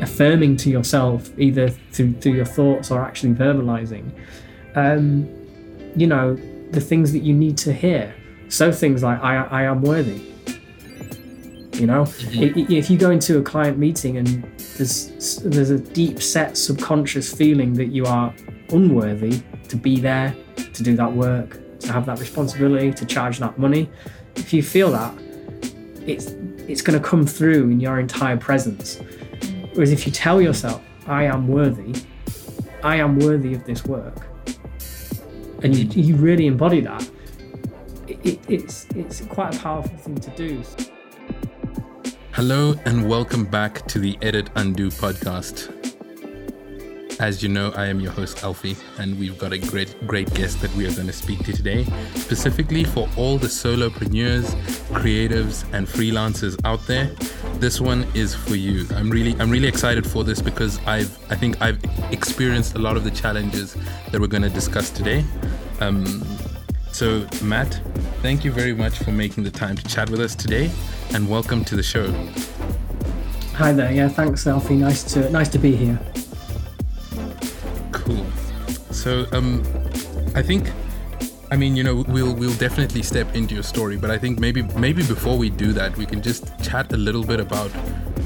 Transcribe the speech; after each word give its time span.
affirming 0.00 0.56
to 0.58 0.70
yourself, 0.70 1.30
either 1.38 1.68
through, 1.68 2.12
through 2.14 2.32
your 2.32 2.44
thoughts 2.44 2.90
or 2.90 3.02
actually 3.02 3.34
verbalizing, 3.34 4.10
um, 4.74 5.28
you 5.96 6.06
know, 6.06 6.36
the 6.70 6.80
things 6.80 7.12
that 7.12 7.20
you 7.20 7.34
need 7.34 7.58
to 7.58 7.72
hear. 7.72 8.14
So 8.48 8.72
things 8.72 9.02
like, 9.02 9.22
I, 9.22 9.44
I 9.44 9.62
am 9.64 9.82
worthy. 9.82 10.20
You 11.74 11.86
know, 11.86 12.02
mm-hmm. 12.02 12.72
if 12.72 12.90
you 12.90 12.98
go 12.98 13.10
into 13.10 13.38
a 13.38 13.42
client 13.42 13.78
meeting 13.78 14.18
and 14.18 14.44
there's 14.76 15.38
there's 15.38 15.70
a 15.70 15.78
deep 15.78 16.20
set 16.20 16.56
subconscious 16.56 17.32
feeling 17.34 17.72
that 17.74 17.86
you 17.86 18.04
are 18.04 18.34
unworthy 18.70 19.42
to 19.68 19.76
be 19.76 19.98
there, 19.98 20.34
to 20.56 20.82
do 20.82 20.94
that 20.96 21.10
work, 21.10 21.58
to 21.80 21.92
have 21.92 22.04
that 22.06 22.18
responsibility, 22.18 22.92
to 22.92 23.06
charge 23.06 23.38
that 23.38 23.58
money. 23.58 23.88
If 24.36 24.52
you 24.52 24.62
feel 24.62 24.90
that, 24.90 25.14
it's 26.06 26.26
it's 26.68 26.82
going 26.82 27.00
to 27.00 27.06
come 27.06 27.26
through 27.26 27.70
in 27.70 27.80
your 27.80 27.98
entire 27.98 28.36
presence. 28.36 29.00
Whereas 29.80 29.92
if 29.92 30.04
you 30.04 30.12
tell 30.12 30.42
yourself, 30.42 30.82
I 31.06 31.24
am 31.24 31.48
worthy, 31.48 31.94
I 32.82 32.96
am 32.96 33.18
worthy 33.18 33.54
of 33.54 33.64
this 33.64 33.82
work, 33.86 34.26
and 35.62 35.74
you, 35.74 36.02
you 36.02 36.16
really 36.16 36.48
embody 36.48 36.80
that, 36.80 37.10
it, 38.06 38.18
it, 38.22 38.40
it's, 38.46 38.86
it's 38.94 39.22
quite 39.22 39.56
a 39.56 39.58
powerful 39.58 39.96
thing 39.96 40.16
to 40.16 40.30
do. 40.32 40.62
Hello, 42.32 42.74
and 42.84 43.08
welcome 43.08 43.46
back 43.46 43.86
to 43.86 43.98
the 43.98 44.18
Edit 44.20 44.50
Undo 44.54 44.90
podcast. 44.90 45.89
As 47.20 47.42
you 47.42 47.50
know, 47.50 47.70
I 47.76 47.84
am 47.84 48.00
your 48.00 48.12
host, 48.12 48.42
Alfie, 48.42 48.78
and 48.98 49.18
we've 49.18 49.36
got 49.36 49.52
a 49.52 49.58
great, 49.58 49.94
great 50.06 50.32
guest 50.32 50.62
that 50.62 50.74
we 50.74 50.86
are 50.86 50.94
going 50.94 51.06
to 51.06 51.12
speak 51.12 51.44
to 51.44 51.52
today, 51.52 51.84
specifically 52.14 52.82
for 52.82 53.10
all 53.14 53.36
the 53.36 53.46
solopreneurs, 53.46 54.46
creatives, 54.86 55.70
and 55.74 55.86
freelancers 55.86 56.58
out 56.64 56.80
there. 56.86 57.10
This 57.56 57.78
one 57.78 58.06
is 58.14 58.34
for 58.34 58.56
you. 58.56 58.86
I'm 58.94 59.10
really, 59.10 59.38
I'm 59.38 59.50
really 59.50 59.68
excited 59.68 60.06
for 60.06 60.24
this 60.24 60.40
because 60.40 60.78
I've, 60.86 61.10
I 61.30 61.36
think 61.36 61.60
I've 61.60 61.78
experienced 62.10 62.74
a 62.76 62.78
lot 62.78 62.96
of 62.96 63.04
the 63.04 63.10
challenges 63.10 63.76
that 64.10 64.18
we're 64.18 64.26
going 64.26 64.44
to 64.44 64.48
discuss 64.48 64.88
today. 64.88 65.22
Um, 65.80 66.24
so, 66.90 67.26
Matt, 67.42 67.82
thank 68.22 68.46
you 68.46 68.50
very 68.50 68.72
much 68.72 68.96
for 68.96 69.12
making 69.12 69.44
the 69.44 69.50
time 69.50 69.76
to 69.76 69.84
chat 69.84 70.08
with 70.08 70.20
us 70.20 70.34
today, 70.34 70.70
and 71.12 71.28
welcome 71.28 71.66
to 71.66 71.76
the 71.76 71.82
show. 71.82 72.10
Hi 73.56 73.72
there. 73.72 73.92
Yeah, 73.92 74.08
thanks, 74.08 74.46
Alfie. 74.46 74.76
Nice 74.76 75.02
to 75.12 75.28
nice 75.28 75.50
to 75.50 75.58
be 75.58 75.76
here. 75.76 76.00
So, 79.00 79.26
um, 79.32 79.62
I 80.34 80.42
think, 80.42 80.70
I 81.50 81.56
mean, 81.56 81.74
you 81.74 81.82
know, 81.82 82.04
we'll 82.08 82.34
we'll 82.34 82.58
definitely 82.58 83.02
step 83.02 83.34
into 83.34 83.54
your 83.54 83.62
story, 83.62 83.96
but 83.96 84.10
I 84.10 84.18
think 84.18 84.38
maybe 84.38 84.60
maybe 84.76 85.02
before 85.02 85.38
we 85.38 85.48
do 85.48 85.72
that, 85.72 85.96
we 85.96 86.04
can 86.04 86.20
just 86.20 86.44
chat 86.62 86.92
a 86.92 86.98
little 86.98 87.24
bit 87.24 87.40
about, 87.40 87.74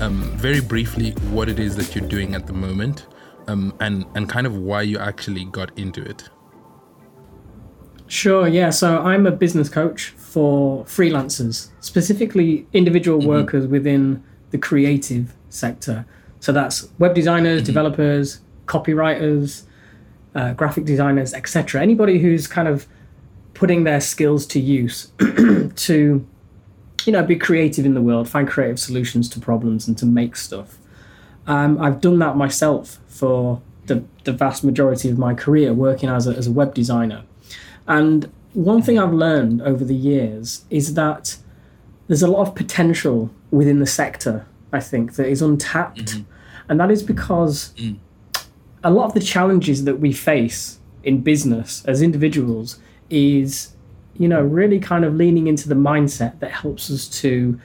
um, 0.01 0.23
very 0.37 0.61
briefly, 0.61 1.13
what 1.31 1.49
it 1.49 1.61
is 1.61 1.77
that 1.77 1.95
you're 1.95 2.09
doing 2.09 2.35
at 2.35 2.49
the 2.49 2.53
moment, 2.53 3.07
um, 3.47 3.73
and 3.79 4.05
and 4.17 4.29
kind 4.29 4.49
of 4.49 4.57
why 4.57 4.83
you 4.83 4.99
actually 4.99 5.45
got 5.45 5.71
into 5.79 6.03
it. 6.03 6.29
Sure. 8.09 8.49
Yeah. 8.49 8.71
So 8.71 8.99
I'm 8.99 9.27
a 9.27 9.31
business 9.31 9.69
coach 9.69 10.09
for 10.17 10.85
freelancers, 10.87 11.69
specifically 11.79 12.67
individual 12.73 13.21
mm-hmm. 13.21 13.29
workers 13.29 13.69
within 13.69 14.25
the 14.51 14.59
creative 14.59 15.37
sector. 15.51 16.05
So 16.41 16.51
that's 16.51 16.89
web 16.99 17.15
designers, 17.15 17.61
mm-hmm. 17.61 17.67
developers, 17.67 18.41
copywriters, 18.67 19.67
uh, 20.35 20.53
graphic 20.55 20.85
designers, 20.85 21.33
etc. 21.35 21.81
Anybody 21.81 22.19
who's 22.19 22.47
kind 22.47 22.69
of 22.69 22.87
putting 23.55 23.85
their 23.85 24.01
skills 24.01 24.47
to 24.47 24.61
use 24.61 25.13
to, 25.77 26.27
you 27.05 27.13
know, 27.13 27.23
be 27.23 27.37
creative 27.37 27.87
in 27.87 27.95
the 27.95 28.03
world, 28.03 28.29
find 28.29 28.49
creative 28.49 28.79
solutions 28.79 29.29
to 29.31 29.41
problems, 29.41 29.87
and 29.87 29.97
to 29.99 30.07
make 30.07 30.37
stuff. 30.37 30.79
Um, 31.47 31.81
I've 31.81 32.01
done 32.01 32.19
that 32.19 32.37
myself 32.37 32.99
for 33.07 33.63
the, 33.87 34.03
the 34.25 34.33
vast 34.33 34.65
majority 34.65 35.09
of 35.09 35.19
my 35.19 35.35
career, 35.35 35.73
working 35.73 36.09
as 36.09 36.27
a, 36.27 36.35
as 36.35 36.47
a 36.47 36.53
web 36.53 36.75
designer. 36.75 37.23
And 37.87 38.31
one 38.55 38.83
thing 38.83 38.99
I've 38.99 39.13
learned 39.13 39.63
over 39.63 39.85
the 39.85 39.95
years 39.95 40.65
is 40.71 40.95
that 40.95 41.37
there's 42.09 42.23
a 42.23 42.29
lot 42.29 42.49
of 42.49 42.55
potential 42.55 43.31
within 43.51 43.79
the 43.79 43.87
sector, 43.87 44.47
I 44.73 44.81
think, 44.81 45.15
that 45.15 45.29
is 45.29 45.43
untapped. 45.43 46.07
Mm-hmm. 46.07 46.31
And 46.71 46.81
that 46.81 46.91
is 46.91 47.03
because 47.03 47.73
mm 47.77 47.99
a 48.85 48.91
lot 48.91 49.07
of 49.07 49.15
the 49.15 49.21
challenges 49.21 49.85
that 49.85 49.99
we 49.99 50.13
face 50.13 50.79
in 51.03 51.21
business 51.21 51.85
as 51.87 52.03
individuals 52.03 52.79
is 53.11 53.75
you 54.17 54.29
know 54.29 54.43
really 54.43 54.79
kind 54.79 55.05
of 55.05 55.15
leaning 55.15 55.47
into 55.47 55.69
the 55.69 55.75
mindset 55.75 56.39
that 56.41 56.53
helps 56.53 56.91
us 56.91 57.09
to 57.09 57.59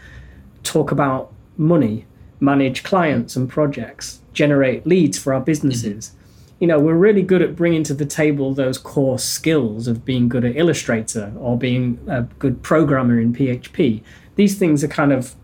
talk 0.64 0.92
about 0.92 1.32
money 1.58 2.06
manage 2.40 2.84
clients 2.84 3.36
and 3.36 3.50
projects 3.50 4.22
generate 4.34 4.86
leads 4.88 5.18
for 5.18 5.34
our 5.34 5.42
businesses 5.42 6.10
mm-hmm. 6.10 6.56
you 6.60 6.68
know 6.68 6.80
we're 6.80 6.96
really 6.96 7.22
good 7.22 7.42
at 7.42 7.56
bringing 7.56 7.84
to 7.84 7.94
the 7.94 8.06
table 8.06 8.54
those 8.54 8.78
core 8.78 9.20
skills 9.20 9.88
of 9.88 10.04
being 10.06 10.28
good 10.28 10.46
at 10.46 10.56
illustrator 10.56 11.32
or 11.38 11.58
being 11.58 12.00
a 12.08 12.24
good 12.40 12.62
programmer 12.64 13.20
in 13.20 13.34
php 13.34 14.02
these 14.36 14.58
things 14.58 14.84
are 14.84 14.88
kind 14.88 15.12
of 15.12 15.36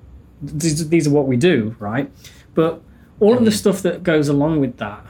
these, 0.41 0.89
these 0.89 1.07
are 1.07 1.11
what 1.11 1.27
we 1.27 1.37
do 1.37 1.75
right 1.79 2.11
but 2.53 2.81
all 3.19 3.29
mm-hmm. 3.29 3.39
of 3.39 3.45
the 3.45 3.51
mm-hmm. 3.51 3.57
stuff 3.57 3.81
that 3.81 4.03
goes 4.03 4.27
along 4.27 4.59
with 4.59 4.77
that 4.77 5.05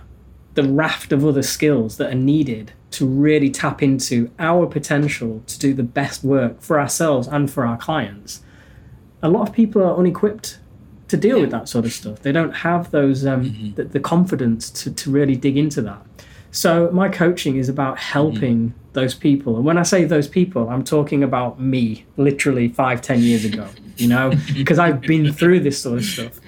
the 0.55 0.63
raft 0.63 1.11
of 1.11 1.23
other 1.23 1.43
skills 1.43 1.97
that 1.97 2.11
are 2.11 2.17
needed 2.17 2.71
to 2.91 3.05
really 3.05 3.49
tap 3.49 3.83
into 3.83 4.31
our 4.39 4.65
potential 4.65 5.43
to 5.47 5.59
do 5.59 5.73
the 5.73 5.83
best 5.83 6.23
work 6.23 6.61
for 6.61 6.79
ourselves 6.79 7.27
and 7.27 7.51
for 7.51 7.65
our 7.65 7.77
clients. 7.77 8.41
A 9.21 9.29
lot 9.29 9.47
of 9.47 9.53
people 9.53 9.83
are 9.83 9.97
unequipped 9.97 10.59
to 11.09 11.17
deal 11.17 11.37
yeah. 11.37 11.41
with 11.41 11.51
that 11.51 11.69
sort 11.69 11.85
of 11.85 11.91
stuff. 11.91 12.21
They 12.21 12.31
don't 12.31 12.53
have 12.53 12.91
those 12.91 13.25
um, 13.25 13.45
mm-hmm. 13.45 13.75
the, 13.75 13.83
the, 13.83 13.99
confidence 13.99 14.69
to, 14.71 14.93
to 14.93 15.11
really 15.11 15.35
dig 15.35 15.57
into 15.57 15.81
that. 15.83 16.01
So 16.51 16.89
my 16.91 17.09
coaching 17.09 17.57
is 17.57 17.67
about 17.67 17.99
helping 17.99 18.69
mm-hmm. 18.69 18.77
those 18.93 19.13
people. 19.13 19.57
And 19.57 19.65
when 19.65 19.77
I 19.77 19.83
say 19.83 20.05
those 20.05 20.27
people, 20.27 20.69
I'm 20.69 20.83
talking 20.83 21.21
about 21.21 21.59
me, 21.59 22.05
literally 22.15 22.69
five, 22.69 23.01
ten 23.01 23.19
years 23.19 23.43
ago. 23.43 23.67
You 23.97 24.07
know, 24.07 24.31
because 24.55 24.79
I've 24.79 25.01
been 25.01 25.33
through 25.33 25.59
this 25.61 25.81
sort 25.81 25.99
of 25.99 26.05
stuff. 26.05 26.39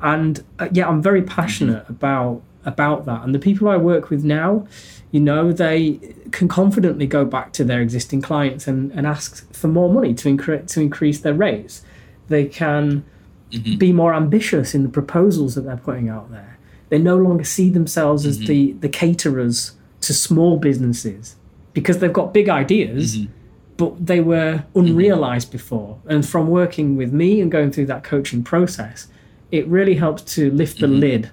And 0.00 0.42
uh, 0.58 0.68
yeah, 0.72 0.88
I'm 0.88 1.02
very 1.02 1.22
passionate 1.22 1.84
mm-hmm. 1.84 1.92
about 1.92 2.42
about 2.64 3.04
that. 3.06 3.22
And 3.22 3.34
the 3.34 3.38
people 3.38 3.68
I 3.68 3.76
work 3.76 4.10
with 4.10 4.24
now, 4.24 4.66
you 5.10 5.20
know, 5.20 5.52
they 5.52 6.14
can 6.30 6.48
confidently 6.48 7.06
go 7.06 7.24
back 7.24 7.52
to 7.54 7.64
their 7.64 7.80
existing 7.80 8.22
clients 8.22 8.66
and, 8.66 8.92
and 8.92 9.06
ask 9.06 9.52
for 9.52 9.68
more 9.68 9.92
money 9.92 10.14
to, 10.14 10.28
incre- 10.28 10.66
to 10.66 10.80
increase 10.80 11.20
their 11.20 11.34
rates. 11.34 11.82
They 12.28 12.46
can 12.46 13.04
mm-hmm. 13.50 13.76
be 13.76 13.92
more 13.92 14.14
ambitious 14.14 14.74
in 14.74 14.82
the 14.82 14.88
proposals 14.88 15.54
that 15.54 15.62
they're 15.62 15.76
putting 15.76 16.08
out 16.08 16.30
there. 16.30 16.58
They 16.90 16.98
no 16.98 17.16
longer 17.16 17.44
see 17.44 17.70
themselves 17.70 18.22
mm-hmm. 18.22 18.42
as 18.42 18.48
the, 18.48 18.72
the 18.72 18.88
caterers 18.88 19.72
to 20.02 20.14
small 20.14 20.58
businesses 20.58 21.36
because 21.72 21.98
they've 21.98 22.12
got 22.12 22.34
big 22.34 22.48
ideas, 22.48 23.16
mm-hmm. 23.16 23.32
but 23.76 24.04
they 24.04 24.20
were 24.20 24.64
mm-hmm. 24.74 24.78
unrealized 24.78 25.50
before. 25.50 25.98
And 26.06 26.28
from 26.28 26.48
working 26.48 26.96
with 26.96 27.12
me 27.12 27.40
and 27.40 27.50
going 27.50 27.70
through 27.70 27.86
that 27.86 28.04
coaching 28.04 28.42
process, 28.42 29.08
it 29.50 29.66
really 29.66 29.94
helps 29.94 30.22
to 30.34 30.50
lift 30.50 30.80
the 30.80 30.86
mm-hmm. 30.86 31.00
lid 31.00 31.30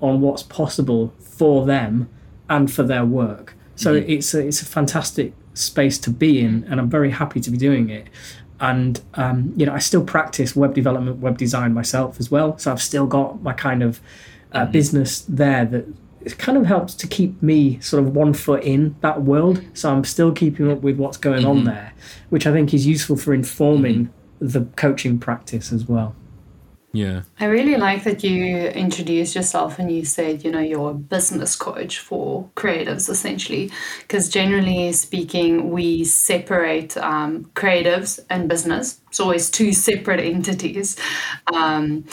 on 0.00 0.20
what's 0.20 0.42
possible 0.42 1.12
for 1.18 1.66
them 1.66 2.08
and 2.48 2.72
for 2.72 2.82
their 2.82 3.04
work. 3.04 3.54
So 3.76 3.94
mm-hmm. 3.94 4.10
it's 4.10 4.34
a, 4.34 4.46
it's 4.46 4.62
a 4.62 4.66
fantastic 4.66 5.32
space 5.54 5.98
to 5.98 6.10
be 6.10 6.40
in, 6.40 6.64
and 6.68 6.80
I'm 6.80 6.90
very 6.90 7.10
happy 7.10 7.40
to 7.40 7.50
be 7.50 7.56
doing 7.56 7.90
it. 7.90 8.08
And 8.60 9.00
um, 9.14 9.52
you 9.56 9.66
know, 9.66 9.72
I 9.72 9.78
still 9.78 10.04
practice 10.04 10.56
web 10.56 10.74
development, 10.74 11.18
web 11.18 11.38
design 11.38 11.74
myself 11.74 12.18
as 12.18 12.30
well. 12.30 12.58
So 12.58 12.72
I've 12.72 12.82
still 12.82 13.06
got 13.06 13.42
my 13.42 13.52
kind 13.52 13.82
of 13.82 14.00
uh, 14.52 14.62
mm-hmm. 14.62 14.72
business 14.72 15.20
there 15.22 15.64
that 15.66 15.86
it 16.22 16.38
kind 16.38 16.58
of 16.58 16.66
helps 16.66 16.94
to 16.94 17.06
keep 17.06 17.40
me 17.42 17.78
sort 17.80 18.02
of 18.02 18.14
one 18.14 18.34
foot 18.34 18.64
in 18.64 18.96
that 19.00 19.22
world. 19.22 19.62
So 19.74 19.92
I'm 19.92 20.04
still 20.04 20.32
keeping 20.32 20.70
up 20.70 20.80
with 20.80 20.96
what's 20.96 21.16
going 21.16 21.42
mm-hmm. 21.42 21.50
on 21.50 21.64
there, 21.64 21.92
which 22.30 22.46
I 22.46 22.52
think 22.52 22.74
is 22.74 22.86
useful 22.86 23.16
for 23.16 23.32
informing 23.32 24.06
mm-hmm. 24.06 24.48
the 24.48 24.64
coaching 24.76 25.18
practice 25.18 25.72
as 25.72 25.86
well. 25.86 26.16
Yeah. 26.92 27.22
I 27.38 27.44
really 27.44 27.76
like 27.76 28.04
that 28.04 28.24
you 28.24 28.56
introduced 28.68 29.34
yourself 29.34 29.78
and 29.78 29.90
you 29.92 30.04
said, 30.04 30.42
you 30.42 30.50
know, 30.50 30.60
you're 30.60 30.90
a 30.90 30.94
business 30.94 31.54
coach 31.54 31.98
for 31.98 32.48
creatives 32.56 33.10
essentially. 33.10 33.70
Because 34.00 34.28
generally 34.30 34.92
speaking, 34.92 35.70
we 35.70 36.04
separate 36.04 36.96
um, 36.96 37.44
creatives 37.54 38.18
and 38.30 38.48
business. 38.48 39.00
It's 39.08 39.20
always 39.20 39.50
two 39.50 39.72
separate 39.72 40.20
entities. 40.20 40.96
Um, 41.52 42.04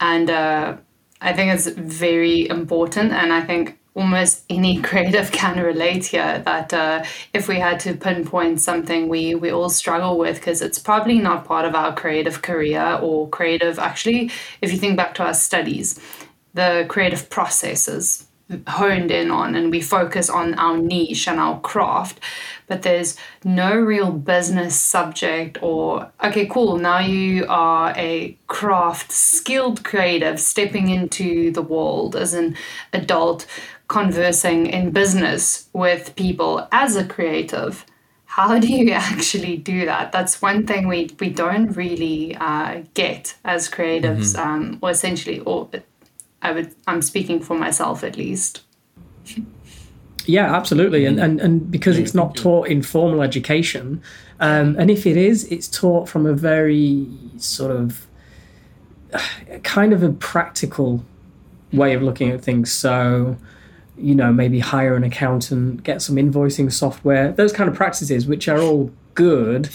and 0.00 0.30
uh, 0.30 0.76
I 1.20 1.32
think 1.34 1.52
it's 1.52 1.68
very 1.68 2.48
important. 2.48 3.12
And 3.12 3.32
I 3.32 3.42
think 3.42 3.78
almost 3.94 4.44
any 4.48 4.80
creative 4.88 5.30
can 5.32 5.62
relate 5.62 6.06
here 6.06 6.40
that 6.44 6.72
uh, 6.72 7.04
if 7.34 7.48
we 7.48 7.58
had 7.58 7.78
to 7.80 7.94
pinpoint 7.94 8.60
something 8.60 9.08
we 9.08 9.34
we 9.34 9.50
all 9.50 9.68
struggle 9.68 10.18
with 10.18 10.36
because 10.36 10.62
it's 10.62 10.78
probably 10.78 11.18
not 11.18 11.44
part 11.44 11.64
of 11.64 11.74
our 11.74 11.94
creative 11.94 12.42
career 12.42 12.98
or 13.02 13.28
creative 13.28 13.78
actually 13.78 14.30
if 14.60 14.72
you 14.72 14.78
think 14.78 14.96
back 14.96 15.14
to 15.14 15.22
our 15.22 15.34
studies 15.34 16.00
the 16.54 16.84
creative 16.88 17.28
processes 17.30 18.26
honed 18.66 19.10
in 19.10 19.30
on 19.30 19.54
and 19.54 19.70
we 19.70 19.80
focus 19.80 20.28
on 20.28 20.54
our 20.54 20.76
niche 20.76 21.26
and 21.26 21.40
our 21.40 21.60
craft 21.60 22.20
but 22.66 22.82
there's 22.82 23.16
no 23.44 23.74
real 23.74 24.10
business 24.10 24.74
subject 24.74 25.58
or 25.62 26.10
okay 26.22 26.46
cool 26.46 26.76
now 26.76 26.98
you 26.98 27.46
are 27.48 27.92
a 27.96 28.36
craft 28.48 29.10
skilled 29.10 29.84
creative 29.84 30.38
stepping 30.38 30.90
into 30.90 31.50
the 31.52 31.62
world 31.62 32.14
as 32.14 32.34
an 32.34 32.56
adult 32.92 33.46
conversing 33.92 34.66
in 34.66 34.90
business 34.90 35.68
with 35.72 36.14
people 36.16 36.66
as 36.72 36.96
a 36.96 37.04
creative 37.04 37.84
how 38.24 38.58
do 38.58 38.68
you 38.68 38.90
actually 39.12 39.56
do 39.56 39.84
that 39.84 40.10
that's 40.12 40.40
one 40.40 40.66
thing 40.66 40.88
we 40.88 41.10
we 41.20 41.28
don't 41.28 41.76
really 41.76 42.34
uh, 42.36 42.82
get 42.94 43.34
as 43.44 43.68
creatives 43.68 44.34
mm-hmm. 44.34 44.48
um, 44.48 44.78
or 44.82 44.90
essentially 44.90 45.40
or 45.40 45.68
I 46.42 46.52
would 46.52 46.74
I'm 46.86 47.02
speaking 47.02 47.40
for 47.40 47.56
myself 47.56 48.02
at 48.04 48.16
least. 48.16 48.62
Yeah, 50.26 50.54
absolutely, 50.54 51.04
and 51.04 51.18
and, 51.18 51.40
and 51.40 51.70
because 51.70 51.98
it's 51.98 52.14
not 52.14 52.36
taught 52.36 52.68
in 52.68 52.82
formal 52.82 53.22
education, 53.22 54.02
um, 54.40 54.76
and 54.78 54.90
if 54.90 55.06
it 55.06 55.16
is, 55.16 55.44
it's 55.44 55.68
taught 55.68 56.08
from 56.08 56.26
a 56.26 56.32
very 56.32 57.06
sort 57.38 57.70
of 57.70 58.06
kind 59.62 59.92
of 59.92 60.02
a 60.02 60.10
practical 60.10 61.04
way 61.72 61.94
of 61.94 62.02
looking 62.02 62.30
at 62.30 62.42
things. 62.42 62.72
So, 62.72 63.36
you 64.02 64.14
know, 64.14 64.32
maybe 64.32 64.58
hire 64.58 64.96
an 64.96 65.04
accountant, 65.04 65.82
get 65.82 66.02
some 66.02 66.16
invoicing 66.16 66.72
software, 66.72 67.32
those 67.32 67.52
kind 67.52 67.68
of 67.68 67.76
practices, 67.76 68.26
which 68.26 68.48
are 68.48 68.58
all 68.58 68.90
good, 69.14 69.68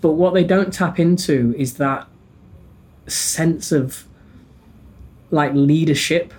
but 0.00 0.12
what 0.12 0.34
they 0.34 0.44
don't 0.44 0.72
tap 0.72 0.98
into 0.98 1.54
is 1.56 1.74
that 1.74 2.06
sense 3.06 3.72
of 3.72 4.06
like 5.30 5.52
leadership 5.54 6.34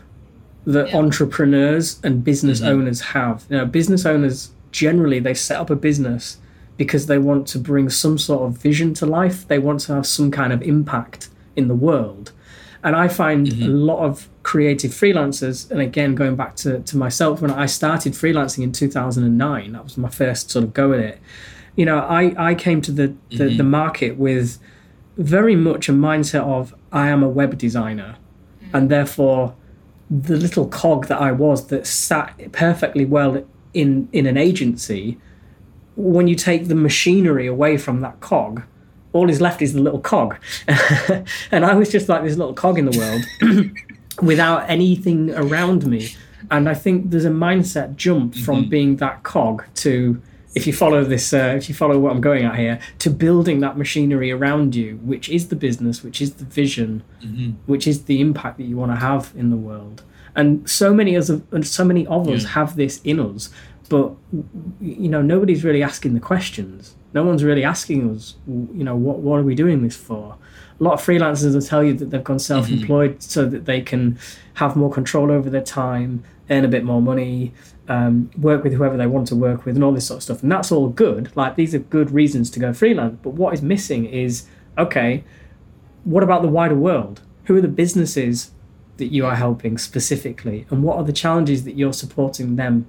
that 0.65 0.89
yeah. 0.89 0.97
entrepreneurs 0.97 1.99
and 2.03 2.23
business 2.23 2.59
mm-hmm. 2.59 2.69
owners 2.69 3.01
have. 3.01 3.45
You 3.49 3.57
know, 3.57 3.65
business 3.65 4.05
owners 4.05 4.51
generally 4.71 5.19
they 5.19 5.33
set 5.33 5.59
up 5.59 5.69
a 5.69 5.75
business 5.75 6.37
because 6.77 7.05
they 7.05 7.17
want 7.17 7.47
to 7.47 7.59
bring 7.59 7.89
some 7.89 8.17
sort 8.17 8.43
of 8.43 8.57
vision 8.57 8.93
to 8.95 9.05
life. 9.05 9.47
They 9.47 9.59
want 9.59 9.79
to 9.81 9.95
have 9.95 10.05
some 10.05 10.31
kind 10.31 10.51
of 10.51 10.61
impact 10.61 11.29
in 11.55 11.67
the 11.67 11.75
world. 11.75 12.31
And 12.83 12.95
I 12.95 13.07
find 13.07 13.47
mm-hmm. 13.47 13.63
a 13.63 13.67
lot 13.67 13.99
of 13.99 14.27
creative 14.43 14.91
freelancers, 14.91 15.71
and 15.71 15.79
again, 15.79 16.15
going 16.15 16.35
back 16.35 16.55
to, 16.57 16.79
to 16.81 16.97
myself, 16.97 17.41
when 17.41 17.51
I 17.51 17.65
started 17.65 18.13
freelancing 18.13 18.63
in 18.63 18.71
2009, 18.73 19.71
that 19.71 19.83
was 19.83 19.97
my 19.97 20.09
first 20.09 20.51
sort 20.51 20.65
of 20.65 20.73
go 20.73 20.91
at 20.91 20.99
it. 20.99 21.19
You 21.75 21.85
know, 21.85 21.99
I, 21.99 22.35
I 22.37 22.55
came 22.55 22.81
to 22.81 22.91
the, 22.91 23.15
the, 23.29 23.45
mm-hmm. 23.45 23.57
the 23.57 23.63
market 23.63 24.17
with 24.17 24.59
very 25.17 25.55
much 25.55 25.87
a 25.87 25.93
mindset 25.93 26.43
of 26.43 26.75
I 26.91 27.07
am 27.07 27.23
a 27.23 27.29
web 27.29 27.57
designer 27.57 28.17
and 28.73 28.89
therefore 28.89 29.55
the 30.09 30.35
little 30.35 30.67
cog 30.67 31.07
that 31.07 31.21
I 31.21 31.31
was 31.31 31.67
that 31.67 31.87
sat 31.87 32.51
perfectly 32.51 33.05
well 33.05 33.45
in 33.73 34.09
in 34.11 34.25
an 34.25 34.37
agency, 34.37 35.17
when 35.95 36.27
you 36.27 36.35
take 36.35 36.67
the 36.67 36.75
machinery 36.75 37.47
away 37.47 37.77
from 37.77 38.01
that 38.01 38.19
cog, 38.19 38.63
all 39.13 39.29
is 39.29 39.39
left 39.39 39.61
is 39.61 39.73
the 39.73 39.81
little 39.81 39.99
cog, 39.99 40.37
and 41.51 41.65
I 41.65 41.75
was 41.75 41.91
just 41.91 42.09
like 42.09 42.23
this 42.23 42.35
little 42.35 42.53
cog 42.53 42.77
in 42.77 42.85
the 42.85 42.97
world, 42.97 43.71
without 44.21 44.69
anything 44.69 45.33
around 45.33 45.85
me. 45.85 46.15
And 46.51 46.67
I 46.67 46.73
think 46.73 47.09
there's 47.09 47.25
a 47.25 47.29
mindset 47.29 47.95
jump 47.95 48.35
from 48.35 48.61
mm-hmm. 48.61 48.69
being 48.69 48.95
that 48.97 49.23
cog 49.23 49.63
to 49.75 50.21
if 50.55 50.67
you 50.67 50.73
follow 50.73 51.03
this, 51.03 51.33
uh, 51.33 51.55
if 51.57 51.67
you 51.67 51.75
follow 51.75 51.97
what 51.99 52.11
I'm 52.11 52.21
going 52.21 52.45
at 52.45 52.55
here, 52.55 52.79
to 52.99 53.09
building 53.09 53.59
that 53.61 53.77
machinery 53.77 54.31
around 54.31 54.75
you, 54.75 54.97
which 54.97 55.29
is 55.29 55.47
the 55.47 55.55
business, 55.55 56.03
which 56.03 56.21
is 56.21 56.35
the 56.35 56.45
vision, 56.45 57.03
mm-hmm. 57.23 57.51
which 57.65 57.87
is 57.87 58.05
the 58.05 58.21
impact 58.21 58.57
that 58.57 58.65
you 58.65 58.77
want 58.77 58.91
to 58.91 58.97
have 58.97 59.33
in 59.35 59.49
the 59.49 59.55
world. 59.55 60.03
And 60.35 60.67
so 60.69 60.93
many 60.93 61.15
of 61.15 61.29
and 61.51 61.65
so 61.65 61.85
many 61.85 62.07
of 62.07 62.27
us 62.27 62.43
yeah. 62.43 62.49
have 62.49 62.75
this 62.75 63.01
in 63.03 63.19
us, 63.19 63.49
but 63.89 64.13
you 64.81 65.09
know 65.09 65.21
nobody's 65.21 65.63
really 65.63 65.83
asking 65.83 66.13
the 66.13 66.19
questions. 66.19 66.95
No 67.13 67.23
one's 67.23 67.43
really 67.43 67.63
asking 67.63 68.09
us, 68.15 68.35
you 68.47 68.83
know, 68.83 68.95
what 68.95 69.19
what 69.19 69.39
are 69.39 69.43
we 69.43 69.55
doing 69.55 69.83
this 69.83 69.95
for? 69.95 70.37
A 70.79 70.83
lot 70.83 70.93
of 70.93 71.01
freelancers 71.01 71.53
will 71.53 71.61
tell 71.61 71.83
you 71.83 71.93
that 71.93 72.09
they've 72.09 72.23
gone 72.23 72.39
self-employed 72.39 73.11
mm-hmm. 73.11 73.19
so 73.19 73.45
that 73.45 73.65
they 73.65 73.81
can 73.81 74.17
have 74.55 74.75
more 74.75 74.91
control 74.91 75.31
over 75.31 75.49
their 75.49 75.61
time, 75.61 76.23
earn 76.49 76.65
a 76.65 76.67
bit 76.67 76.83
more 76.83 77.01
money, 77.01 77.53
um, 77.87 78.31
work 78.37 78.63
with 78.63 78.73
whoever 78.73 78.97
they 78.97 79.05
want 79.05 79.27
to 79.27 79.35
work 79.35 79.65
with, 79.65 79.75
and 79.75 79.83
all 79.83 79.91
this 79.91 80.07
sort 80.07 80.17
of 80.17 80.23
stuff. 80.23 80.41
And 80.41 80.51
that's 80.51 80.71
all 80.71 80.89
good. 80.89 81.31
Like 81.35 81.55
these 81.55 81.75
are 81.75 81.79
good 81.79 82.09
reasons 82.11 82.49
to 82.51 82.59
go 82.59 82.73
freelance. 82.73 83.19
But 83.21 83.31
what 83.31 83.53
is 83.53 83.61
missing 83.61 84.05
is 84.05 84.47
okay, 84.77 85.23
what 86.03 86.23
about 86.23 86.41
the 86.41 86.47
wider 86.47 86.75
world? 86.75 87.21
Who 87.45 87.55
are 87.55 87.61
the 87.61 87.67
businesses 87.67 88.51
that 88.97 89.07
you 89.07 89.25
are 89.25 89.35
helping 89.35 89.77
specifically, 89.77 90.65
and 90.69 90.83
what 90.83 90.97
are 90.97 91.03
the 91.03 91.13
challenges 91.13 91.63
that 91.65 91.75
you're 91.75 91.93
supporting 91.93 92.55
them 92.55 92.87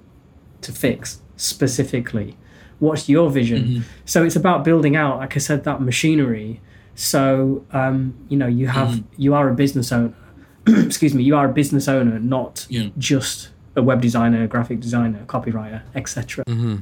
to 0.62 0.72
fix 0.72 1.20
specifically? 1.36 2.36
What's 2.78 3.08
your 3.08 3.30
vision? 3.30 3.64
Mm-hmm. 3.64 3.82
So 4.04 4.24
it's 4.24 4.36
about 4.36 4.64
building 4.64 4.96
out, 4.96 5.18
like 5.18 5.36
I 5.36 5.38
said, 5.38 5.64
that 5.64 5.80
machinery. 5.80 6.60
So 6.94 7.64
um, 7.72 8.14
you 8.28 8.36
know 8.36 8.46
you 8.46 8.68
have 8.68 8.88
mm-hmm. 8.88 9.20
you 9.20 9.34
are 9.34 9.48
a 9.48 9.54
business 9.54 9.92
owner. 9.92 10.14
excuse 10.66 11.14
me, 11.14 11.22
you 11.22 11.36
are 11.36 11.50
a 11.50 11.52
business 11.52 11.88
owner, 11.88 12.18
not 12.18 12.66
yeah. 12.70 12.88
just 12.96 13.50
a 13.76 13.82
web 13.82 14.00
designer, 14.00 14.46
graphic 14.46 14.80
designer, 14.80 15.24
copywriter, 15.26 15.82
etc. 15.94 16.44
Mm-hmm. 16.44 16.76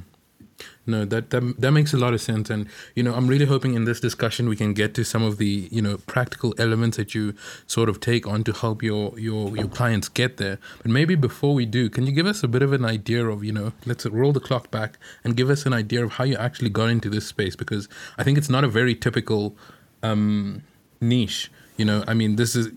No, 0.85 1.05
that, 1.05 1.31
that 1.31 1.61
that 1.61 1.71
makes 1.71 1.95
a 1.95 1.97
lot 1.97 2.13
of 2.13 2.21
sense, 2.21 2.51
and 2.51 2.67
you 2.97 3.05
know, 3.05 3.15
I'm 3.15 3.29
really 3.29 3.45
hoping 3.45 3.75
in 3.75 3.85
this 3.85 4.01
discussion 4.01 4.49
we 4.49 4.57
can 4.57 4.75
get 4.75 4.95
to 4.95 5.05
some 5.05 5.23
of 5.23 5.39
the 5.39 5.69
you 5.71 5.81
know 5.81 5.99
practical 6.09 6.55
elements 6.59 6.97
that 6.97 7.15
you 7.15 7.35
sort 7.69 7.89
of 7.89 8.01
take 8.01 8.27
on 8.27 8.43
to 8.45 8.53
help 8.53 8.83
your 8.83 9.17
your 9.17 9.57
your 9.57 9.69
clients 9.69 10.09
get 10.09 10.39
there. 10.39 10.59
But 10.79 10.91
maybe 10.91 11.15
before 11.15 11.55
we 11.55 11.67
do, 11.67 11.89
can 11.89 12.05
you 12.05 12.13
give 12.13 12.27
us 12.27 12.43
a 12.43 12.49
bit 12.49 12.63
of 12.63 12.73
an 12.73 12.85
idea 12.85 13.25
of 13.25 13.45
you 13.45 13.53
know, 13.53 13.73
let's 13.87 14.05
roll 14.07 14.33
the 14.33 14.41
clock 14.41 14.73
back 14.73 14.99
and 15.23 15.37
give 15.37 15.51
us 15.51 15.67
an 15.67 15.73
idea 15.73 16.05
of 16.05 16.13
how 16.15 16.25
you 16.25 16.37
actually 16.37 16.71
got 16.71 16.91
into 16.91 17.09
this 17.09 17.29
space? 17.29 17.55
Because 17.55 17.89
I 18.19 18.25
think 18.25 18.37
it's 18.37 18.51
not 18.51 18.65
a 18.65 18.69
very 18.69 18.97
typical 18.97 19.55
um, 20.03 20.65
niche. 21.01 21.51
You 21.79 21.87
know 21.87 22.05
i 22.07 22.13
mean 22.13 22.37
this 22.37 22.55
is 22.55 22.71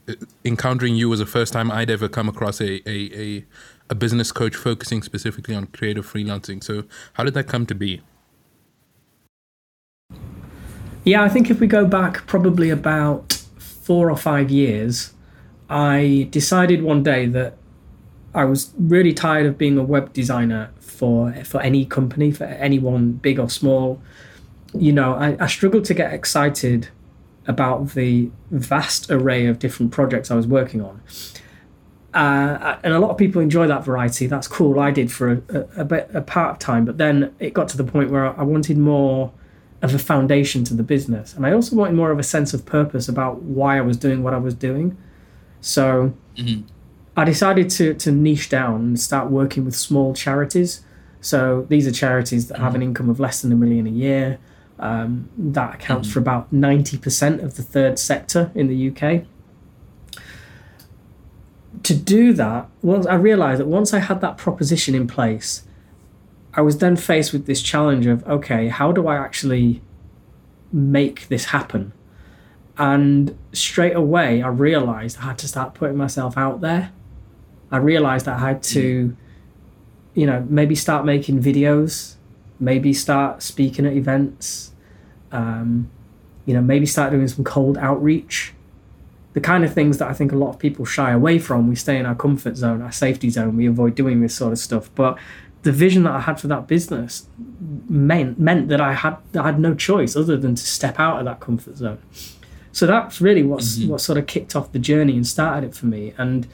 encountering 0.46 0.96
you 0.96 1.10
was 1.10 1.19
the 1.19 1.25
first 1.25 1.51
time 1.51 1.69
i'd 1.69 1.92
ever 1.92 2.08
come 2.08 2.30
across 2.30 2.62
a, 2.62 2.81
a, 2.90 2.98
a, 3.13 3.46
a 3.90 3.96
business 3.96 4.32
coach 4.32 4.56
focusing 4.56 5.04
specifically 5.04 5.56
on 5.56 5.68
creative 5.68 6.12
freelancing. 6.12 6.64
So, 6.64 6.84
how 7.14 7.24
did 7.24 7.34
that 7.36 7.48
come 7.48 7.66
to 7.68 7.76
be? 7.76 8.02
Yeah, 11.04 11.22
I 11.22 11.30
think 11.30 11.52
if 11.52 11.60
we 11.60 11.68
go 11.68 11.86
back 11.86 12.26
probably 12.26 12.72
about 12.72 13.34
four 13.60 14.10
or 14.10 14.18
five 14.18 14.50
years, 14.50 15.14
I 15.70 16.28
decided 16.32 16.82
one 16.82 17.04
day 17.04 17.28
that 17.28 17.58
I 18.34 18.46
was 18.46 18.74
really 18.78 19.14
tired 19.14 19.46
of 19.46 19.58
being 19.58 19.78
a 19.78 19.84
web 19.84 20.14
designer 20.14 20.72
for 20.80 21.32
for 21.44 21.62
any 21.62 21.86
company, 21.86 22.32
for 22.32 22.46
anyone 22.46 23.14
big 23.14 23.40
or 23.40 23.50
small. 23.50 24.02
You 24.74 24.92
know, 24.92 25.14
I, 25.14 25.38
I 25.40 25.48
struggled 25.48 25.86
to 25.86 25.94
get 25.94 26.12
excited 26.12 26.90
about 27.48 27.94
the 27.94 28.32
vast 28.50 29.12
array 29.12 29.46
of 29.46 29.60
different 29.60 29.92
projects 29.92 30.32
I 30.32 30.36
was 30.36 30.48
working 30.48 30.82
on. 30.82 31.02
Uh, 32.15 32.77
and 32.81 32.94
a 32.94 33.00
lot 33.00 33.12
of 33.12 33.17
people 33.17 33.41
enjoy 33.41 33.67
that 33.67 33.83
variety. 33.83 34.25
That's 34.25 34.47
cool. 34.47 34.79
I 34.79 34.89
did 34.89 35.12
for 35.12 35.34
a, 35.34 35.41
a, 35.50 35.81
a, 35.81 35.86
bit 35.86 36.10
a 36.13 36.22
part 36.22 36.51
of 36.51 36.60
time, 36.60 36.86
but 36.86 36.98
then 36.98 37.36
it 37.39 37.53
got 37.53 37.67
to 37.69 37.77
the 37.77 37.84
point 37.84 38.10
where 38.10 38.39
I 38.39 38.43
wanted 38.43 38.77
more 38.77 39.34
of 39.81 39.93
a 39.93 40.00
foundation 40.00 40.63
to 40.63 40.74
the 40.74 40.81
business, 40.81 41.34
and 41.34 41.45
I 41.45 41.51
also 41.51 41.75
wanted 41.75 41.95
more 41.95 42.12
of 42.12 42.17
a 42.17 42.24
sense 42.24 42.53
of 42.53 42.65
purpose 42.65 43.10
about 43.10 43.41
why 43.41 43.77
I 43.77 43.81
was 43.81 43.98
doing 43.98 44.24
what 44.24 44.34
I 44.34 44.38
was 44.38 44.53
doing. 44.53 44.98
So 45.60 46.13
mm-hmm. 46.38 46.62
I 47.17 47.25
decided 47.25 47.69
to 47.72 47.93
to 47.95 48.13
niche 48.13 48.48
down 48.48 48.75
and 48.75 49.00
start 49.00 49.29
working 49.29 49.65
with 49.65 49.75
small 49.75 50.13
charities. 50.13 50.86
So 51.19 51.65
these 51.67 51.86
are 51.86 51.91
charities 51.91 52.48
that 52.48 52.53
mm-hmm. 52.53 52.63
have 52.63 52.75
an 52.75 52.81
income 52.81 53.10
of 53.10 53.19
less 53.19 53.41
than 53.41 53.51
a 53.51 53.55
million 53.57 53.88
a 53.88 53.91
year. 53.91 54.39
Um, 54.79 55.29
that 55.38 55.75
accounts 55.75 56.07
mm-hmm. 56.07 56.13
for 56.13 56.19
about 56.19 56.53
ninety 56.53 56.98
percent 56.98 57.41
of 57.41 57.57
the 57.57 57.63
third 57.63 58.00
sector 58.00 58.51
in 58.55 58.67
the 58.67 58.89
UK 58.89 59.25
to 61.84 61.96
do 61.96 62.34
that, 62.34 62.70
once 62.82 63.05
I 63.05 63.15
realized 63.15 63.60
that 63.60 63.67
once 63.67 63.94
I 63.94 64.00
had 64.00 64.22
that 64.22 64.38
proposition 64.38 64.96
in 64.96 65.08
place, 65.08 65.63
I 66.53 66.62
was 66.62 66.77
then 66.77 66.96
faced 66.96 67.34
with 67.34 67.46
this 67.46 67.62
challenge 67.62 68.05
of 68.05 68.25
okay, 68.27 68.67
how 68.70 68.91
do 68.91 69.08
I 69.08 69.17
actually 69.17 69.82
make 70.72 71.27
this 71.27 71.46
happen? 71.46 71.94
And 72.77 73.38
straight 73.53 73.96
away, 73.96 74.41
I 74.41 74.48
realized 74.48 75.20
I 75.20 75.24
had 75.24 75.38
to 75.39 75.48
start 75.48 75.74
putting 75.74 75.98
myself 75.98 76.38
out 76.38 76.62
there. 76.62 76.91
I 77.72 77.77
realized 77.77 78.25
that 78.25 78.38
I 78.38 78.39
had 78.39 78.63
to, 78.63 79.15
you 80.13 80.25
know, 80.25 80.46
maybe 80.50 80.75
start 80.75 81.05
making 81.05 81.41
videos, 81.41 82.15
maybe 82.60 82.94
start 82.94 83.41
speaking 83.41 83.86
at 83.86 83.94
events, 83.94 84.74
um, 85.32 85.89
you 86.46 86.53
know, 86.53 86.62
maybe 86.62 86.86
start 86.86 87.12
doing 87.12 87.27
some 87.27 87.44
cold 87.44 87.77
outreach 87.77 88.53
the 89.36 89.42
kind 89.42 89.65
of 89.65 89.74
things 89.74 89.98
that 89.98 90.10
I 90.10 90.13
think 90.13 90.32
a 90.32 90.38
lot 90.38 90.50
of 90.50 90.60
people 90.60 90.86
shy 90.86 91.12
away 91.12 91.39
from. 91.39 91.68
We 91.68 91.75
stay 91.75 91.98
in 91.98 92.06
our 92.06 92.15
comfort 92.15 92.56
zone, 92.56 92.82
our 92.82 92.92
safety 92.92 93.30
zone. 93.30 93.58
We 93.58 93.68
avoid 93.68 93.94
doing 93.94 94.22
this 94.22 94.34
sort 94.34 94.54
of 94.54 94.60
stuff. 94.60 94.89
But 94.96 95.20
the 95.63 95.74
vision 95.74 96.04
that 96.04 96.13
I 96.13 96.22
had 96.22 96.39
for 96.39 96.48
that 96.48 96.68
business 96.68 97.27
meant 97.89 98.39
meant 98.39 98.70
that 98.70 98.80
I 98.80 98.94
had 98.94 99.18
I 99.38 99.44
had 99.44 99.60
no 99.60 99.75
choice 99.75 100.15
other 100.15 100.38
than 100.38 100.56
to 100.56 100.63
step 100.65 101.00
out 101.01 101.20
of 101.20 101.25
that 101.25 101.42
comfort 101.42 101.75
zone. 101.75 102.00
So 102.72 102.88
that's 102.88 103.20
really 103.20 103.44
what's 103.44 103.77
mm-hmm. 103.77 103.89
what 103.89 104.00
sort 104.00 104.18
of 104.18 104.25
kicked 104.25 104.56
off 104.56 104.72
the 104.72 104.80
journey 104.80 105.18
and 105.18 105.27
started 105.27 105.68
it 105.68 105.75
for 105.75 105.86
me. 105.86 106.13
And 106.18 106.48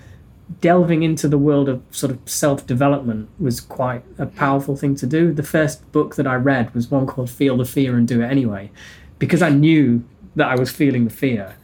delving 0.59 1.03
into 1.03 1.27
the 1.27 1.37
world 1.37 1.69
of 1.69 1.83
sort 1.91 2.11
of 2.11 2.19
self 2.27 2.65
development 2.65 3.29
was 3.39 3.61
quite 3.61 4.03
a 4.17 4.25
powerful 4.25 4.75
thing 4.75 4.95
to 4.95 5.05
do. 5.05 5.31
The 5.31 5.43
first 5.43 5.89
book 5.91 6.15
that 6.15 6.25
I 6.25 6.33
read 6.35 6.73
was 6.73 6.89
one 6.89 7.05
called 7.05 7.29
Feel 7.29 7.57
the 7.57 7.65
Fear 7.65 7.95
and 7.95 8.07
Do 8.07 8.21
It 8.21 8.25
Anyway, 8.25 8.71
because 9.19 9.43
I 9.43 9.49
knew 9.49 10.03
that 10.35 10.47
I 10.47 10.55
was 10.55 10.71
feeling 10.71 11.03
the 11.03 11.11
fear, 11.11 11.55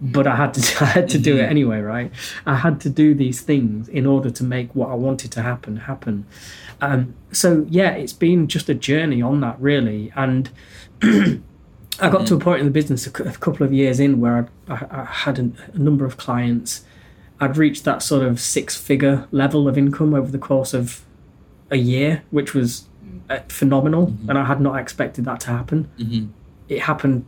but 0.00 0.26
I 0.26 0.36
had 0.36 0.54
to 0.54 0.60
I 0.84 0.86
had 0.86 1.08
to 1.10 1.18
do 1.18 1.36
it 1.36 1.42
anyway, 1.42 1.80
right? 1.80 2.12
I 2.46 2.56
had 2.56 2.80
to 2.82 2.90
do 2.90 3.14
these 3.14 3.40
things 3.40 3.88
in 3.88 4.06
order 4.06 4.30
to 4.30 4.44
make 4.44 4.74
what 4.74 4.90
I 4.90 4.94
wanted 4.94 5.32
to 5.32 5.42
happen 5.42 5.76
happen. 5.76 6.26
Um, 6.80 7.14
so 7.32 7.66
yeah, 7.68 7.90
it's 7.90 8.12
been 8.12 8.48
just 8.48 8.68
a 8.68 8.74
journey 8.74 9.22
on 9.22 9.40
that 9.40 9.60
really, 9.60 10.12
and. 10.16 10.50
I 12.00 12.10
got 12.10 12.28
to 12.28 12.36
a 12.36 12.38
point 12.38 12.60
in 12.60 12.64
the 12.64 12.70
business 12.70 13.08
a 13.08 13.10
couple 13.10 13.66
of 13.66 13.72
years 13.72 13.98
in 13.98 14.20
where 14.20 14.48
I, 14.68 14.72
I, 14.72 15.00
I 15.00 15.04
had 15.04 15.40
a, 15.40 15.50
a 15.74 15.78
number 15.78 16.04
of 16.04 16.16
clients 16.16 16.84
I'd 17.40 17.56
reached 17.56 17.84
that 17.84 18.02
sort 18.02 18.24
of 18.24 18.40
six 18.40 18.76
figure 18.76 19.28
level 19.30 19.68
of 19.68 19.78
income 19.78 20.14
over 20.14 20.30
the 20.30 20.38
course 20.38 20.74
of 20.74 21.04
a 21.70 21.76
year, 21.76 22.22
which 22.30 22.54
was 22.54 22.88
uh, 23.30 23.40
phenomenal. 23.48 24.08
Mm-hmm. 24.08 24.30
And 24.30 24.38
I 24.38 24.44
had 24.44 24.60
not 24.60 24.78
expected 24.78 25.24
that 25.26 25.40
to 25.40 25.50
happen. 25.50 25.88
Mm-hmm. 25.98 26.26
It 26.68 26.82
happened 26.82 27.24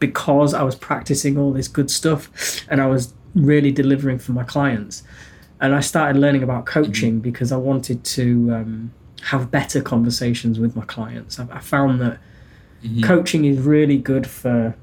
because 0.00 0.52
I 0.54 0.62
was 0.62 0.74
practicing 0.74 1.38
all 1.38 1.52
this 1.52 1.68
good 1.68 1.90
stuff 1.90 2.64
and 2.68 2.80
I 2.80 2.86
was 2.86 3.14
really 3.34 3.70
delivering 3.70 4.18
for 4.18 4.32
my 4.32 4.42
clients. 4.42 5.04
And 5.60 5.74
I 5.74 5.80
started 5.80 6.18
learning 6.18 6.42
about 6.42 6.66
coaching 6.66 7.14
mm-hmm. 7.14 7.20
because 7.20 7.52
I 7.52 7.56
wanted 7.56 8.02
to 8.02 8.52
um, 8.52 8.94
have 9.24 9.50
better 9.50 9.80
conversations 9.80 10.58
with 10.58 10.74
my 10.74 10.84
clients. 10.86 11.38
I, 11.38 11.46
I 11.52 11.60
found 11.60 12.00
that 12.00 12.18
mm-hmm. 12.82 13.02
coaching 13.02 13.44
is 13.44 13.58
really 13.58 13.98
good 13.98 14.26
for 14.26 14.74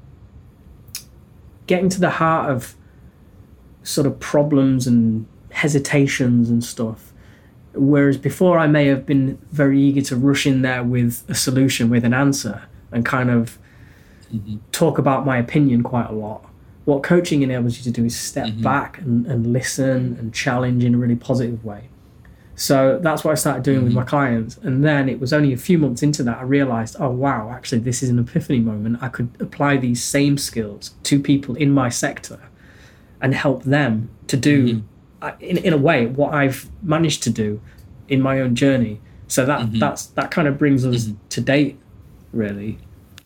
getting 1.66 1.88
to 1.90 2.00
the 2.00 2.10
heart 2.10 2.50
of 2.50 2.74
sort 3.82 4.06
of 4.06 4.18
problems 4.20 4.86
and 4.86 5.26
hesitations 5.50 6.48
and 6.48 6.62
stuff. 6.62 7.12
Whereas 7.74 8.16
before, 8.16 8.58
I 8.58 8.66
may 8.66 8.86
have 8.86 9.04
been 9.04 9.38
very 9.50 9.80
eager 9.80 10.00
to 10.02 10.16
rush 10.16 10.46
in 10.46 10.62
there 10.62 10.82
with 10.82 11.24
a 11.28 11.34
solution, 11.34 11.90
with 11.90 12.04
an 12.04 12.14
answer, 12.14 12.62
and 12.90 13.04
kind 13.04 13.30
of 13.30 13.58
mm-hmm. 14.32 14.56
talk 14.72 14.98
about 14.98 15.26
my 15.26 15.38
opinion 15.38 15.82
quite 15.82 16.08
a 16.08 16.12
lot. 16.12 16.44
What 16.84 17.02
coaching 17.02 17.42
enables 17.42 17.76
you 17.78 17.84
to 17.84 17.90
do 17.90 18.04
is 18.04 18.18
step 18.18 18.46
mm-hmm. 18.46 18.62
back 18.62 18.98
and, 18.98 19.26
and 19.26 19.52
listen 19.52 20.16
and 20.18 20.32
challenge 20.32 20.84
in 20.84 20.94
a 20.94 20.98
really 20.98 21.16
positive 21.16 21.64
way. 21.64 21.88
So 22.54 22.98
that's 23.00 23.22
what 23.22 23.32
I 23.32 23.34
started 23.34 23.62
doing 23.62 23.78
mm-hmm. 23.78 23.86
with 23.86 23.94
my 23.94 24.04
clients. 24.04 24.56
And 24.58 24.84
then 24.84 25.08
it 25.08 25.20
was 25.20 25.32
only 25.32 25.52
a 25.52 25.56
few 25.56 25.78
months 25.78 26.02
into 26.02 26.22
that 26.24 26.38
I 26.38 26.42
realized, 26.42 26.96
oh, 26.98 27.10
wow, 27.10 27.50
actually, 27.50 27.78
this 27.80 28.02
is 28.02 28.08
an 28.08 28.18
epiphany 28.18 28.58
moment. 28.58 28.98
I 29.00 29.08
could 29.08 29.30
apply 29.38 29.76
these 29.76 30.02
same 30.02 30.38
skills 30.38 30.94
to 31.04 31.20
people 31.20 31.54
in 31.54 31.70
my 31.70 31.88
sector 31.88 32.40
and 33.20 33.34
help 33.34 33.64
them 33.64 34.10
to 34.26 34.36
do 34.36 34.66
mm-hmm. 34.66 34.86
Uh, 35.20 35.32
in, 35.40 35.56
in 35.58 35.72
a 35.72 35.76
way 35.76 36.06
what 36.06 36.32
I've 36.32 36.70
managed 36.80 37.24
to 37.24 37.30
do 37.30 37.60
in 38.06 38.22
my 38.22 38.40
own 38.40 38.54
journey. 38.54 39.00
So 39.26 39.44
that 39.44 39.62
mm-hmm. 39.62 39.80
that's 39.80 40.06
that 40.06 40.30
kind 40.30 40.46
of 40.46 40.56
brings 40.56 40.86
us 40.86 41.06
mm-hmm. 41.06 41.28
to 41.30 41.40
date, 41.40 41.76
really. 42.32 42.78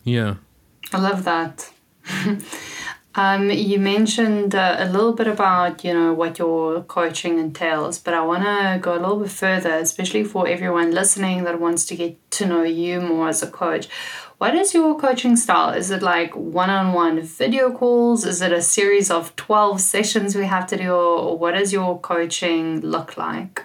Yeah, 0.02 0.36
I 0.94 0.98
love 0.98 1.24
that. 1.24 1.70
um, 3.14 3.50
you 3.50 3.78
mentioned 3.78 4.54
uh, 4.54 4.76
a 4.78 4.88
little 4.88 5.12
bit 5.12 5.26
about 5.26 5.84
you 5.84 5.94
know 5.94 6.12
what 6.12 6.38
your 6.38 6.82
coaching 6.82 7.38
entails, 7.38 7.98
but 7.98 8.14
I 8.14 8.22
want 8.24 8.44
to 8.44 8.78
go 8.80 8.92
a 8.94 9.00
little 9.00 9.20
bit 9.20 9.30
further, 9.30 9.74
especially 9.74 10.24
for 10.24 10.46
everyone 10.48 10.90
listening 10.90 11.44
that 11.44 11.60
wants 11.60 11.86
to 11.86 11.96
get 11.96 12.30
to 12.32 12.46
know 12.46 12.62
you 12.62 13.00
more 13.00 13.28
as 13.28 13.42
a 13.42 13.50
coach. 13.50 13.88
What 14.38 14.56
is 14.56 14.74
your 14.74 14.98
coaching 14.98 15.36
style? 15.36 15.70
Is 15.70 15.92
it 15.92 16.02
like 16.02 16.34
one 16.34 16.68
on 16.68 16.92
one 16.92 17.20
video 17.20 17.70
calls? 17.70 18.24
Is 18.24 18.42
it 18.42 18.50
a 18.50 18.60
series 18.60 19.08
of 19.08 19.36
12 19.36 19.80
sessions 19.80 20.34
we 20.34 20.46
have 20.46 20.66
to 20.66 20.76
do? 20.76 20.92
Or 20.92 21.38
what 21.38 21.54
does 21.54 21.72
your 21.72 22.00
coaching 22.00 22.80
look 22.80 23.16
like? 23.16 23.64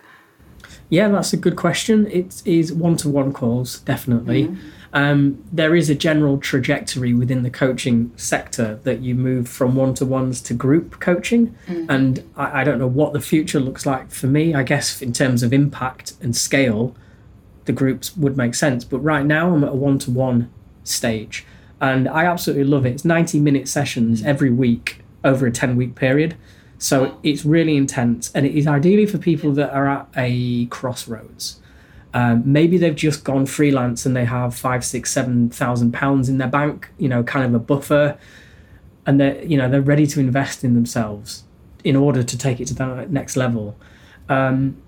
Yeah, 0.90 1.10
that's 1.10 1.34
a 1.34 1.38
good 1.38 1.56
question. 1.56 2.06
It 2.12 2.44
is 2.46 2.72
one 2.72 2.96
to 2.98 3.10
one 3.10 3.34
calls, 3.34 3.80
definitely. 3.80 4.44
Mm-hmm. 4.44 4.70
Um, 4.94 5.44
there 5.52 5.76
is 5.76 5.90
a 5.90 5.96
general 5.96 6.38
trajectory 6.38 7.14
within 7.14 7.44
the 7.44 7.50
coaching 7.50 8.12
sector 8.16 8.80
that 8.84 9.02
you 9.02 9.16
move 9.16 9.50
from 9.50 9.76
one 9.76 9.94
to 9.96 10.06
ones 10.06 10.42
to 10.44 10.54
group 10.54 11.00
coaching. 11.00 11.56
Mm-hmm. 11.68 11.92
And 11.92 12.24
I, 12.36 12.62
I, 12.62 12.64
don't 12.64 12.80
know 12.80 12.88
what 12.88 13.14
the 13.14 13.20
future 13.20 13.60
looks 13.60 13.86
like 13.86 14.12
for 14.12 14.28
me. 14.28 14.54
I 14.54 14.64
guess 14.64 15.02
in 15.02 15.12
terms 15.14 15.44
of 15.44 15.52
impact 15.52 16.14
and 16.22 16.36
scale, 16.36 16.96
the 17.66 17.74
groups 17.74 18.16
would 18.16 18.38
make 18.38 18.56
sense. 18.56 18.86
But 18.86 19.00
right 19.00 19.26
now, 19.26 19.54
I'm 19.54 19.64
at 19.64 19.72
a 19.72 19.76
one 19.76 20.00
to 20.00 20.12
one 20.12 20.52
stage. 20.84 21.46
And 21.80 22.08
I 22.08 22.26
absolutely 22.26 22.64
love 22.64 22.86
it. 22.86 22.94
It's 22.94 23.06
90 23.06 23.40
minute 23.40 23.68
sessions 23.68 24.24
every 24.24 24.50
week 24.50 25.02
over 25.24 25.46
a 25.46 25.52
10 25.52 25.76
week 25.76 25.96
period. 25.96 26.36
So 26.80 27.18
it's 27.24 27.44
really 27.44 27.76
intense 27.76 28.32
and 28.34 28.46
it 28.46 28.56
is 28.56 28.68
ideally 28.68 29.06
for 29.06 29.18
people 29.18 29.52
that 29.54 29.72
are 29.72 29.88
at 29.88 30.08
a 30.16 30.68
crossroads. 30.68 31.60
Um, 32.18 32.42
maybe 32.52 32.80
they've 32.80 32.96
just 32.96 33.24
gone 33.24 33.46
freelance 33.46 34.04
and 34.04 34.16
they 34.16 34.26
have 34.26 34.56
five, 34.56 34.84
six, 34.84 35.12
seven 35.12 35.52
thousand 35.52 35.92
pounds 35.92 36.30
in 36.30 36.40
their 36.40 36.48
bank, 36.48 36.90
you 36.98 37.08
know, 37.08 37.22
kind 37.22 37.46
of 37.46 37.54
a 37.54 37.60
buffer, 37.60 38.18
and 39.06 39.20
they're 39.20 39.40
you 39.46 39.56
know 39.56 39.70
they're 39.70 39.84
ready 39.84 40.08
to 40.08 40.20
invest 40.20 40.64
in 40.64 40.74
themselves 40.74 41.44
in 41.84 41.96
order 41.96 42.24
to 42.24 42.36
take 42.36 42.60
it 42.60 42.66
to 42.70 42.74
that 42.74 43.12
next 43.12 43.36
level. 43.36 43.78
Um, 44.30 44.82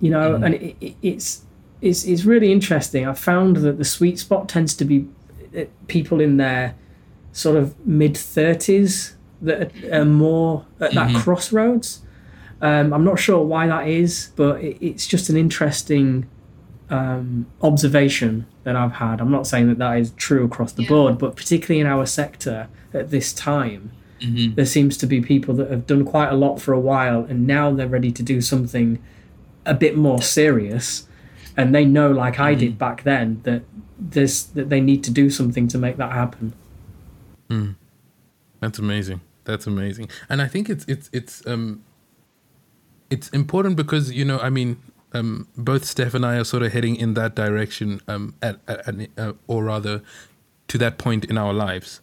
you 0.00 0.10
know, 0.10 0.38
mm. 0.38 0.46
and 0.46 0.54
it, 0.54 0.76
it, 0.80 0.94
it's 1.02 1.42
is 1.80 2.04
is 2.04 2.24
really 2.24 2.52
interesting. 2.52 3.04
I 3.04 3.14
found 3.14 3.56
that 3.56 3.78
the 3.78 3.84
sweet 3.84 4.20
spot 4.20 4.48
tends 4.48 4.74
to 4.74 4.84
be 4.84 5.08
uh, 5.58 5.64
people 5.88 6.20
in 6.20 6.36
their 6.36 6.76
sort 7.32 7.56
of 7.56 7.76
mid 7.84 8.16
thirties 8.16 9.16
that 9.42 9.72
are 9.92 10.04
more 10.04 10.66
at 10.78 10.92
that 10.92 11.08
mm-hmm. 11.08 11.18
crossroads. 11.18 12.02
Um, 12.60 12.92
I'm 12.92 13.04
not 13.04 13.18
sure 13.18 13.44
why 13.44 13.66
that 13.68 13.88
is, 13.88 14.32
but 14.36 14.60
it, 14.62 14.78
it's 14.80 15.06
just 15.06 15.28
an 15.28 15.36
interesting 15.36 16.28
um, 16.90 17.46
observation 17.62 18.46
that 18.64 18.74
I've 18.74 18.92
had. 18.92 19.20
I'm 19.20 19.30
not 19.30 19.46
saying 19.46 19.68
that 19.68 19.78
that 19.78 19.98
is 19.98 20.10
true 20.12 20.44
across 20.44 20.72
the 20.72 20.82
yeah. 20.82 20.88
board, 20.88 21.18
but 21.18 21.36
particularly 21.36 21.80
in 21.80 21.86
our 21.86 22.06
sector 22.06 22.68
at 22.92 23.10
this 23.10 23.32
time, 23.32 23.92
mm-hmm. 24.20 24.54
there 24.54 24.66
seems 24.66 24.96
to 24.98 25.06
be 25.06 25.20
people 25.20 25.54
that 25.54 25.70
have 25.70 25.86
done 25.86 26.04
quite 26.04 26.30
a 26.30 26.36
lot 26.36 26.60
for 26.60 26.72
a 26.72 26.80
while 26.80 27.24
and 27.24 27.46
now 27.46 27.72
they're 27.72 27.86
ready 27.86 28.10
to 28.10 28.22
do 28.22 28.40
something 28.40 28.98
a 29.64 29.74
bit 29.74 29.96
more 29.96 30.20
serious 30.20 31.06
and 31.58 31.74
they 31.74 31.84
know, 31.84 32.10
like 32.10 32.38
I 32.38 32.54
did 32.54 32.74
mm. 32.74 32.78
back 32.78 33.02
then, 33.02 33.40
that 33.42 33.62
this 33.98 34.44
that 34.44 34.68
they 34.68 34.80
need 34.80 35.02
to 35.04 35.10
do 35.10 35.28
something 35.28 35.66
to 35.68 35.76
make 35.76 35.96
that 35.96 36.12
happen. 36.12 36.54
Mm. 37.50 37.74
That's 38.60 38.78
amazing. 38.78 39.20
That's 39.44 39.66
amazing, 39.66 40.08
and 40.28 40.40
I 40.40 40.46
think 40.46 40.70
it's 40.70 40.84
it's 40.86 41.10
it's 41.12 41.44
um 41.46 41.82
it's 43.10 43.28
important 43.30 43.76
because 43.76 44.12
you 44.12 44.24
know 44.24 44.38
I 44.38 44.50
mean 44.50 44.76
um, 45.12 45.48
both 45.56 45.84
Steph 45.84 46.14
and 46.14 46.24
I 46.24 46.36
are 46.36 46.44
sort 46.44 46.62
of 46.62 46.72
heading 46.72 46.96
in 46.96 47.14
that 47.14 47.34
direction, 47.34 48.00
um, 48.08 48.34
at, 48.42 48.60
at, 48.68 48.94
uh, 49.16 49.32
or 49.46 49.64
rather, 49.64 50.02
to 50.68 50.78
that 50.78 50.98
point 50.98 51.24
in 51.24 51.38
our 51.38 51.52
lives, 51.52 52.00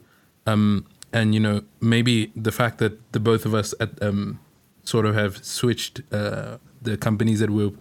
um, 0.47 0.85
and 1.13 1.33
you 1.33 1.39
know 1.39 1.63
maybe 1.79 2.31
the 2.35 2.51
fact 2.51 2.79
that 2.79 3.11
the 3.11 3.19
both 3.19 3.45
of 3.45 3.53
us 3.53 3.73
at, 3.79 4.01
um, 4.01 4.39
sort 4.83 5.05
of 5.05 5.15
have 5.15 5.43
switched 5.45 6.01
uh, 6.11 6.57
the 6.81 6.97
companies 6.97 7.39
that 7.39 7.49
we 7.49 7.71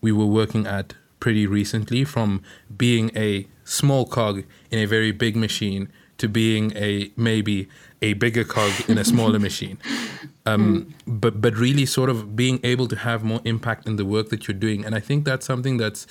we 0.00 0.10
were 0.10 0.26
working 0.26 0.66
at 0.66 0.94
pretty 1.20 1.46
recently 1.46 2.04
from 2.04 2.42
being 2.76 3.10
a 3.16 3.46
small 3.64 4.04
cog 4.04 4.42
in 4.72 4.78
a 4.80 4.86
very 4.86 5.12
big 5.12 5.36
machine 5.36 5.88
to 6.18 6.28
being 6.28 6.72
a 6.76 7.12
maybe 7.16 7.68
a 8.02 8.12
bigger 8.14 8.44
cog 8.44 8.72
in 8.88 8.98
a 8.98 9.04
smaller 9.04 9.38
machine. 9.48 9.78
Um, 10.44 10.86
mm. 10.86 10.92
But 11.06 11.40
but 11.40 11.56
really 11.56 11.86
sort 11.86 12.10
of 12.10 12.36
being 12.36 12.60
able 12.64 12.88
to 12.88 12.96
have 12.96 13.24
more 13.24 13.40
impact 13.44 13.86
in 13.86 13.96
the 13.96 14.04
work 14.04 14.28
that 14.30 14.46
you're 14.46 14.58
doing, 14.58 14.84
and 14.84 14.94
I 14.94 15.00
think 15.00 15.24
that's 15.24 15.46
something 15.46 15.76
that's 15.78 16.06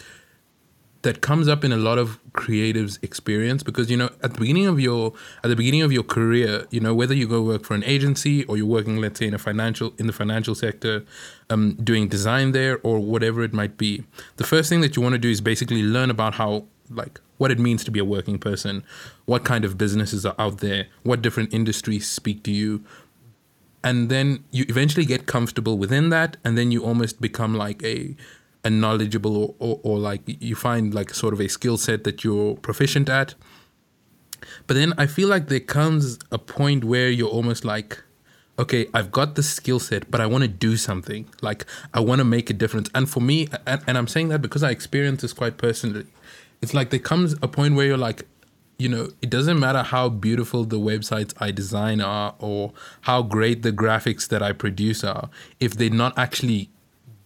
that 1.01 1.21
comes 1.21 1.47
up 1.47 1.63
in 1.63 1.71
a 1.71 1.77
lot 1.77 1.97
of 1.97 2.19
creatives 2.33 2.99
experience 3.03 3.63
because 3.63 3.89
you 3.89 3.97
know 3.97 4.09
at 4.23 4.33
the 4.33 4.39
beginning 4.39 4.67
of 4.67 4.79
your 4.79 5.13
at 5.43 5.49
the 5.49 5.55
beginning 5.55 5.81
of 5.81 5.91
your 5.91 6.03
career 6.03 6.65
you 6.69 6.79
know 6.79 6.93
whether 6.93 7.13
you 7.13 7.27
go 7.27 7.41
work 7.41 7.63
for 7.63 7.73
an 7.73 7.83
agency 7.83 8.43
or 8.45 8.55
you're 8.57 8.65
working 8.65 8.97
let's 8.97 9.19
say 9.19 9.25
in 9.25 9.33
a 9.33 9.37
financial 9.37 9.93
in 9.97 10.07
the 10.07 10.13
financial 10.13 10.53
sector 10.53 11.03
um, 11.49 11.73
doing 11.83 12.07
design 12.07 12.51
there 12.51 12.79
or 12.83 12.99
whatever 12.99 13.41
it 13.41 13.53
might 13.53 13.77
be 13.77 14.03
the 14.37 14.43
first 14.43 14.69
thing 14.69 14.81
that 14.81 14.95
you 14.95 15.01
want 15.01 15.13
to 15.13 15.19
do 15.19 15.29
is 15.29 15.41
basically 15.41 15.83
learn 15.83 16.09
about 16.09 16.35
how 16.35 16.65
like 16.93 17.19
what 17.37 17.51
it 17.51 17.59
means 17.59 17.83
to 17.83 17.91
be 17.91 17.99
a 17.99 18.05
working 18.05 18.37
person 18.37 18.83
what 19.25 19.43
kind 19.43 19.65
of 19.65 19.77
businesses 19.77 20.25
are 20.25 20.35
out 20.37 20.59
there 20.59 20.87
what 21.03 21.21
different 21.21 21.53
industries 21.53 22.07
speak 22.07 22.43
to 22.43 22.51
you. 22.51 22.83
And 23.83 24.09
then 24.09 24.43
you 24.51 24.65
eventually 24.69 25.05
get 25.05 25.25
comfortable 25.25 25.77
within 25.77 26.09
that 26.09 26.37
and 26.45 26.55
then 26.57 26.71
you 26.71 26.83
almost 26.83 27.19
become 27.19 27.55
like 27.55 27.81
a 27.83 28.15
and 28.63 28.79
knowledgeable 28.79 29.35
or, 29.35 29.55
or, 29.57 29.79
or 29.81 29.97
like 29.97 30.21
you 30.25 30.55
find 30.55 30.93
like 30.93 31.13
sort 31.13 31.33
of 31.33 31.41
a 31.41 31.47
skill 31.47 31.77
set 31.77 32.03
that 32.03 32.23
you're 32.23 32.55
proficient 32.57 33.09
at. 33.09 33.33
But 34.67 34.75
then 34.75 34.93
i 34.97 35.05
feel 35.05 35.29
like 35.29 35.47
there 35.47 35.59
comes 35.59 36.19
a 36.31 36.37
point 36.37 36.83
where 36.83 37.09
you're 37.09 37.29
almost 37.29 37.63
like 37.63 38.03
okay 38.59 38.87
i've 38.93 39.11
got 39.11 39.35
the 39.35 39.43
skill 39.43 39.79
set 39.79 40.09
but 40.11 40.19
i 40.19 40.25
want 40.25 40.43
to 40.43 40.47
do 40.47 40.77
something. 40.77 41.27
Like 41.41 41.65
i 41.93 41.99
want 41.99 42.19
to 42.19 42.25
make 42.25 42.49
a 42.49 42.53
difference. 42.53 42.89
And 42.93 43.09
for 43.09 43.21
me 43.21 43.47
and, 43.65 43.81
and 43.87 43.97
i'm 43.97 44.07
saying 44.07 44.29
that 44.29 44.41
because 44.41 44.63
i 44.63 44.69
experience 44.69 45.21
this 45.21 45.33
quite 45.33 45.57
personally 45.57 46.05
it's 46.61 46.73
like 46.73 46.89
there 46.89 46.99
comes 46.99 47.33
a 47.41 47.47
point 47.47 47.75
where 47.75 47.85
you're 47.85 47.97
like 47.97 48.25
you 48.81 48.89
know, 48.89 49.09
it 49.21 49.29
doesn't 49.29 49.59
matter 49.59 49.83
how 49.83 50.09
beautiful 50.09 50.63
the 50.63 50.79
websites 50.79 51.35
I 51.39 51.51
design 51.51 52.01
are 52.01 52.33
or 52.39 52.73
how 53.01 53.21
great 53.21 53.61
the 53.61 53.71
graphics 53.71 54.27
that 54.29 54.41
I 54.41 54.53
produce 54.53 55.03
are, 55.03 55.29
if 55.59 55.75
they're 55.75 55.91
not 55.91 56.17
actually 56.17 56.71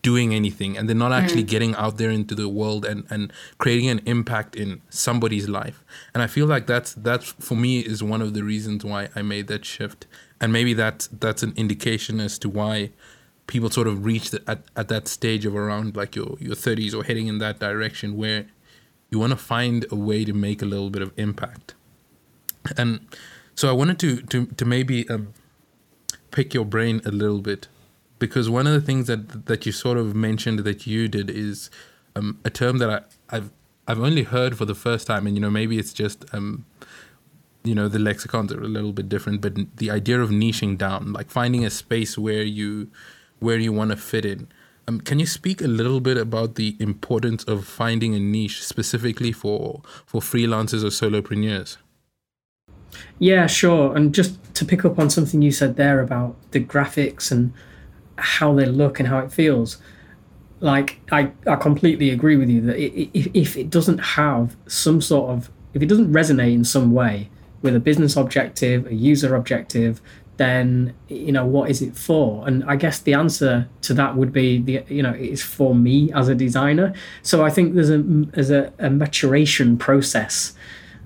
doing 0.01 0.35
anything 0.35 0.77
and 0.77 0.89
they're 0.89 0.95
not 0.95 1.13
actually 1.13 1.45
mm. 1.45 1.47
getting 1.47 1.73
out 1.75 1.97
there 1.97 2.11
into 2.11 2.35
the 2.35 2.49
world 2.49 2.85
and, 2.85 3.05
and 3.09 3.31
creating 3.57 3.87
an 3.89 4.01
impact 4.05 4.57
in 4.57 4.81
somebody's 4.89 5.47
life. 5.47 5.83
And 6.13 6.21
I 6.21 6.27
feel 6.27 6.45
like 6.45 6.67
that's 6.67 6.93
that's 6.93 7.31
for 7.39 7.55
me 7.55 7.79
is 7.79 8.03
one 8.03 8.21
of 8.21 8.33
the 8.33 8.43
reasons 8.43 8.83
why 8.83 9.07
I 9.15 9.21
made 9.21 9.47
that 9.47 9.63
shift. 9.63 10.07
And 10.41 10.51
maybe 10.51 10.73
that's 10.73 11.07
that's 11.07 11.41
an 11.41 11.53
indication 11.55 12.19
as 12.19 12.37
to 12.39 12.49
why 12.49 12.91
people 13.47 13.69
sort 13.69 13.87
of 13.87 14.03
reach 14.05 14.31
the, 14.31 14.43
at, 14.47 14.61
at 14.75 14.89
that 14.89 15.07
stage 15.07 15.45
of 15.45 15.55
around 15.55 15.95
like 15.95 16.15
your, 16.15 16.35
your 16.39 16.55
30s 16.55 16.93
or 16.93 17.03
heading 17.03 17.27
in 17.27 17.37
that 17.39 17.59
direction 17.59 18.17
where 18.17 18.45
you 19.15 19.19
want 19.19 19.31
to 19.31 19.37
find 19.37 19.85
a 19.91 19.95
way 19.95 20.25
to 20.25 20.33
make 20.33 20.61
a 20.61 20.65
little 20.65 20.89
bit 20.89 21.01
of 21.01 21.11
impact. 21.15 21.73
And 22.75 23.07
so 23.55 23.69
I 23.69 23.71
wanted 23.71 23.97
to 23.99 24.21
to, 24.31 24.45
to 24.45 24.65
maybe 24.65 25.07
um, 25.09 25.33
pick 26.31 26.53
your 26.53 26.65
brain 26.65 27.01
a 27.05 27.11
little 27.11 27.39
bit 27.39 27.69
because 28.19 28.49
one 28.49 28.67
of 28.67 28.73
the 28.73 28.81
things 28.81 29.07
that 29.07 29.45
that 29.45 29.65
you 29.65 29.71
sort 29.71 29.97
of 29.97 30.13
mentioned 30.13 30.59
that 30.59 30.85
you 30.85 31.07
did 31.07 31.29
is 31.29 31.69
um, 32.17 32.39
a 32.43 32.49
term 32.49 32.77
that 32.79 32.89
I, 32.89 33.35
I've 33.35 33.51
I've 33.87 33.99
only 33.99 34.23
heard 34.23 34.57
for 34.57 34.65
the 34.65 34.75
first 34.75 35.07
time, 35.07 35.27
and 35.27 35.35
you 35.37 35.41
know 35.41 35.49
maybe 35.49 35.77
it's 35.77 35.93
just 35.93 36.25
um, 36.33 36.65
you 37.63 37.75
know 37.75 37.87
the 37.87 37.99
lexicons 37.99 38.51
are 38.51 38.61
a 38.61 38.67
little 38.67 38.93
bit 38.99 39.07
different, 39.07 39.39
but 39.41 39.53
the 39.77 39.89
idea 39.91 40.19
of 40.21 40.29
niching 40.29 40.77
down, 40.77 41.13
like 41.13 41.29
finding 41.29 41.63
a 41.63 41.69
space 41.69 42.17
where 42.17 42.43
you 42.43 42.89
where 43.39 43.57
you 43.57 43.71
want 43.71 43.91
to 43.91 43.97
fit 43.97 44.25
in. 44.25 44.47
Um, 44.87 45.01
can 45.01 45.19
you 45.19 45.25
speak 45.25 45.61
a 45.61 45.67
little 45.67 45.99
bit 45.99 46.17
about 46.17 46.55
the 46.55 46.75
importance 46.79 47.43
of 47.45 47.65
finding 47.65 48.13
a 48.13 48.19
niche 48.19 48.63
specifically 48.63 49.31
for 49.31 49.81
for 50.05 50.21
freelancers 50.21 50.83
or 50.83 50.89
solopreneurs? 50.89 51.77
Yeah, 53.19 53.47
sure. 53.47 53.95
And 53.95 54.13
just 54.13 54.37
to 54.55 54.65
pick 54.65 54.85
up 54.85 54.99
on 54.99 55.09
something 55.09 55.41
you 55.41 55.51
said 55.51 55.75
there 55.75 56.01
about 56.01 56.35
the 56.51 56.63
graphics 56.63 57.31
and 57.31 57.53
how 58.17 58.53
they 58.53 58.65
look 58.65 58.99
and 58.99 59.09
how 59.09 59.19
it 59.19 59.31
feels 59.31 59.77
like 60.59 60.99
I, 61.11 61.31
I 61.45 61.55
completely 61.57 62.09
agree 62.09 62.37
with 62.37 62.49
you 62.49 62.61
that 62.61 62.77
if, 62.77 63.27
if 63.33 63.57
it 63.57 63.69
doesn't 63.69 63.97
have 63.99 64.55
some 64.67 65.01
sort 65.01 65.31
of 65.31 65.51
if 65.73 65.81
it 65.81 65.87
doesn't 65.87 66.11
resonate 66.11 66.53
in 66.53 66.63
some 66.63 66.93
way 66.93 67.29
with 67.61 67.75
a 67.75 67.79
business 67.79 68.15
objective 68.15 68.87
a 68.87 68.93
user 68.93 69.35
objective 69.35 70.01
then 70.37 70.93
you 71.07 71.31
know 71.31 71.45
what 71.45 71.69
is 71.69 71.81
it 71.81 71.95
for 71.95 72.45
and 72.47 72.63
i 72.65 72.75
guess 72.75 72.99
the 72.99 73.13
answer 73.13 73.67
to 73.81 73.93
that 73.93 74.15
would 74.15 74.33
be 74.33 74.59
the 74.61 74.83
you 74.89 75.01
know 75.01 75.11
it's 75.11 75.41
for 75.41 75.73
me 75.73 76.11
as 76.13 76.27
a 76.27 76.35
designer 76.35 76.93
so 77.21 77.43
i 77.45 77.49
think 77.49 77.73
there's 77.73 77.89
a 77.89 77.99
there's 77.99 78.49
a, 78.49 78.71
a 78.79 78.89
maturation 78.89 79.77
process 79.77 80.53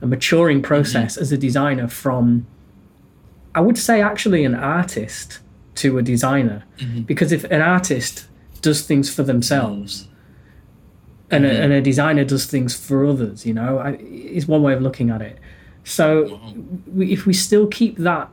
a 0.02 0.08
maturing 0.08 0.62
process 0.62 1.14
mm-hmm. 1.14 1.22
as 1.22 1.32
a 1.32 1.38
designer 1.38 1.88
from 1.88 2.46
i 3.54 3.62
would 3.62 3.78
say 3.78 4.02
actually 4.02 4.44
an 4.44 4.56
artist 4.56 5.40
to 5.76 5.98
a 5.98 6.02
designer 6.02 6.64
mm-hmm. 6.78 7.02
because 7.02 7.32
if 7.32 7.44
an 7.46 7.62
artist 7.62 8.28
does 8.62 8.82
things 8.82 9.14
for 9.14 9.24
themselves 9.24 10.08
and, 11.32 11.46
mm-hmm. 11.46 11.56
a, 11.56 11.60
and 11.60 11.74
a 11.74 11.82
designer 11.82 12.26
does 12.26 12.48
things 12.48 12.76
for 12.76 13.06
others 13.06 13.46
you 13.46 13.54
know 13.54 13.78
I, 13.78 13.92
is 13.92 14.48
one 14.48 14.64
way 14.64 14.74
of 14.74 14.82
looking 14.82 15.12
at 15.12 15.22
it 15.22 15.38
so 15.84 16.40
we, 16.88 17.14
if 17.14 17.26
we 17.26 17.34
still 17.34 17.68
keep 17.68 17.98
that 17.98 18.30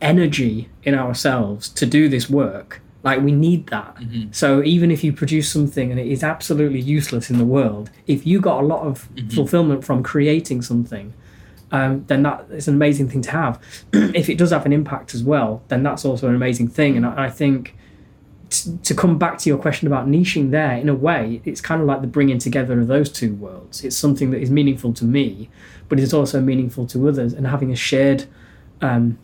energy 0.00 0.68
in 0.82 0.94
ourselves 0.94 1.68
to 1.68 1.86
do 1.86 2.08
this 2.08 2.28
work 2.28 2.80
like 3.02 3.20
we 3.20 3.32
need 3.32 3.66
that 3.68 3.94
mm-hmm. 3.96 4.30
so 4.32 4.62
even 4.62 4.90
if 4.90 5.02
you 5.02 5.12
produce 5.12 5.50
something 5.50 5.90
and 5.90 5.98
it 5.98 6.06
is 6.06 6.22
absolutely 6.22 6.80
useless 6.80 7.30
in 7.30 7.38
the 7.38 7.44
world 7.44 7.90
if 8.06 8.26
you 8.26 8.40
got 8.40 8.62
a 8.62 8.66
lot 8.66 8.82
of 8.82 9.08
mm-hmm. 9.14 9.28
fulfillment 9.28 9.84
from 9.84 10.02
creating 10.02 10.62
something 10.62 11.12
um, 11.72 12.04
then 12.06 12.22
that 12.22 12.46
is 12.50 12.68
an 12.68 12.74
amazing 12.74 13.08
thing 13.08 13.22
to 13.22 13.30
have. 13.30 13.60
if 13.92 14.28
it 14.28 14.38
does 14.38 14.50
have 14.50 14.66
an 14.66 14.72
impact 14.72 15.14
as 15.14 15.22
well, 15.22 15.62
then 15.68 15.82
that's 15.82 16.04
also 16.04 16.28
an 16.28 16.34
amazing 16.34 16.68
thing. 16.68 16.96
And 16.96 17.06
I, 17.06 17.26
I 17.26 17.30
think 17.30 17.76
t- 18.50 18.78
to 18.82 18.94
come 18.94 19.18
back 19.18 19.38
to 19.38 19.48
your 19.48 19.58
question 19.58 19.86
about 19.86 20.08
niching 20.08 20.50
there, 20.50 20.76
in 20.76 20.88
a 20.88 20.94
way, 20.94 21.40
it's 21.44 21.60
kind 21.60 21.80
of 21.80 21.86
like 21.86 22.00
the 22.00 22.06
bringing 22.06 22.38
together 22.38 22.80
of 22.80 22.88
those 22.88 23.10
two 23.10 23.34
worlds. 23.34 23.84
It's 23.84 23.96
something 23.96 24.30
that 24.32 24.40
is 24.40 24.50
meaningful 24.50 24.92
to 24.94 25.04
me, 25.04 25.48
but 25.88 26.00
it's 26.00 26.12
also 26.12 26.40
meaningful 26.40 26.86
to 26.88 27.08
others, 27.08 27.32
and 27.32 27.46
having 27.46 27.70
a 27.70 27.76
shared 27.76 28.24
um, 28.80 29.18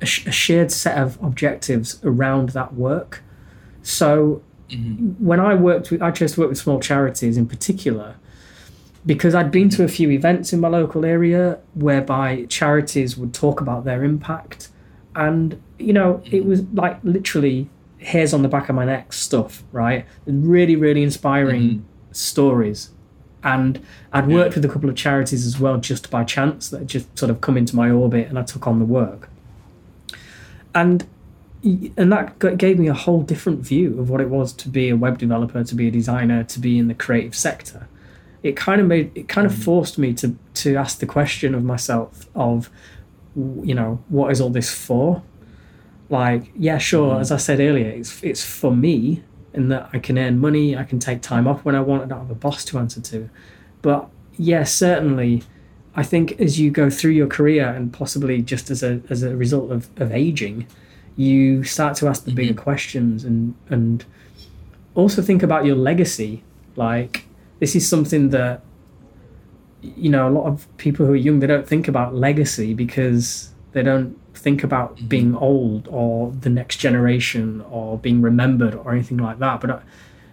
a, 0.00 0.06
sh- 0.06 0.26
a 0.26 0.32
shared 0.32 0.72
set 0.72 0.98
of 0.98 1.22
objectives 1.22 2.00
around 2.04 2.50
that 2.50 2.74
work. 2.74 3.22
So 3.82 4.42
mm-hmm. 4.68 5.24
when 5.24 5.40
I 5.40 5.54
worked 5.54 5.90
with, 5.90 6.02
I 6.02 6.10
chose 6.10 6.32
to 6.34 6.40
work 6.40 6.50
with 6.50 6.58
small 6.58 6.80
charities 6.80 7.36
in 7.36 7.46
particular 7.46 8.16
because 9.06 9.34
I'd 9.34 9.50
been 9.50 9.70
to 9.70 9.84
a 9.84 9.88
few 9.88 10.10
events 10.10 10.52
in 10.52 10.60
my 10.60 10.68
local 10.68 11.04
area 11.04 11.58
whereby 11.74 12.44
charities 12.48 13.16
would 13.16 13.32
talk 13.32 13.60
about 13.60 13.84
their 13.84 14.04
impact. 14.04 14.68
And, 15.14 15.60
you 15.78 15.92
know, 15.92 16.22
it 16.24 16.44
was 16.44 16.62
like 16.74 16.98
literally 17.02 17.68
hairs 18.00 18.34
on 18.34 18.42
the 18.42 18.48
back 18.48 18.68
of 18.68 18.74
my 18.74 18.84
neck 18.84 19.12
stuff, 19.12 19.64
right? 19.72 20.06
Really, 20.26 20.76
really 20.76 21.02
inspiring 21.02 21.62
mm-hmm. 21.62 22.12
stories. 22.12 22.90
And 23.42 23.84
I'd 24.12 24.28
worked 24.28 24.52
yeah. 24.52 24.56
with 24.56 24.64
a 24.66 24.68
couple 24.68 24.90
of 24.90 24.96
charities 24.96 25.46
as 25.46 25.58
well 25.58 25.78
just 25.78 26.10
by 26.10 26.24
chance 26.24 26.68
that 26.70 26.86
just 26.86 27.18
sort 27.18 27.30
of 27.30 27.40
come 27.40 27.56
into 27.56 27.74
my 27.74 27.90
orbit 27.90 28.28
and 28.28 28.38
I 28.38 28.42
took 28.42 28.66
on 28.66 28.78
the 28.78 28.84
work. 28.84 29.29
And 30.74 31.06
and 31.62 32.10
that 32.10 32.38
gave 32.56 32.78
me 32.78 32.88
a 32.88 32.94
whole 32.94 33.20
different 33.22 33.60
view 33.60 34.00
of 34.00 34.08
what 34.08 34.22
it 34.22 34.30
was 34.30 34.52
to 34.54 34.68
be 34.68 34.88
a 34.88 34.96
web 34.96 35.18
developer, 35.18 35.62
to 35.62 35.74
be 35.74 35.88
a 35.88 35.90
designer, 35.90 36.42
to 36.44 36.58
be 36.58 36.78
in 36.78 36.88
the 36.88 36.94
creative 36.94 37.34
sector 37.34 37.86
it 38.42 38.56
kind 38.56 38.80
of 38.80 38.86
made 38.86 39.10
it 39.14 39.28
kind 39.28 39.46
of 39.46 39.52
mm. 39.52 39.64
forced 39.64 39.98
me 39.98 40.12
to 40.14 40.36
to 40.54 40.76
ask 40.76 40.98
the 40.98 41.06
question 41.06 41.54
of 41.54 41.62
myself 41.62 42.28
of 42.34 42.70
you 43.36 43.74
know 43.74 44.02
what 44.08 44.30
is 44.30 44.40
all 44.40 44.50
this 44.50 44.72
for 44.72 45.22
like 46.08 46.50
yeah 46.56 46.78
sure 46.78 47.16
mm. 47.16 47.20
as 47.20 47.30
i 47.30 47.36
said 47.36 47.60
earlier 47.60 47.88
it's 47.88 48.22
it's 48.22 48.44
for 48.44 48.74
me 48.74 49.22
in 49.52 49.68
that 49.68 49.88
i 49.92 49.98
can 49.98 50.18
earn 50.18 50.38
money 50.38 50.76
i 50.76 50.84
can 50.84 50.98
take 50.98 51.20
time 51.20 51.46
off 51.46 51.64
when 51.64 51.74
i 51.74 51.80
want 51.80 52.02
i 52.02 52.06
don't 52.06 52.20
have 52.20 52.30
a 52.30 52.34
boss 52.34 52.64
to 52.64 52.78
answer 52.78 53.00
to 53.00 53.28
but 53.82 54.08
yeah 54.36 54.64
certainly 54.64 55.42
i 55.94 56.02
think 56.02 56.40
as 56.40 56.58
you 56.58 56.70
go 56.70 56.88
through 56.90 57.10
your 57.10 57.26
career 57.26 57.68
and 57.68 57.92
possibly 57.92 58.42
just 58.42 58.70
as 58.70 58.82
a 58.82 59.00
as 59.10 59.22
a 59.22 59.36
result 59.36 59.70
of, 59.70 59.88
of 60.00 60.12
aging 60.12 60.66
you 61.16 61.62
start 61.64 61.96
to 61.96 62.08
ask 62.08 62.24
the 62.24 62.32
bigger 62.32 62.52
mm-hmm. 62.52 62.62
questions 62.62 63.24
and 63.24 63.54
and 63.68 64.04
also 64.94 65.22
think 65.22 65.42
about 65.42 65.64
your 65.64 65.76
legacy 65.76 66.42
like 66.76 67.26
this 67.58 67.76
is 67.76 67.86
something 67.86 68.30
that 68.30 68.62
you 69.82 70.10
know 70.10 70.28
a 70.28 70.30
lot 70.30 70.46
of 70.46 70.66
people 70.76 71.06
who 71.06 71.12
are 71.12 71.16
young 71.16 71.40
they 71.40 71.46
don't 71.46 71.68
think 71.68 71.88
about 71.88 72.14
legacy 72.14 72.74
because 72.74 73.50
they 73.72 73.82
don't 73.82 74.16
think 74.34 74.64
about 74.64 74.96
mm-hmm. 74.96 75.06
being 75.08 75.36
old 75.36 75.88
or 75.88 76.32
the 76.40 76.48
next 76.48 76.76
generation 76.76 77.60
or 77.70 77.98
being 77.98 78.22
remembered 78.22 78.74
or 78.74 78.92
anything 78.92 79.18
like 79.18 79.38
that 79.38 79.60
but 79.60 79.70
uh, 79.70 79.80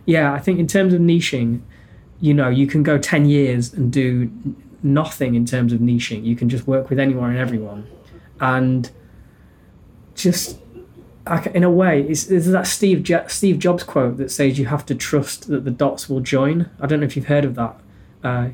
yeah 0.06 0.34
i 0.34 0.39
think 0.39 0.60
in 0.60 0.67
terms 0.67 0.93
of 0.93 1.02
niching 1.02 1.62
you 2.20 2.34
know 2.34 2.50
you 2.50 2.65
can 2.65 2.84
go 2.84 2.98
10 2.98 3.26
years 3.26 3.74
and 3.74 3.91
do 3.91 4.32
nothing 4.93 5.36
in 5.36 5.45
terms 5.45 5.73
of 5.73 5.80
niching 5.80 6.23
you 6.23 6.36
can 6.36 6.50
just 6.50 6.67
work 6.67 6.89
with 6.89 7.00
anyone 7.00 7.30
and 7.30 7.39
everyone 7.39 7.88
and 8.39 8.91
just 10.15 10.60
in 11.54 11.63
a 11.63 11.69
way, 11.69 12.04
it's, 12.04 12.26
that 12.26 12.67
Steve 12.67 13.04
jo- 13.04 13.26
Steve 13.28 13.60
Jobs 13.60 13.84
quote 13.84 14.17
that 14.17 14.32
says 14.32 14.58
you 14.58 14.65
have 14.67 14.86
to 14.86 14.95
trust 14.95 15.47
that 15.47 15.65
the 15.65 15.71
dots 15.71 16.10
will 16.10 16.19
join. 16.19 16.69
I 16.80 16.88
don't 16.88 17.00
know 17.00 17.06
if 17.06 17.15
you've 17.15 17.28
heard 17.28 17.45
of 17.45 17.56
that 17.56 17.80
uh, 18.23 18.50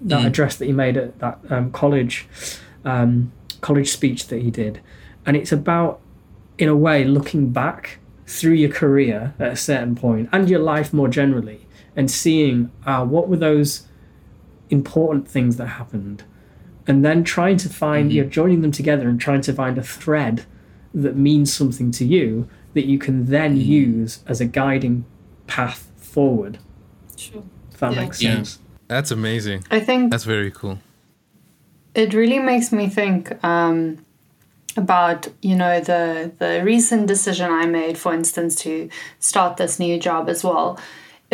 that 0.00 0.22
mm. 0.22 0.26
address 0.26 0.56
that 0.56 0.66
he 0.66 0.72
made 0.72 0.96
at 0.96 1.18
that 1.18 1.38
um, 1.50 1.70
college 1.72 2.26
um, 2.84 3.32
college 3.60 3.90
speech 3.90 4.28
that 4.28 4.42
he 4.42 4.50
did, 4.50 4.80
and 5.26 5.36
it's 5.36 5.52
about, 5.52 6.00
in 6.58 6.68
a 6.68 6.76
way, 6.76 7.04
looking 7.04 7.50
back 7.50 7.98
through 8.26 8.54
your 8.54 8.70
career 8.70 9.34
at 9.38 9.52
a 9.52 9.56
certain 9.56 9.94
point 9.94 10.28
and 10.32 10.48
your 10.48 10.60
life 10.60 10.92
more 10.92 11.08
generally, 11.08 11.66
and 11.96 12.10
seeing 12.10 12.70
uh, 12.86 13.04
what 13.04 13.28
were 13.28 13.36
those 13.36 13.86
important 14.70 15.28
things 15.28 15.56
that 15.56 15.66
happened, 15.66 16.24
and 16.86 17.04
then 17.04 17.24
trying 17.24 17.56
to 17.58 17.68
find 17.68 18.08
mm-hmm. 18.08 18.16
you're 18.16 18.24
joining 18.24 18.60
them 18.62 18.72
together 18.72 19.08
and 19.08 19.20
trying 19.20 19.40
to 19.42 19.52
find 19.52 19.78
a 19.78 19.82
thread 19.82 20.44
that 20.92 21.16
means 21.16 21.52
something 21.52 21.90
to 21.90 22.04
you 22.04 22.48
that 22.74 22.86
you 22.86 22.98
can 22.98 23.26
then 23.26 23.56
mm. 23.56 23.64
use 23.64 24.22
as 24.26 24.40
a 24.40 24.44
guiding 24.44 25.04
path 25.46 25.90
forward. 25.96 26.58
Sure. 27.16 27.42
If 27.72 27.78
that 27.80 27.94
yeah. 27.94 28.00
makes 28.00 28.20
sense. 28.20 28.58
Yeah. 28.58 28.64
That's 28.88 29.10
amazing. 29.10 29.64
I 29.70 29.80
think 29.80 30.10
that's 30.10 30.24
very 30.24 30.50
cool. 30.50 30.78
It 31.94 32.12
really 32.12 32.38
makes 32.38 32.70
me 32.72 32.88
think 32.88 33.42
um, 33.44 34.04
about 34.76 35.28
you 35.40 35.56
know 35.56 35.80
the 35.80 36.32
the 36.38 36.62
recent 36.64 37.06
decision 37.06 37.50
I 37.50 37.66
made, 37.66 37.96
for 37.96 38.12
instance, 38.12 38.54
to 38.56 38.88
start 39.18 39.56
this 39.56 39.78
new 39.78 39.98
job 39.98 40.28
as 40.28 40.44
well 40.44 40.78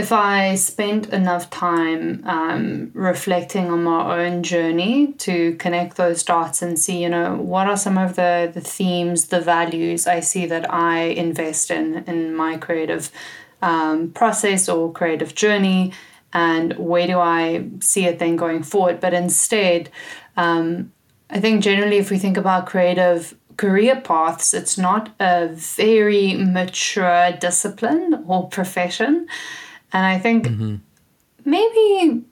if 0.03 0.11
I 0.13 0.57
spent 0.57 1.03
enough 1.21 1.45
time 1.51 2.23
um, 2.37 2.91
reflecting 2.95 3.67
on 3.75 3.81
my 3.85 4.03
own 4.19 4.43
journey 4.43 4.95
to 5.27 5.35
connect 5.65 5.97
those 5.97 6.21
dots 6.33 6.63
and 6.63 6.79
see, 6.85 6.99
you 7.05 7.11
know, 7.17 7.29
what 7.53 7.67
are 7.67 7.77
some 7.87 7.99
of 8.07 8.11
the, 8.21 8.51
the 8.57 8.65
themes, 8.77 9.19
the 9.27 9.43
values 9.57 10.07
I 10.17 10.21
see 10.21 10.47
that 10.47 10.65
I 10.73 10.97
invest 11.27 11.71
in 11.71 11.87
in 12.13 12.19
my 12.43 12.53
creative 12.67 13.05
um, 13.71 14.11
process 14.21 14.69
or 14.69 14.93
creative 15.01 15.33
journey, 15.45 15.93
and 16.33 16.69
where 16.91 17.07
do 17.13 17.19
I 17.19 17.43
see 17.81 18.05
it 18.11 18.19
then 18.19 18.37
going 18.37 18.63
forward? 18.73 18.97
But 19.01 19.13
instead, 19.25 19.83
Um, 20.37 20.93
I 21.37 21.41
think 21.41 21.63
generally, 21.63 21.99
if 21.99 22.11
we 22.11 22.19
think 22.19 22.37
about 22.37 22.71
creative 22.73 23.35
career 23.57 24.01
paths, 24.01 24.55
it's 24.55 24.77
not 24.79 25.05
a 25.21 25.49
very 25.79 26.35
mature 26.35 27.33
discipline 27.41 28.25
or 28.27 28.49
profession. 28.49 29.27
And 29.93 30.07
I 30.07 30.19
think 30.19 30.47
mm-hmm. 30.47 30.77
maybe 31.45 32.25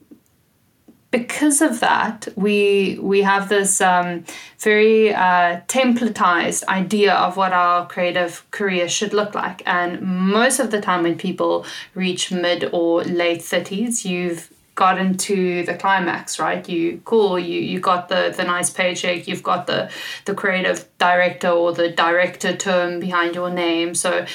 because 1.11 1.61
of 1.61 1.79
that, 1.79 2.27
we 2.35 2.99
we 3.01 3.21
have 3.21 3.49
this 3.49 3.81
um, 3.81 4.25
very 4.59 5.13
uh, 5.13 5.61
templatized 5.67 6.63
idea 6.65 7.13
of 7.13 7.35
what 7.35 7.51
our 7.51 7.87
creative 7.87 8.45
career 8.51 8.87
should 8.87 9.13
look 9.13 9.33
like. 9.33 9.63
And 9.65 10.01
most 10.01 10.59
of 10.59 10.69
the 10.71 10.79
time, 10.79 11.03
when 11.03 11.17
people 11.17 11.65
reach 11.95 12.31
mid 12.31 12.69
or 12.71 13.03
late 13.03 13.41
thirties, 13.41 14.05
you've 14.05 14.51
gotten 14.79 15.17
to 15.17 15.63
the 15.65 15.75
climax, 15.75 16.39
right? 16.39 16.67
You 16.69 17.01
cool, 17.03 17.37
you 17.37 17.59
you 17.59 17.81
got 17.81 18.07
the 18.07 18.33
the 18.35 18.45
nice 18.45 18.69
paycheck, 18.69 19.27
you've 19.27 19.43
got 19.43 19.67
the 19.67 19.91
the 20.23 20.33
creative 20.33 20.87
director 20.97 21.49
or 21.49 21.73
the 21.73 21.89
director 21.89 22.55
term 22.55 23.01
behind 23.01 23.35
your 23.35 23.49
name. 23.49 23.93
So 23.93 24.25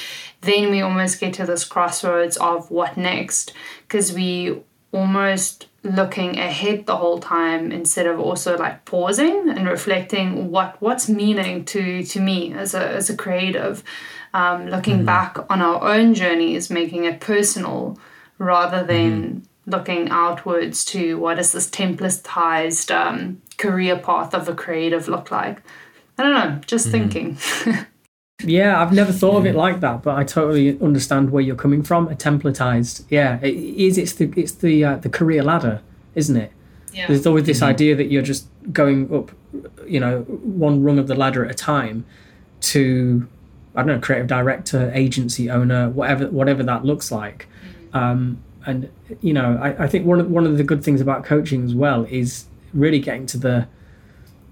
then 0.41 0.69
we 0.69 0.81
almost 0.81 1.19
get 1.19 1.33
to 1.35 1.45
this 1.47 1.63
crossroads 1.65 2.37
of 2.37 2.69
what 2.69 2.95
next 2.95 3.53
because 3.87 4.13
we 4.13 4.61
almost 4.91 5.67
looking 5.81 6.37
ahead 6.37 6.85
the 6.85 6.95
whole 6.95 7.19
time 7.19 7.71
instead 7.71 8.05
of 8.05 8.19
also 8.19 8.55
like 8.57 8.85
pausing 8.85 9.49
and 9.49 9.67
reflecting 9.67 10.51
what 10.51 10.79
what's 10.79 11.09
meaning 11.09 11.65
to 11.65 12.03
to 12.03 12.19
me 12.19 12.53
as 12.53 12.75
a 12.75 12.83
as 12.99 13.09
a 13.09 13.17
creative 13.17 13.83
um, 14.35 14.67
looking 14.67 14.97
mm-hmm. 14.97 15.05
back 15.05 15.37
on 15.49 15.59
our 15.61 15.79
own 15.83 16.13
journeys 16.13 16.69
making 16.69 17.05
it 17.05 17.19
personal 17.19 17.97
rather 18.37 18.83
than 18.83 19.11
mm-hmm. 19.11 19.54
Looking 19.65 20.09
outwards 20.09 20.85
to 20.85 21.17
what 21.17 21.35
does 21.35 21.51
this 21.51 21.69
templatized 21.69 22.93
um, 22.95 23.41
career 23.57 23.97
path 23.97 24.33
of 24.33 24.47
a 24.47 24.53
creative 24.53 25.07
look 25.07 25.31
like 25.31 25.61
i 26.17 26.23
don't 26.23 26.33
know 26.33 26.61
just 26.65 26.87
mm-hmm. 26.87 27.09
thinking 27.09 27.85
Yeah, 28.43 28.81
I've 28.81 28.91
never 28.91 29.13
thought 29.13 29.37
of 29.37 29.45
it 29.45 29.55
like 29.55 29.79
that, 29.79 30.03
but 30.03 30.17
I 30.17 30.23
totally 30.23 30.79
understand 30.81 31.31
where 31.31 31.41
you're 31.41 31.55
coming 31.55 31.83
from. 31.83 32.09
A 32.09 32.15
templatized, 32.15 33.05
yeah, 33.09 33.39
it 33.41 33.55
is. 33.55 33.97
It's 33.97 34.13
the 34.13 34.31
it's 34.35 34.51
the 34.51 34.83
uh, 34.83 34.95
the 34.97 35.09
career 35.09 35.41
ladder, 35.41 35.81
isn't 36.15 36.35
it? 36.35 36.51
Yeah. 36.93 37.07
There's 37.07 37.25
always 37.25 37.45
this 37.45 37.57
mm-hmm. 37.57 37.69
idea 37.69 37.95
that 37.95 38.11
you're 38.11 38.21
just 38.21 38.47
going 38.73 39.13
up, 39.13 39.31
you 39.87 39.99
know, 39.99 40.21
one 40.21 40.83
rung 40.83 40.99
of 40.99 41.07
the 41.07 41.15
ladder 41.15 41.45
at 41.45 41.51
a 41.51 41.53
time, 41.53 42.05
to 42.61 43.27
I 43.73 43.79
don't 43.79 43.87
know, 43.87 43.99
creative 43.99 44.27
director, 44.27 44.91
agency 44.93 45.49
owner, 45.49 45.89
whatever 45.89 46.27
whatever 46.27 46.61
that 46.63 46.83
looks 46.83 47.11
like. 47.11 47.47
Mm-hmm. 47.47 47.97
Um, 47.97 48.43
and 48.65 48.89
you 49.21 49.33
know, 49.33 49.59
I, 49.61 49.83
I 49.83 49.87
think 49.87 50.05
one 50.05 50.19
of 50.19 50.29
one 50.29 50.45
of 50.45 50.57
the 50.57 50.63
good 50.63 50.83
things 50.83 51.01
about 51.01 51.23
coaching 51.23 51.63
as 51.63 51.73
well 51.73 52.05
is 52.09 52.45
really 52.73 52.99
getting 52.99 53.25
to 53.27 53.37
the 53.37 53.67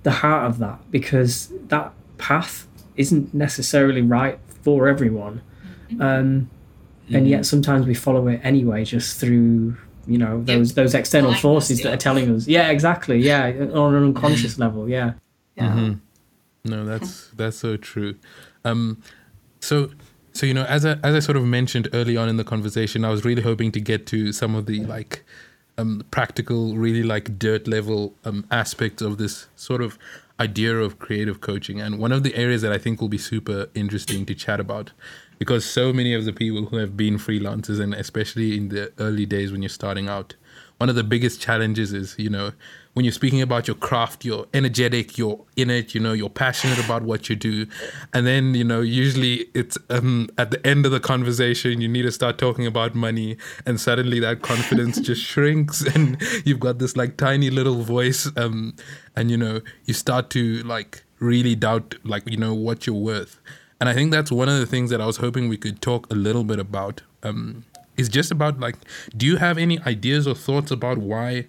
the 0.04 0.12
heart 0.12 0.50
of 0.50 0.60
that 0.60 0.80
because 0.92 1.52
that 1.68 1.94
path 2.18 2.68
isn't 2.96 3.34
necessarily 3.34 4.02
right 4.02 4.40
for 4.62 4.88
everyone. 4.88 5.42
Mm-hmm. 5.90 6.02
Um, 6.02 6.50
and 7.10 7.28
yet 7.28 7.38
mm-hmm. 7.38 7.44
sometimes 7.44 7.86
we 7.86 7.94
follow 7.94 8.28
it 8.28 8.40
anyway, 8.44 8.86
just 8.86 9.20
through 9.20 9.76
you 10.06 10.18
know 10.18 10.42
those 10.44 10.74
those 10.74 10.94
external 10.94 11.34
forces 11.34 11.82
that 11.82 11.94
are 11.94 11.98
telling 11.98 12.34
us. 12.34 12.48
Yeah, 12.48 12.70
exactly. 12.70 13.20
Yeah, 13.20 13.48
on 13.74 13.96
an 13.96 14.04
unconscious 14.04 14.58
level. 14.60 14.90
Yeah. 14.90 15.14
Yeah. 15.56 15.68
Mm-hmm. 15.70 15.94
No, 16.66 16.86
that's 16.86 17.28
that's 17.32 17.58
so 17.58 17.76
true. 17.76 18.16
Um, 18.64 19.04
so 19.60 19.90
so 20.34 20.46
you 20.48 20.54
know, 20.54 20.66
as 20.66 20.86
I 20.86 20.98
as 21.04 21.16
I 21.16 21.20
sort 21.20 21.38
of 21.38 21.46
mentioned 21.46 21.88
early 21.94 22.18
on 22.18 22.28
in 22.28 22.38
the 22.38 22.44
conversation, 22.44 23.06
I 23.06 23.10
was 23.10 23.24
really 23.24 23.44
hoping 23.44 23.72
to 23.74 23.80
get 23.80 24.08
to 24.08 24.34
some 24.34 24.56
of 24.56 24.66
the 24.66 24.84
like 24.86 25.24
um, 25.78 26.04
practical, 26.12 26.76
really 26.76 27.04
like 27.04 27.38
dirt 27.38 27.68
level 27.68 28.16
um, 28.26 28.46
aspects 28.50 29.02
of 29.02 29.18
this 29.18 29.48
sort 29.56 29.82
of 29.82 29.98
idea 30.40 30.76
of 30.76 31.00
creative 31.00 31.42
coaching. 31.42 31.80
And 31.80 32.00
one 32.00 32.12
of 32.12 32.24
the 32.24 32.36
areas 32.36 32.64
that 32.64 32.72
I 32.72 32.80
think 32.80 33.00
will 33.00 33.10
be 33.10 33.18
super 33.18 33.70
interesting 33.76 34.26
to 34.26 34.34
chat 34.34 34.60
about, 34.60 34.92
because 35.38 35.66
so 35.66 35.94
many 35.94 36.14
of 36.16 36.26
the 36.26 36.34
people 36.34 36.66
who 36.66 36.78
have 36.78 36.98
been 36.98 37.18
freelancers, 37.18 37.80
and 37.80 37.94
especially 37.94 38.58
in 38.58 38.70
the 38.70 38.92
early 39.00 39.28
days 39.28 39.52
when 39.52 39.62
you're 39.62 39.70
starting 39.70 40.10
out, 40.10 40.36
one 40.78 40.90
of 40.90 40.96
the 40.96 41.04
biggest 41.04 41.40
challenges 41.40 41.94
is, 41.94 42.16
you 42.18 42.30
know, 42.30 42.52
when 42.94 43.06
you're 43.06 43.12
speaking 43.12 43.42
about 43.42 43.68
your 43.68 43.76
craft, 43.76 44.24
you're 44.24 44.46
energetic, 44.54 45.18
you're 45.18 45.44
in 45.56 45.70
it, 45.70 45.96
you 45.96 46.00
know, 46.00 46.14
you're 46.14 46.30
passionate 46.30 46.84
about 46.84 47.02
what 47.02 47.28
you 47.28 47.36
do. 47.36 47.66
And 48.14 48.28
then, 48.28 48.54
you 48.54 48.64
know, 48.64 48.82
usually 48.82 49.48
it's 49.56 49.78
um, 49.90 50.30
at 50.38 50.52
the 50.52 50.66
end 50.66 50.86
of 50.86 50.92
the 50.92 51.00
conversation, 51.00 51.82
you 51.82 51.88
need 51.88 52.04
to 52.04 52.12
start 52.12 52.38
talking 52.38 52.68
about 52.68 52.94
money. 52.94 53.38
And 53.66 53.80
suddenly 53.80 54.20
that 54.20 54.44
confidence 54.44 55.00
just 55.02 55.24
shrinks 55.24 55.82
and 55.82 56.22
you've 56.46 56.60
got 56.60 56.78
this 56.78 56.96
like 56.96 57.18
tiny 57.18 57.50
little 57.50 57.82
voice. 57.82 58.30
Um, 58.38 58.76
and, 59.16 59.32
you 59.32 59.38
know, 59.38 59.62
you 59.86 59.96
start 59.96 60.30
to 60.32 60.62
like 60.64 61.04
really 61.20 61.56
doubt, 61.56 61.96
like, 62.04 62.30
you 62.30 62.38
know, 62.38 62.54
what 62.54 62.86
you're 62.86 62.96
worth. 62.96 63.40
And 63.80 63.90
I 63.90 63.94
think 63.94 64.12
that's 64.12 64.32
one 64.32 64.50
of 64.50 64.60
the 64.60 64.68
things 64.68 64.92
that 64.92 65.02
I 65.02 65.08
was 65.08 65.18
hoping 65.18 65.50
we 65.50 65.58
could 65.58 65.82
talk 65.82 66.12
a 66.12 66.16
little 66.16 66.44
bit 66.44 66.60
about. 66.60 67.02
Um, 67.24 67.66
is 67.96 68.10
just 68.10 68.32
about 68.32 68.60
like, 68.60 68.76
do 69.16 69.26
you 69.26 69.38
have 69.38 69.58
any 69.58 69.80
ideas 69.82 70.28
or 70.28 70.34
thoughts 70.34 70.72
about 70.72 70.98
why? 70.98 71.48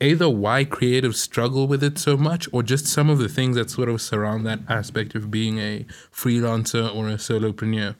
Either 0.00 0.28
why 0.28 0.64
creatives 0.64 1.16
struggle 1.16 1.66
with 1.66 1.82
it 1.82 1.98
so 1.98 2.16
much 2.16 2.48
or 2.52 2.62
just 2.62 2.86
some 2.86 3.10
of 3.10 3.18
the 3.18 3.28
things 3.28 3.56
that 3.56 3.70
sort 3.70 3.88
of 3.88 4.00
surround 4.00 4.46
that 4.46 4.60
aspect 4.68 5.14
of 5.14 5.30
being 5.30 5.58
a 5.58 5.84
freelancer 6.12 6.94
or 6.94 7.08
a 7.08 7.14
solopreneur? 7.14 7.96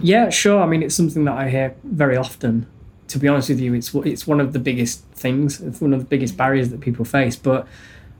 Yeah, 0.00 0.30
sure. 0.30 0.62
I 0.62 0.66
mean, 0.66 0.82
it's 0.82 0.94
something 0.94 1.24
that 1.24 1.36
I 1.36 1.48
hear 1.48 1.74
very 1.84 2.16
often. 2.16 2.66
To 3.08 3.18
be 3.18 3.28
honest 3.28 3.48
with 3.48 3.60
you, 3.60 3.74
it's 3.74 3.94
it's 3.94 4.26
one 4.26 4.40
of 4.40 4.52
the 4.52 4.58
biggest 4.58 5.04
things. 5.12 5.60
It's 5.60 5.80
one 5.80 5.92
of 5.92 6.00
the 6.00 6.06
biggest 6.06 6.36
barriers 6.36 6.70
that 6.70 6.80
people 6.80 7.04
face. 7.04 7.36
But 7.36 7.68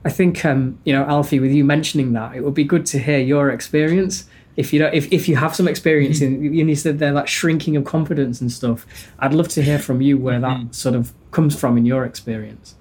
I 0.05 0.09
think, 0.09 0.45
um, 0.45 0.79
you 0.85 0.93
know, 0.93 1.03
Alfie, 1.05 1.39
with 1.39 1.51
you 1.51 1.65
mentioning 1.65 2.13
that, 2.13 2.35
it 2.35 2.43
would 2.43 2.53
be 2.53 2.63
good 2.63 2.85
to 2.87 2.99
hear 2.99 3.19
your 3.19 3.49
experience 3.49 4.25
if 4.55 4.71
you 4.71 4.79
don't 4.79 4.93
if, 4.93 5.11
if 5.11 5.27
you 5.27 5.35
have 5.35 5.55
some 5.55 5.67
experience 5.67 6.21
in 6.21 6.41
you 6.53 6.75
said 6.75 6.99
they're 6.99 7.11
like 7.11 7.27
shrinking 7.27 7.75
of 7.75 7.85
confidence 7.85 8.41
and 8.41 8.51
stuff 8.51 8.85
i'd 9.19 9.33
love 9.33 9.47
to 9.47 9.61
hear 9.61 9.79
from 9.79 10.01
you 10.01 10.17
where 10.17 10.39
that 10.39 10.57
mm-hmm. 10.57 10.71
sort 10.71 10.95
of 10.95 11.13
comes 11.31 11.57
from 11.57 11.77
in 11.77 11.85
your 11.85 12.05
experience 12.05 12.75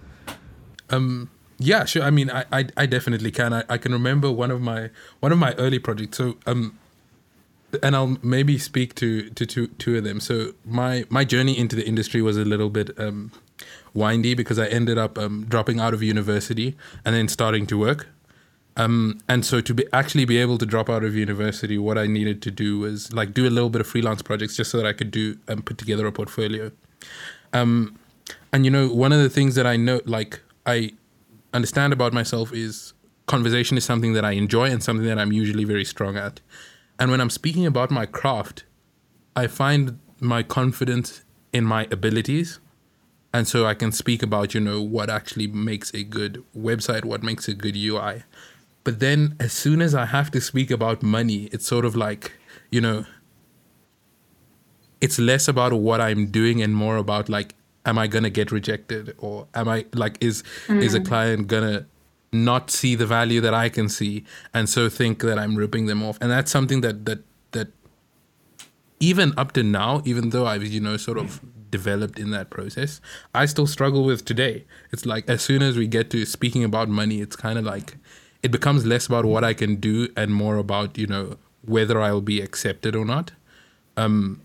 um 0.90 1.30
yeah 1.58 1.84
sure 1.84 2.02
i 2.02 2.10
mean 2.10 2.30
i 2.30 2.44
i, 2.52 2.66
I 2.76 2.86
definitely 2.86 3.30
can 3.30 3.52
I, 3.52 3.64
I 3.68 3.78
can 3.78 3.92
remember 3.92 4.30
one 4.30 4.50
of 4.50 4.60
my 4.60 4.90
one 5.20 5.32
of 5.32 5.38
my 5.38 5.52
early 5.54 5.78
projects 5.78 6.18
so 6.18 6.36
um 6.46 6.78
and 7.82 7.96
I'll 7.96 8.18
maybe 8.22 8.58
speak 8.58 8.94
to, 8.96 9.30
to 9.30 9.46
two 9.46 9.66
two 9.66 9.96
of 9.96 10.04
them. 10.04 10.20
So 10.20 10.52
my 10.64 11.04
my 11.08 11.24
journey 11.24 11.58
into 11.58 11.76
the 11.76 11.86
industry 11.86 12.22
was 12.22 12.36
a 12.36 12.44
little 12.44 12.70
bit 12.70 12.96
um, 12.98 13.32
windy 13.92 14.34
because 14.34 14.58
I 14.58 14.66
ended 14.66 14.98
up 14.98 15.18
um, 15.18 15.46
dropping 15.48 15.80
out 15.80 15.94
of 15.94 16.02
university 16.02 16.76
and 17.04 17.14
then 17.14 17.28
starting 17.28 17.66
to 17.66 17.78
work. 17.78 18.08
Um, 18.76 19.20
and 19.28 19.44
so 19.44 19.60
to 19.60 19.74
be 19.74 19.86
actually 19.92 20.24
be 20.24 20.38
able 20.38 20.58
to 20.58 20.66
drop 20.66 20.90
out 20.90 21.04
of 21.04 21.14
university, 21.14 21.78
what 21.78 21.96
I 21.96 22.06
needed 22.06 22.42
to 22.42 22.50
do 22.50 22.80
was 22.80 23.12
like 23.12 23.32
do 23.32 23.46
a 23.46 23.50
little 23.50 23.70
bit 23.70 23.80
of 23.80 23.86
freelance 23.86 24.22
projects 24.22 24.56
just 24.56 24.70
so 24.70 24.78
that 24.78 24.86
I 24.86 24.92
could 24.92 25.10
do 25.10 25.38
and 25.46 25.58
um, 25.58 25.62
put 25.62 25.78
together 25.78 26.06
a 26.06 26.12
portfolio. 26.12 26.72
Um, 27.52 27.98
and 28.52 28.64
you 28.64 28.70
know, 28.70 28.88
one 28.88 29.12
of 29.12 29.20
the 29.20 29.30
things 29.30 29.54
that 29.54 29.66
I 29.66 29.76
know, 29.76 30.00
like 30.06 30.40
I 30.66 30.92
understand 31.52 31.92
about 31.92 32.12
myself 32.12 32.52
is 32.52 32.94
conversation 33.26 33.76
is 33.76 33.84
something 33.84 34.12
that 34.14 34.24
I 34.24 34.32
enjoy 34.32 34.70
and 34.70 34.82
something 34.82 35.06
that 35.06 35.18
I'm 35.18 35.32
usually 35.32 35.64
very 35.64 35.84
strong 35.84 36.16
at. 36.16 36.40
And 36.98 37.10
when 37.10 37.20
I'm 37.20 37.30
speaking 37.30 37.66
about 37.66 37.90
my 37.90 38.06
craft, 38.06 38.64
I 39.36 39.46
find 39.46 39.98
my 40.20 40.42
confidence 40.42 41.24
in 41.52 41.64
my 41.64 41.86
abilities. 41.90 42.58
And 43.32 43.48
so 43.48 43.66
I 43.66 43.74
can 43.74 43.90
speak 43.90 44.22
about, 44.22 44.54
you 44.54 44.60
know, 44.60 44.80
what 44.80 45.10
actually 45.10 45.48
makes 45.48 45.92
a 45.92 46.04
good 46.04 46.44
website, 46.56 47.04
what 47.04 47.22
makes 47.22 47.48
a 47.48 47.54
good 47.54 47.76
UI. 47.76 48.22
But 48.84 49.00
then 49.00 49.34
as 49.40 49.52
soon 49.52 49.80
as 49.80 49.94
I 49.94 50.04
have 50.04 50.30
to 50.32 50.40
speak 50.40 50.70
about 50.70 51.02
money, 51.02 51.48
it's 51.52 51.66
sort 51.66 51.84
of 51.84 51.96
like, 51.96 52.32
you 52.70 52.80
know, 52.80 53.06
it's 55.00 55.18
less 55.18 55.48
about 55.48 55.72
what 55.72 56.00
I'm 56.00 56.26
doing 56.26 56.62
and 56.62 56.74
more 56.74 56.96
about 56.96 57.28
like, 57.28 57.54
am 57.86 57.98
I 57.98 58.06
gonna 58.06 58.30
get 58.30 58.52
rejected 58.52 59.14
or 59.18 59.48
am 59.54 59.68
I 59.68 59.86
like 59.94 60.18
is 60.20 60.42
mm. 60.66 60.82
is 60.82 60.94
a 60.94 61.00
mm. 61.00 61.06
client 61.06 61.46
gonna 61.48 61.86
not 62.32 62.70
see 62.70 62.94
the 62.94 63.06
value 63.06 63.40
that 63.40 63.54
I 63.54 63.68
can 63.68 63.88
see 63.88 64.24
and 64.52 64.68
so 64.68 64.88
think 64.88 65.20
that 65.20 65.38
I'm 65.38 65.56
ripping 65.56 65.86
them 65.86 66.02
off. 66.02 66.18
And 66.20 66.30
that's 66.30 66.50
something 66.50 66.80
that 66.82 67.06
that 67.06 67.20
that 67.52 67.68
even 69.00 69.32
up 69.36 69.52
to 69.52 69.62
now, 69.62 70.02
even 70.04 70.30
though 70.30 70.46
I've, 70.46 70.64
you 70.64 70.80
know, 70.80 70.96
sort 70.96 71.18
of 71.18 71.40
developed 71.70 72.18
in 72.18 72.30
that 72.30 72.50
process, 72.50 73.00
I 73.34 73.46
still 73.46 73.66
struggle 73.66 74.04
with 74.04 74.24
today. 74.24 74.64
It's 74.92 75.04
like 75.06 75.28
as 75.28 75.42
soon 75.42 75.62
as 75.62 75.76
we 75.76 75.86
get 75.86 76.10
to 76.10 76.24
speaking 76.24 76.64
about 76.64 76.88
money, 76.88 77.20
it's 77.20 77.36
kind 77.36 77.58
of 77.58 77.64
like 77.64 77.96
it 78.44 78.50
becomes 78.52 78.84
less 78.86 79.06
about 79.06 79.24
what 79.24 79.42
I 79.42 79.54
can 79.54 79.76
do 79.76 80.08
and 80.16 80.32
more 80.32 80.56
about 80.56 80.96
you 80.96 81.08
know 81.08 81.36
whether 81.64 82.00
I'll 82.00 82.20
be 82.20 82.40
accepted 82.40 82.94
or 82.94 83.04
not. 83.04 83.32
Um, 83.96 84.40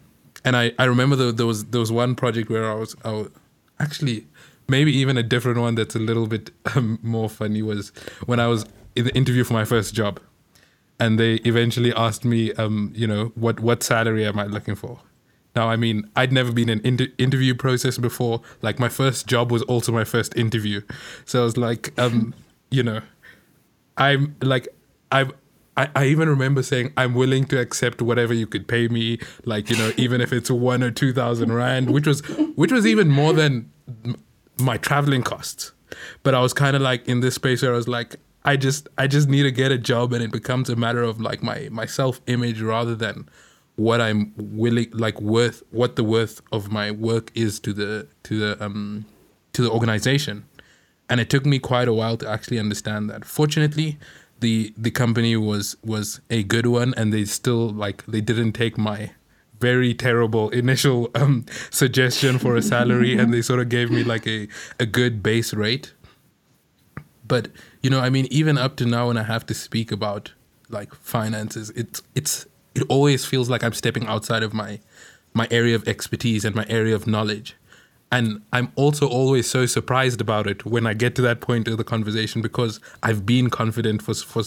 and 0.46 0.56
I, 0.56 0.72
I 0.80 0.86
remember 0.86 1.16
the, 1.16 1.32
there 1.32 1.46
was 1.46 1.66
there 1.66 1.82
was 1.82 1.92
one 1.92 2.16
project 2.16 2.50
where 2.50 2.72
I 2.72 2.74
was, 2.74 2.96
I 3.04 3.12
was 3.12 3.30
actually 3.80 4.26
maybe 4.68 4.96
even 4.96 5.18
a 5.18 5.24
different 5.24 5.60
one 5.60 5.76
that's 5.76 5.96
a 5.96 6.00
little 6.00 6.28
bit 6.28 6.52
um, 6.76 6.98
more 7.04 7.30
funny 7.30 7.62
was 7.62 7.90
when 8.26 8.40
I 8.40 8.48
was 8.48 8.66
in 8.96 9.06
the 9.06 9.16
interview 9.16 9.44
for 9.44 9.54
my 9.54 9.66
first 9.66 9.94
job, 9.94 10.20
and 11.00 11.20
they 11.20 11.36
eventually 11.46 11.94
asked 11.94 12.24
me, 12.24 12.54
um, 12.54 12.92
you 12.96 13.06
know, 13.06 13.32
what 13.36 13.60
what 13.60 13.84
salary 13.84 14.26
am 14.26 14.40
I 14.40 14.46
looking 14.46 14.76
for? 14.76 15.00
Now, 15.56 15.68
I 15.68 15.76
mean, 15.76 16.10
I'd 16.16 16.32
never 16.32 16.54
been 16.54 16.70
in 16.70 16.80
inter- 16.86 17.12
interview 17.18 17.54
process 17.56 17.98
before. 17.98 18.42
Like 18.62 18.80
my 18.80 18.88
first 18.88 19.28
job 19.28 19.52
was 19.52 19.64
also 19.64 19.92
my 19.92 20.06
first 20.06 20.38
interview, 20.38 20.82
so 21.26 21.42
I 21.42 21.44
was 21.44 21.58
like, 21.58 21.92
um, 22.00 22.34
you 22.72 22.84
know, 22.84 23.02
I'm 24.00 24.36
like, 24.42 24.68
I'm. 25.12 25.32
I, 25.78 25.90
I 25.96 26.06
even 26.08 26.28
remember 26.28 26.62
saying 26.62 26.92
I'm 26.98 27.14
willing 27.14 27.46
to 27.46 27.60
accept 27.60 28.02
whatever 28.02 28.34
you 28.34 28.48
could 28.48 28.68
pay 28.68 28.90
me, 28.90 29.20
like 29.46 29.70
you 29.70 29.78
know, 29.78 29.94
even 29.96 30.20
if 30.20 30.34
it's 30.34 30.52
one 30.52 30.84
or 30.84 30.92
two 30.92 31.14
thousand 31.14 31.54
rand, 31.54 31.92
which 31.92 32.06
was 32.06 32.20
which 32.56 32.72
was 32.72 32.86
even 32.86 33.10
more 33.10 33.32
than 33.32 33.72
my 34.58 34.78
traveling 34.78 35.24
costs. 35.24 35.72
But 36.24 36.36
I 36.36 36.42
was 36.42 36.54
kind 36.54 36.76
of 36.76 36.82
like 36.82 37.08
in 37.08 37.22
this 37.22 37.36
space 37.36 37.62
where 37.62 37.74
I 37.74 37.78
was 37.78 37.88
like, 37.88 38.18
I 38.44 38.58
just 38.58 38.90
I 38.98 39.08
just 39.08 39.30
need 39.30 39.44
to 39.44 39.52
get 39.52 39.72
a 39.72 39.78
job, 39.78 40.12
and 40.12 40.24
it 40.24 40.32
becomes 40.32 40.70
a 40.70 40.76
matter 40.76 41.04
of 41.04 41.22
like 41.22 41.42
my 41.44 41.70
my 41.72 41.86
self 41.86 42.20
image 42.28 42.62
rather 42.62 42.96
than 42.96 43.30
what 43.76 44.02
I'm 44.02 44.34
willing 44.36 44.90
like 44.92 45.20
worth 45.22 45.64
what 45.72 45.96
the 45.96 46.04
worth 46.04 46.42
of 46.52 46.72
my 46.72 46.92
work 46.92 47.32
is 47.36 47.60
to 47.62 47.72
the 47.72 48.08
to 48.24 48.40
the 48.40 48.64
um 48.64 49.06
to 49.54 49.62
the 49.62 49.70
organization. 49.72 50.46
And 51.10 51.20
it 51.20 51.30
took 51.30 51.46
me 51.46 51.60
quite 51.60 51.88
a 51.88 51.94
while 51.94 52.18
to 52.18 52.30
actually 52.30 52.60
understand 52.60 53.10
that. 53.10 53.26
Fortunately, 53.26 53.98
the 54.40 54.74
the 54.78 54.92
company 54.92 55.36
was 55.36 55.76
was 55.84 56.22
a 56.30 56.44
good 56.44 56.66
one 56.66 56.94
and 56.96 57.14
they 57.14 57.26
still 57.26 57.70
like 57.70 58.06
they 58.06 58.22
didn't 58.22 58.54
take 58.54 58.78
my 58.78 59.12
very 59.60 59.94
terrible 59.94 60.50
initial 60.62 61.10
um, 61.16 61.46
suggestion 61.70 62.40
for 62.40 62.56
a 62.56 62.62
salary 62.62 63.18
and 63.18 63.34
they 63.34 63.42
sort 63.42 63.60
of 63.60 63.70
gave 63.70 63.92
me 63.92 64.04
like 64.04 64.26
a, 64.28 64.48
a 64.80 64.86
good 64.86 65.22
base 65.22 65.54
rate 65.54 65.94
but 67.28 67.50
you 67.82 67.90
know 67.90 68.00
i 68.00 68.10
mean 68.10 68.28
even 68.32 68.58
up 68.58 68.76
to 68.76 68.86
now 68.86 69.08
when 69.08 69.18
i 69.18 69.24
have 69.24 69.46
to 69.46 69.54
speak 69.54 69.92
about 69.92 70.34
like 70.70 70.94
finances 70.96 71.70
it's 71.72 72.02
it's 72.16 72.46
it 72.76 72.84
always 72.88 73.26
feels 73.26 73.50
like 73.50 73.64
i'm 73.64 73.74
stepping 73.74 74.06
outside 74.08 74.44
of 74.44 74.54
my 74.54 74.80
my 75.34 75.48
area 75.52 75.76
of 75.76 75.88
expertise 75.88 76.46
and 76.46 76.56
my 76.56 76.66
area 76.70 76.96
of 76.96 77.06
knowledge 77.06 77.56
and 78.12 78.42
i'm 78.54 78.72
also 78.76 79.08
always 79.08 79.50
so 79.50 79.66
surprised 79.66 80.22
about 80.22 80.48
it 80.48 80.66
when 80.66 80.86
i 80.88 80.94
get 80.94 81.16
to 81.16 81.22
that 81.22 81.42
point 81.42 81.68
of 81.68 81.78
the 81.78 81.84
conversation 81.84 82.42
because 82.42 82.80
i've 83.04 83.26
been 83.26 83.50
confident 83.50 84.02
for 84.02 84.14
for 84.14 84.44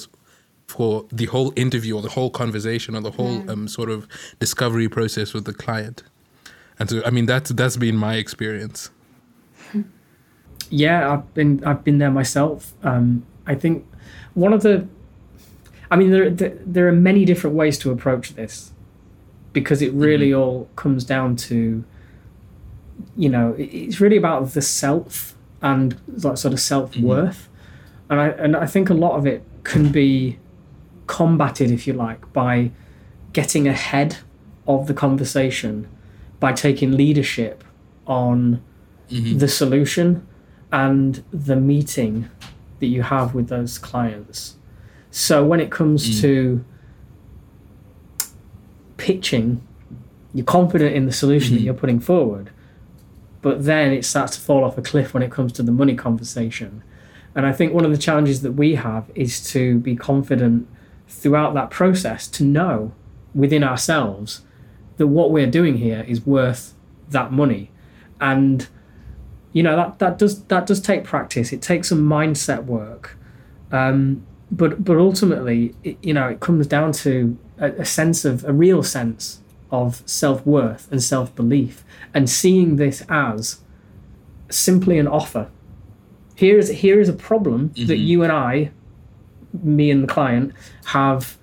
for 0.67 1.07
the 1.13 1.27
whole 1.27 1.53
interview 1.57 1.97
or 1.97 2.03
the 2.03 2.09
whole 2.09 2.31
conversation 2.31 2.95
or 2.95 3.03
the 3.03 3.11
whole 3.11 3.43
mm. 3.43 3.51
um, 3.51 3.69
sort 3.69 3.91
of 3.91 4.09
discovery 4.39 4.89
process 4.89 5.35
with 5.35 5.45
the 5.45 5.53
client 5.53 6.03
and 6.79 6.91
so 6.91 7.03
i 7.05 7.11
mean 7.11 7.27
that's 7.27 7.51
that's 7.51 7.77
been 7.77 7.97
my 7.97 8.15
experience 8.15 8.91
yeah 10.71 11.13
i've 11.13 11.35
been 11.35 11.63
i've 11.65 11.85
been 11.85 11.99
there 11.99 12.11
myself 12.11 12.73
um, 12.83 13.25
i 13.47 13.55
think 13.55 13.87
one 14.35 14.53
of 14.53 14.63
the 14.63 14.87
i 15.91 15.97
mean 15.97 16.11
there, 16.11 16.31
there, 16.31 16.57
there 16.65 16.89
are 16.89 16.93
many 16.93 17.25
different 17.25 17.55
ways 17.55 17.79
to 17.79 17.91
approach 17.91 18.35
this 18.35 18.73
because 19.53 19.83
it 19.83 19.93
really 19.93 20.31
mm-hmm. 20.31 20.41
all 20.41 20.69
comes 20.77 21.05
down 21.05 21.37
to 21.37 21.85
you 23.17 23.29
know 23.29 23.55
it's 23.59 24.01
really 24.01 24.17
about 24.17 24.53
the 24.53 24.63
self 24.63 25.35
and 25.61 26.01
like 26.23 26.37
sort 26.37 26.53
of 26.53 26.61
self-worth 26.61 27.49
mm-hmm. 27.49 28.13
and 28.13 28.21
i 28.21 28.29
and 28.29 28.57
i 28.57 28.67
think 28.67 28.91
a 28.91 28.95
lot 28.95 29.17
of 29.17 29.27
it 29.27 29.43
can 29.65 29.93
be 29.93 30.39
combated, 31.07 31.71
if 31.71 31.87
you 31.87 31.93
like, 31.93 32.33
by 32.33 32.71
getting 33.33 33.69
ahead 33.69 34.19
of 34.67 34.87
the 34.87 34.95
conversation, 34.95 35.89
by 36.41 36.53
taking 36.53 36.93
leadership 36.93 37.65
on 38.07 38.63
mm-hmm. 39.11 39.39
the 39.39 39.49
solution 39.49 40.27
and 40.73 41.23
the 41.31 41.57
meeting 41.57 42.31
that 42.81 42.87
you 42.87 43.03
have 43.03 43.35
with 43.35 43.49
those 43.49 43.79
clients. 43.79 44.57
So 45.11 45.45
when 45.45 45.61
it 45.61 45.71
comes 45.71 46.09
mm. 46.09 46.21
to 46.23 46.65
pitching, 48.97 49.61
you're 50.33 50.47
confident 50.47 50.95
in 50.95 51.05
the 51.05 51.13
solution 51.13 51.49
mm-hmm. 51.49 51.57
that 51.57 51.65
you're 51.65 51.75
putting 51.75 52.01
forward, 52.01 52.51
but 53.43 53.65
then 53.65 53.93
it 53.93 54.05
starts 54.05 54.37
to 54.37 54.41
fall 54.41 54.65
off 54.65 54.79
a 54.79 54.83
cliff 54.83 55.13
when 55.13 55.23
it 55.23 55.31
comes 55.31 55.53
to 55.53 55.63
the 55.63 55.73
money 55.73 55.95
conversation. 55.95 56.83
And 57.35 57.45
I 57.45 57.53
think 57.53 57.73
one 57.73 57.85
of 57.85 57.91
the 57.91 57.99
challenges 57.99 58.43
that 58.43 58.53
we 58.53 58.77
have 58.77 59.11
is 59.15 59.45
to 59.51 59.79
be 59.79 59.97
confident 59.97 60.69
throughout 61.09 61.53
that 61.55 61.71
process 61.71 62.29
to 62.29 62.45
know 62.45 62.93
within 63.35 63.65
ourselves 63.65 64.43
that 64.97 65.09
what 65.09 65.31
we're 65.31 65.51
doing 65.51 65.79
here 65.79 66.05
is 66.07 66.25
worth 66.25 66.75
that 67.11 67.33
money. 67.33 67.71
And 68.21 68.69
you 69.53 69.63
know 69.63 69.77
that 69.77 69.99
that 69.99 70.19
does 70.19 70.45
that 70.45 70.67
does 70.67 70.81
take 70.81 71.05
practice. 71.05 71.53
It 71.53 71.61
takes 71.61 71.89
some 71.89 72.09
mindset 72.09 72.65
work. 72.65 73.19
Um, 73.71 74.27
but 74.51 74.85
but 74.85 74.97
ultimately 74.97 75.75
it, 75.83 75.99
you 76.03 76.15
know 76.15 76.29
it 76.29 76.41
comes 76.41 76.67
down 76.67 76.93
to 76.93 77.37
a, 77.59 77.73
a 77.73 77.85
sense 77.85 78.25
of 78.25 78.45
a 78.45 78.53
real 78.53 78.83
sense 78.83 79.42
of 79.73 80.03
self-worth 80.07 80.87
and 80.93 81.03
self-belief 81.03 81.83
and 82.15 82.31
seeing 82.31 82.77
this 82.77 83.03
as 83.09 83.61
simply 84.51 84.99
an 84.99 85.09
offer. 85.09 85.51
Here 86.37 86.59
is 86.59 86.69
here 86.69 87.01
is 87.01 87.09
a 87.09 87.15
problem 87.15 87.71
mm-hmm. 87.71 87.87
that 87.87 87.97
you 87.97 88.23
and 88.23 88.31
I 88.31 88.71
me 89.63 89.91
and 89.91 90.03
the 90.03 90.07
client 90.07 90.53
have 90.87 91.39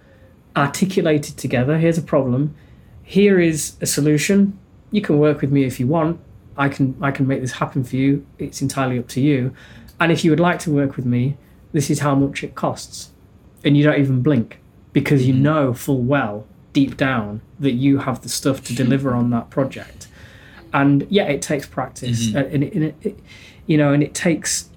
articulated 0.55 1.37
together. 1.37 1.77
Here's 1.77 1.97
a 1.97 2.03
problem. 2.03 2.55
Here 3.03 3.39
is 3.39 3.75
a 3.81 3.85
solution. 3.85 4.57
You 4.91 5.01
can 5.01 5.19
work 5.19 5.41
with 5.41 5.51
me 5.51 5.63
if 5.63 5.79
you 5.79 5.87
want. 5.87 6.19
I 6.57 6.69
can 6.69 6.95
i 7.01 7.11
can 7.11 7.27
make 7.27 7.41
this 7.41 7.53
happen 7.53 7.83
for 7.83 7.95
you. 7.95 8.25
It's 8.37 8.61
entirely 8.61 8.99
up 8.99 9.07
to 9.09 9.21
you. 9.21 9.53
And 9.99 10.11
if 10.11 10.23
you 10.23 10.31
would 10.31 10.39
like 10.39 10.59
to 10.59 10.71
work 10.71 10.95
with 10.95 11.05
me 11.05 11.37
this 11.71 11.89
is 11.89 11.99
how 11.99 12.15
much 12.15 12.43
it 12.43 12.55
costs. 12.55 13.11
And 13.63 13.77
you 13.77 13.83
don't 13.83 13.99
even 13.99 14.21
blink 14.21 14.59
because 14.93 15.27
you 15.27 15.33
mm-hmm. 15.33 15.43
know 15.43 15.73
full 15.73 16.01
well 16.01 16.47
deep 16.73 16.97
down 16.97 17.41
that 17.59 17.71
you 17.71 17.99
have 17.99 18.21
the 18.21 18.29
stuff 18.29 18.63
to 18.63 18.73
deliver 18.73 19.13
on 19.13 19.29
that 19.31 19.49
project 19.49 20.07
and 20.73 21.05
yeah 21.09 21.23
it 21.23 21.41
takes 21.41 21.65
practice 21.65 22.27
mm-hmm. 22.27 22.37
and, 22.37 22.63
it, 22.63 22.73
and 22.73 22.83
it, 22.83 22.95
it, 23.01 23.19
you 23.65 23.77
know 23.77 23.93
and 23.93 24.03
it 24.03 24.13
takes 24.13 24.69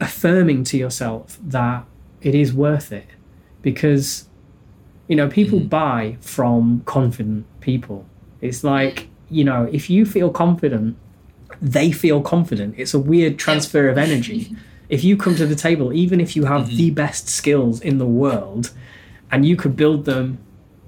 affirming 0.00 0.64
to 0.64 0.76
yourself 0.76 1.38
that 1.42 1.84
it 2.20 2.34
is 2.34 2.52
worth 2.52 2.92
it 2.92 3.06
because 3.62 4.28
you 5.08 5.16
know 5.16 5.28
people 5.28 5.60
mm. 5.60 5.68
buy 5.68 6.16
from 6.20 6.82
confident 6.84 7.46
people 7.60 8.06
it's 8.40 8.64
like 8.64 9.08
you 9.30 9.44
know 9.44 9.68
if 9.72 9.90
you 9.90 10.04
feel 10.04 10.30
confident 10.30 10.96
they 11.60 11.90
feel 11.92 12.20
confident 12.20 12.74
it's 12.76 12.94
a 12.94 12.98
weird 12.98 13.38
transfer 13.38 13.88
of 13.88 13.98
energy 13.98 14.54
if 14.88 15.02
you 15.02 15.16
come 15.16 15.34
to 15.34 15.46
the 15.46 15.54
table 15.54 15.92
even 15.92 16.20
if 16.20 16.36
you 16.36 16.44
have 16.44 16.66
mm-hmm. 16.66 16.76
the 16.76 16.90
best 16.90 17.28
skills 17.28 17.80
in 17.80 17.98
the 17.98 18.06
world 18.06 18.70
and 19.30 19.46
you 19.46 19.56
could 19.56 19.76
build 19.76 20.04
them 20.04 20.38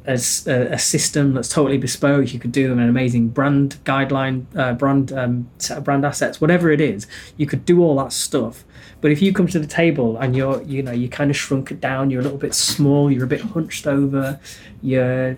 as 0.06 0.46
a, 0.46 0.72
a, 0.72 0.78
system 0.78 1.34
that's 1.34 1.48
totally 1.48 1.78
bespoke. 1.78 2.32
You 2.32 2.38
could 2.38 2.52
do 2.52 2.68
them 2.68 2.78
an 2.78 2.88
amazing 2.88 3.28
brand 3.28 3.76
guideline, 3.84 4.46
uh, 4.56 4.72
brand 4.74 5.12
um, 5.12 5.50
set 5.58 5.78
of 5.78 5.84
brand 5.84 6.04
assets, 6.04 6.40
whatever 6.40 6.70
it 6.70 6.80
is. 6.80 7.06
You 7.36 7.46
could 7.46 7.64
do 7.64 7.82
all 7.82 7.96
that 7.96 8.12
stuff. 8.12 8.64
But 9.00 9.10
if 9.10 9.20
you 9.20 9.32
come 9.32 9.46
to 9.48 9.58
the 9.58 9.66
table 9.66 10.16
and 10.16 10.36
you're, 10.36 10.62
you 10.62 10.82
know, 10.82 10.92
you 10.92 11.08
kind 11.08 11.30
of 11.30 11.36
shrunk 11.36 11.70
it 11.70 11.80
down, 11.80 12.10
you're 12.10 12.20
a 12.20 12.24
little 12.24 12.38
bit 12.38 12.54
small, 12.54 13.10
you're 13.10 13.24
a 13.24 13.28
bit 13.28 13.40
hunched 13.40 13.86
over, 13.86 14.40
you're, 14.80 15.36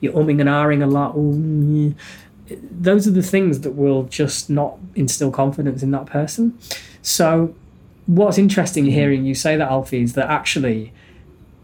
you're 0.00 0.12
umming 0.12 0.40
and 0.40 0.48
ahhing 0.48 0.82
a 0.82 0.86
lot. 0.86 1.14
Ooh, 1.16 1.94
those 2.70 3.06
are 3.06 3.12
the 3.12 3.22
things 3.22 3.60
that 3.60 3.72
will 3.72 4.04
just 4.04 4.50
not 4.50 4.78
instill 4.94 5.30
confidence 5.30 5.82
in 5.82 5.90
that 5.92 6.06
person. 6.06 6.58
So, 7.02 7.54
what's 8.06 8.38
interesting 8.38 8.86
hearing 8.86 9.24
you 9.24 9.34
say 9.34 9.56
that, 9.56 9.70
Alfie, 9.70 10.02
is 10.02 10.14
that 10.14 10.28
actually, 10.30 10.92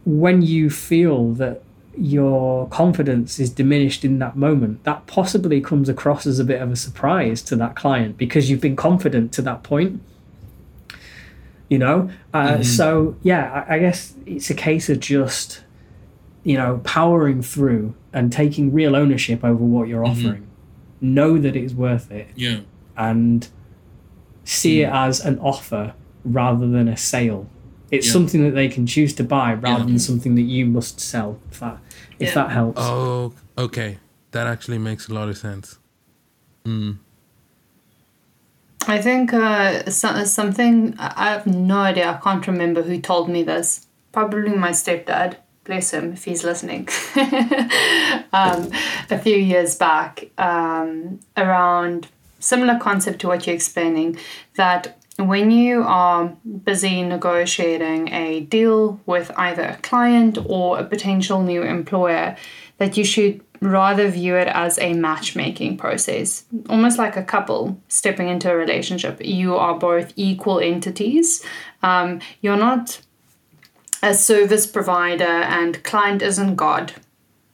when 0.04 0.42
you 0.42 0.70
feel 0.70 1.32
that 1.34 1.62
your 1.96 2.68
confidence 2.68 3.38
is 3.38 3.50
diminished 3.50 4.04
in 4.04 4.18
that 4.20 4.36
moment, 4.36 4.84
that 4.84 5.06
possibly 5.06 5.60
comes 5.60 5.88
across 5.88 6.26
as 6.26 6.38
a 6.38 6.44
bit 6.44 6.62
of 6.62 6.70
a 6.70 6.76
surprise 6.76 7.42
to 7.42 7.56
that 7.56 7.76
client 7.76 8.16
because 8.16 8.48
you've 8.48 8.60
been 8.60 8.76
confident 8.76 9.32
to 9.32 9.42
that 9.42 9.62
point. 9.62 10.00
You 11.68 11.78
know, 11.78 12.10
uh, 12.34 12.48
mm-hmm. 12.48 12.62
so 12.62 13.16
yeah, 13.22 13.64
I, 13.68 13.76
I 13.76 13.78
guess 13.78 14.14
it's 14.26 14.50
a 14.50 14.54
case 14.54 14.88
of 14.88 14.98
just 14.98 15.62
you 16.42 16.56
know 16.56 16.80
powering 16.84 17.42
through 17.42 17.94
and 18.12 18.32
taking 18.32 18.72
real 18.72 18.96
ownership 18.96 19.44
over 19.44 19.64
what 19.64 19.86
you're 19.86 20.04
mm-hmm. 20.04 20.26
offering. 20.26 20.46
Know 21.00 21.38
that 21.38 21.54
it's 21.54 21.72
worth 21.72 22.10
it. 22.10 22.28
Yeah, 22.34 22.60
and 22.96 23.48
see 24.44 24.78
mm. 24.78 24.88
it 24.88 24.92
as 24.92 25.20
an 25.24 25.38
offer 25.38 25.94
rather 26.24 26.66
than 26.66 26.88
a 26.88 26.96
sale 26.96 27.48
it's 27.90 28.06
yeah. 28.06 28.12
something 28.12 28.44
that 28.44 28.52
they 28.52 28.68
can 28.68 28.86
choose 28.86 29.14
to 29.14 29.24
buy 29.24 29.54
rather 29.54 29.80
yeah. 29.80 29.86
than 29.86 29.98
something 29.98 30.34
that 30.36 30.42
you 30.42 30.66
must 30.66 31.00
sell. 31.00 31.38
If 31.50 31.60
that 31.60 31.78
if 32.18 32.28
yeah. 32.28 32.34
that 32.34 32.50
helps. 32.50 32.80
Oh, 32.80 33.34
okay. 33.58 33.98
That 34.32 34.46
actually 34.46 34.78
makes 34.78 35.08
a 35.08 35.14
lot 35.14 35.28
of 35.28 35.36
sense. 35.36 35.78
Mm. 36.64 36.98
I 38.86 39.00
think 39.00 39.32
uh, 39.32 39.90
so, 39.90 40.24
something 40.24 40.94
I 40.98 41.30
have 41.30 41.46
no 41.46 41.78
idea. 41.78 42.10
I 42.10 42.16
can't 42.22 42.46
remember 42.46 42.82
who 42.82 43.00
told 43.00 43.28
me 43.28 43.42
this. 43.42 43.86
Probably 44.12 44.50
my 44.50 44.70
stepdad. 44.70 45.36
Bless 45.64 45.92
him 45.92 46.12
if 46.12 46.24
he's 46.24 46.42
listening. 46.42 46.88
um, 48.32 48.70
a 49.10 49.18
few 49.22 49.36
years 49.36 49.74
back, 49.76 50.30
um, 50.38 51.20
around 51.36 52.08
similar 52.38 52.78
concept 52.78 53.20
to 53.20 53.28
what 53.28 53.46
you're 53.46 53.54
explaining, 53.54 54.18
that 54.56 54.99
when 55.28 55.50
you 55.50 55.82
are 55.82 56.28
busy 56.64 57.02
negotiating 57.02 58.12
a 58.12 58.40
deal 58.40 59.00
with 59.06 59.30
either 59.36 59.62
a 59.62 59.76
client 59.76 60.38
or 60.46 60.78
a 60.78 60.84
potential 60.84 61.42
new 61.42 61.62
employer, 61.62 62.36
that 62.78 62.96
you 62.96 63.04
should 63.04 63.40
rather 63.60 64.08
view 64.08 64.36
it 64.36 64.48
as 64.48 64.78
a 64.78 64.94
matchmaking 64.94 65.76
process, 65.76 66.44
almost 66.68 66.98
like 66.98 67.16
a 67.16 67.22
couple 67.22 67.78
stepping 67.88 68.28
into 68.28 68.50
a 68.50 68.56
relationship. 68.56 69.24
You 69.24 69.56
are 69.56 69.78
both 69.78 70.12
equal 70.16 70.60
entities. 70.60 71.44
Um, 71.82 72.20
you're 72.40 72.56
not 72.56 73.00
a 74.02 74.14
service 74.14 74.66
provider, 74.66 75.24
and 75.24 75.82
client 75.84 76.22
isn't 76.22 76.56
God. 76.56 76.94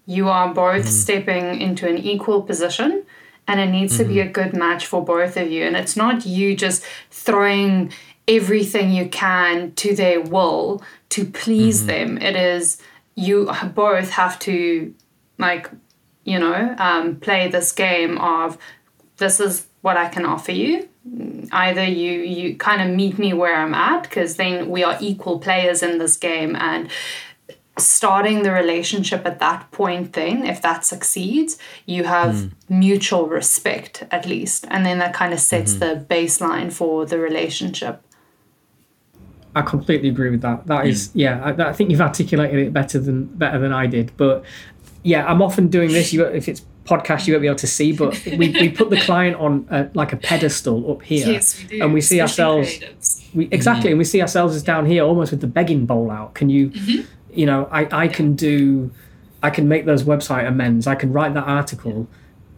You 0.07 0.29
are 0.29 0.55
both 0.55 0.83
mm-hmm. 0.83 0.90
stepping 0.90 1.61
into 1.61 1.88
an 1.88 1.98
equal 1.98 2.42
position, 2.42 3.05
and 3.48 3.61
it 3.61 3.66
needs 3.66 3.94
mm-hmm. 3.94 4.02
to 4.02 4.09
be 4.09 4.16
mm-hmm. 4.16 4.28
a 4.28 4.32
good 4.32 4.54
match 4.54 4.87
for 4.87 5.04
both 5.04 5.37
of 5.37 5.50
you. 5.50 5.64
And 5.64 5.76
it's 5.76 5.96
not 5.96 6.26
you 6.26 6.56
just 6.56 6.85
throwing 7.11 7.92
everything 8.28 8.90
you 8.90 9.09
can 9.09 9.72
to 9.74 9.94
their 9.94 10.20
will 10.20 10.82
to 11.11 11.24
please 11.24 11.78
mm-hmm. 11.78 11.87
them. 11.87 12.18
It 12.18 12.37
is 12.37 12.78
you 13.14 13.50
both 13.74 14.11
have 14.11 14.38
to 14.40 14.94
like 15.38 15.70
you 16.26 16.40
know, 16.40 16.74
um, 16.78 17.16
play 17.16 17.48
this 17.48 17.72
game 17.72 18.18
of 18.18 18.59
this 19.16 19.40
is 19.40 19.66
what 19.80 19.96
I 19.96 20.09
can 20.09 20.26
offer 20.26 20.52
you. 20.52 20.88
Either 21.52 21.85
you 21.85 22.20
you 22.20 22.56
kind 22.56 22.82
of 22.82 22.94
meet 22.94 23.16
me 23.16 23.32
where 23.32 23.56
I'm 23.56 23.72
at 23.72 24.02
because 24.02 24.37
then 24.37 24.68
we 24.68 24.82
are 24.82 24.98
equal 25.00 25.38
players 25.38 25.82
in 25.82 25.98
this 25.98 26.16
game 26.16 26.56
and 26.56 26.90
starting 27.78 28.42
the 28.42 28.52
relationship 28.52 29.26
at 29.26 29.38
that 29.38 29.70
point 29.70 30.14
then 30.14 30.44
if 30.44 30.62
that 30.62 30.84
succeeds 30.84 31.58
you 31.84 32.04
have 32.04 32.34
mm. 32.34 32.52
mutual 32.68 33.26
respect 33.28 34.04
at 34.10 34.24
least 34.24 34.64
and 34.70 34.86
then 34.86 34.98
that 34.98 35.12
kind 35.12 35.32
of 35.32 35.40
sets 35.40 35.74
mm-hmm. 35.74 35.80
the 35.80 36.14
baseline 36.14 36.72
for 36.72 37.04
the 37.04 37.18
relationship 37.18 38.02
I 39.54 39.62
completely 39.62 40.10
agree 40.10 40.28
with 40.28 40.42
that. 40.42 40.66
That 40.66 40.86
is, 40.86 41.10
hmm. 41.12 41.20
yeah, 41.20 41.42
I, 41.42 41.70
I, 41.70 41.72
think 41.72 41.90
you've 41.90 42.02
articulated 42.02 42.58
it 42.58 42.74
better 42.74 42.98
than 42.98 43.24
better 43.24 43.58
than 43.58 43.72
I 43.72 43.86
did. 43.86 44.14
But 44.18 44.44
yeah, 45.02 45.24
I'm 45.24 45.40
often 45.40 45.68
doing 45.68 45.92
this. 45.92 46.12
You, 46.12 46.26
if 46.26 46.46
it's 46.46 46.62
podcast, 46.84 47.26
you 47.26 47.34
won't 47.34 47.42
be 47.42 47.48
able 47.48 47.56
to 47.56 47.66
see, 47.66 47.92
but 47.92 48.22
we, 48.26 48.50
we 48.50 48.68
put 48.68 48.90
the 48.90 49.00
client 49.00 49.36
on 49.36 49.66
a, 49.70 49.88
like 49.94 50.12
a 50.12 50.16
pedestal 50.16 50.90
up 50.90 51.02
here, 51.02 51.26
yes, 51.26 51.62
we 51.62 51.68
do. 51.68 51.82
and 51.82 51.94
we 51.94 52.00
see 52.00 52.20
ourselves. 52.20 52.78
We, 53.34 53.48
exactly, 53.50 53.84
mm-hmm. 53.84 53.92
and 53.92 53.98
we 53.98 54.04
see 54.04 54.20
ourselves 54.20 54.54
as 54.54 54.62
down 54.62 54.86
here, 54.86 55.02
almost 55.02 55.30
with 55.30 55.40
the 55.40 55.46
begging 55.46 55.86
bowl 55.86 56.10
out. 56.10 56.34
Can 56.34 56.48
you, 56.48 56.70
mm-hmm. 56.70 57.02
You 57.37 57.46
know, 57.46 57.68
I 57.70 58.05
I 58.05 58.09
can 58.09 58.35
do, 58.35 58.90
I 59.42 59.51
can 59.51 59.68
make 59.68 59.85
those 59.85 60.05
website 60.05 60.46
amends. 60.46 60.87
I 60.87 60.94
can 60.94 61.12
write 61.12 61.35
that 61.35 61.44
article. 61.44 62.09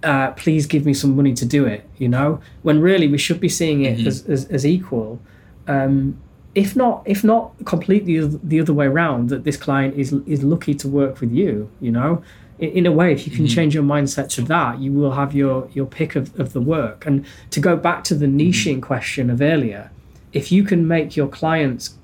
Uh, 0.03 0.31
please 0.33 0.67
give 0.67 0.87
me 0.87 0.95
some 0.95 1.17
money 1.17 1.35
to 1.35 1.45
do 1.45 1.67
it. 1.67 1.89
You 1.99 2.09
know, 2.09 2.41
when 2.63 2.81
really 2.81 3.09
we 3.09 3.19
should 3.19 3.41
be 3.41 3.49
seeing 3.49 3.85
it 3.85 3.99
mm-hmm. 3.99 4.07
as, 4.07 4.25
as, 4.27 4.45
as 4.47 4.67
equal. 4.67 5.21
Um, 5.67 6.21
if 6.55 6.75
not 6.75 7.03
if 7.05 7.23
not 7.23 7.53
completely 7.65 8.19
the 8.43 8.61
other 8.61 8.73
way 8.73 8.87
around 8.87 9.29
that 9.29 9.45
this 9.45 9.57
client 9.57 9.95
is 9.95 10.13
is 10.27 10.43
lucky 10.43 10.75
to 10.75 10.89
work 10.89 11.21
with 11.21 11.31
you 11.31 11.71
you 11.81 11.91
know 11.91 12.23
in, 12.59 12.71
in 12.71 12.87
a 12.87 12.93
way 12.93 13.13
if 13.13 13.27
you 13.27 13.33
can 13.35 13.45
mm-hmm. 13.45 13.55
change 13.55 13.75
your 13.75 13.85
mindset 13.85 14.29
to 14.29 14.43
that 14.43 14.79
you 14.79 14.93
will 14.93 15.13
have 15.13 15.35
your 15.35 15.69
your 15.75 15.87
pick 15.87 16.17
of, 16.17 16.39
of 16.41 16.53
the 16.55 16.61
work 16.61 17.07
and 17.07 17.25
to 17.51 17.61
go 17.61 17.77
back 17.77 18.03
to 18.03 18.15
the 18.15 18.27
mm-hmm. 18.27 18.39
niching 18.39 18.73
mm-hmm. 18.77 18.81
question 18.81 19.31
of 19.31 19.41
earlier 19.41 19.91
if 20.33 20.51
you 20.51 20.65
can 20.65 20.89
make 20.89 21.17
your 21.17 21.29
clients 21.29 21.98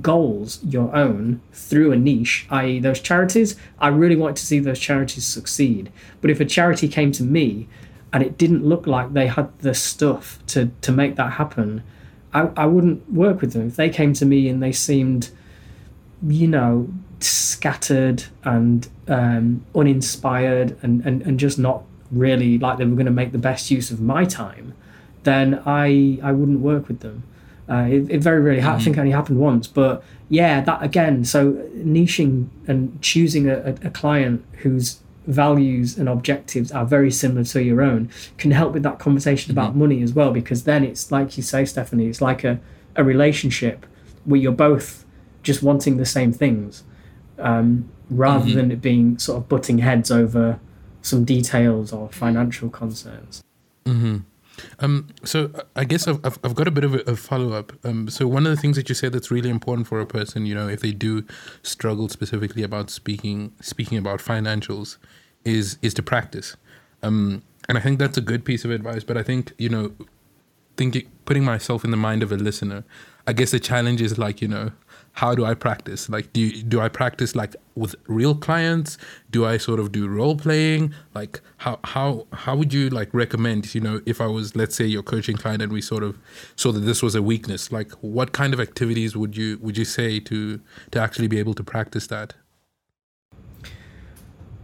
goals 0.00 0.62
your 0.64 0.94
own 0.94 1.40
through 1.52 1.92
a 1.92 1.96
niche 1.96 2.46
i.e 2.50 2.80
those 2.80 3.00
charities 3.00 3.56
i 3.78 3.88
really 3.88 4.16
want 4.16 4.36
to 4.36 4.44
see 4.44 4.58
those 4.58 4.78
charities 4.78 5.24
succeed 5.24 5.90
but 6.20 6.30
if 6.30 6.40
a 6.40 6.44
charity 6.44 6.88
came 6.88 7.12
to 7.12 7.22
me 7.22 7.68
and 8.12 8.22
it 8.22 8.36
didn't 8.36 8.64
look 8.64 8.86
like 8.86 9.12
they 9.12 9.26
had 9.26 9.56
the 9.60 9.74
stuff 9.74 10.38
to 10.46 10.70
to 10.80 10.90
make 10.90 11.16
that 11.16 11.32
happen 11.32 11.82
I, 12.34 12.50
I 12.56 12.66
wouldn't 12.66 13.10
work 13.10 13.40
with 13.40 13.52
them. 13.52 13.68
If 13.68 13.76
they 13.76 13.88
came 13.88 14.12
to 14.14 14.26
me 14.26 14.48
and 14.48 14.62
they 14.62 14.72
seemed, 14.72 15.30
you 16.26 16.48
know, 16.48 16.88
scattered 17.20 18.24
and 18.42 18.86
um, 19.08 19.64
uninspired 19.74 20.76
and, 20.82 21.06
and, 21.06 21.22
and 21.22 21.38
just 21.38 21.58
not 21.58 21.84
really 22.10 22.58
like 22.58 22.78
they 22.78 22.84
were 22.84 22.96
going 22.96 23.06
to 23.06 23.12
make 23.12 23.32
the 23.32 23.38
best 23.38 23.70
use 23.70 23.90
of 23.90 24.00
my 24.00 24.24
time, 24.24 24.74
then 25.22 25.62
I 25.64 26.18
I 26.22 26.32
wouldn't 26.32 26.60
work 26.60 26.88
with 26.88 27.00
them. 27.00 27.22
Uh, 27.68 27.86
it, 27.88 28.10
it, 28.10 28.20
very 28.20 28.40
rarely, 28.40 28.60
mm-hmm. 28.60 28.76
I 28.76 28.80
think, 28.80 28.98
only 28.98 29.10
happened 29.10 29.38
once. 29.38 29.66
But 29.66 30.04
yeah, 30.28 30.60
that 30.60 30.82
again. 30.82 31.24
So 31.24 31.52
niching 31.74 32.48
and 32.66 33.00
choosing 33.00 33.48
a, 33.48 33.74
a 33.82 33.90
client 33.90 34.44
whose 34.58 35.00
values 35.26 35.96
and 35.96 36.08
objectives 36.08 36.70
are 36.72 36.84
very 36.84 37.10
similar 37.10 37.44
to 37.44 37.62
your 37.62 37.80
own 37.80 38.10
can 38.36 38.50
help 38.50 38.72
with 38.72 38.82
that 38.82 38.98
conversation 38.98 39.50
mm-hmm. 39.50 39.58
about 39.58 39.76
money 39.76 40.02
as 40.02 40.12
well 40.12 40.30
because 40.30 40.64
then 40.64 40.84
it's 40.84 41.10
like 41.10 41.36
you 41.36 41.42
say 41.42 41.64
stephanie 41.64 42.06
it's 42.08 42.20
like 42.20 42.44
a, 42.44 42.60
a 42.96 43.02
relationship 43.02 43.86
where 44.24 44.38
you're 44.38 44.52
both 44.52 45.04
just 45.42 45.62
wanting 45.62 45.96
the 45.96 46.06
same 46.06 46.32
things 46.32 46.84
um, 47.38 47.88
rather 48.10 48.44
mm-hmm. 48.44 48.56
than 48.56 48.70
it 48.70 48.82
being 48.82 49.18
sort 49.18 49.38
of 49.38 49.48
butting 49.48 49.78
heads 49.78 50.10
over 50.10 50.60
some 51.00 51.24
details 51.24 51.92
or 51.92 52.08
financial 52.10 52.68
concerns 52.68 53.42
mm-hmm. 53.86 54.18
Um, 54.78 55.08
so 55.24 55.50
I 55.76 55.84
guess 55.84 56.06
I've, 56.06 56.20
I've, 56.24 56.54
got 56.54 56.68
a 56.68 56.70
bit 56.70 56.84
of 56.84 56.94
a, 56.94 56.98
a 57.00 57.16
follow 57.16 57.52
up. 57.52 57.72
Um, 57.84 58.08
so 58.08 58.26
one 58.26 58.46
of 58.46 58.54
the 58.54 58.60
things 58.60 58.76
that 58.76 58.88
you 58.88 58.94
said 58.94 59.12
that's 59.12 59.30
really 59.30 59.50
important 59.50 59.86
for 59.86 60.00
a 60.00 60.06
person, 60.06 60.46
you 60.46 60.54
know, 60.54 60.68
if 60.68 60.80
they 60.80 60.92
do 60.92 61.24
struggle 61.62 62.08
specifically 62.08 62.62
about 62.62 62.90
speaking 62.90 63.52
speaking 63.60 63.98
about 63.98 64.20
financials, 64.20 64.96
is 65.44 65.78
is 65.82 65.94
to 65.94 66.02
practice. 66.02 66.56
Um, 67.02 67.42
and 67.68 67.78
I 67.78 67.80
think 67.80 67.98
that's 67.98 68.18
a 68.18 68.22
good 68.22 68.44
piece 68.44 68.64
of 68.64 68.70
advice. 68.70 69.04
But 69.04 69.16
I 69.16 69.22
think 69.22 69.52
you 69.58 69.68
know, 69.68 69.92
thinking 70.76 71.10
putting 71.24 71.44
myself 71.44 71.84
in 71.84 71.90
the 71.90 71.96
mind 71.96 72.22
of 72.22 72.32
a 72.32 72.36
listener, 72.36 72.84
I 73.26 73.32
guess 73.32 73.50
the 73.50 73.60
challenge 73.60 74.00
is 74.02 74.18
like 74.18 74.40
you 74.40 74.48
know 74.48 74.72
how 75.14 75.32
do 75.34 75.44
I 75.44 75.54
practice? 75.54 76.08
Like, 76.08 76.32
do 76.32 76.40
you, 76.40 76.62
do 76.62 76.80
I 76.80 76.88
practice 76.88 77.36
like 77.36 77.54
with 77.76 77.94
real 78.08 78.34
clients? 78.34 78.98
Do 79.30 79.46
I 79.46 79.58
sort 79.58 79.78
of 79.78 79.92
do 79.92 80.08
role 80.08 80.36
playing? 80.36 80.92
Like, 81.14 81.40
how 81.58 81.78
how 81.84 82.26
how 82.32 82.56
would 82.56 82.72
you 82.72 82.90
like 82.90 83.14
recommend? 83.14 83.74
You 83.74 83.80
know, 83.80 84.00
if 84.06 84.20
I 84.20 84.26
was 84.26 84.56
let's 84.56 84.74
say 84.74 84.84
your 84.84 85.04
coaching 85.04 85.36
client 85.36 85.62
and 85.62 85.72
we 85.72 85.80
sort 85.80 86.02
of 86.02 86.18
saw 86.56 86.72
that 86.72 86.80
this 86.80 87.00
was 87.00 87.14
a 87.14 87.22
weakness, 87.22 87.70
like 87.70 87.92
what 88.00 88.32
kind 88.32 88.52
of 88.52 88.60
activities 88.60 89.16
would 89.16 89.36
you 89.36 89.58
would 89.62 89.78
you 89.78 89.84
say 89.84 90.18
to 90.20 90.60
to 90.90 91.00
actually 91.00 91.28
be 91.28 91.38
able 91.38 91.54
to 91.54 91.62
practice 91.62 92.08
that? 92.08 92.34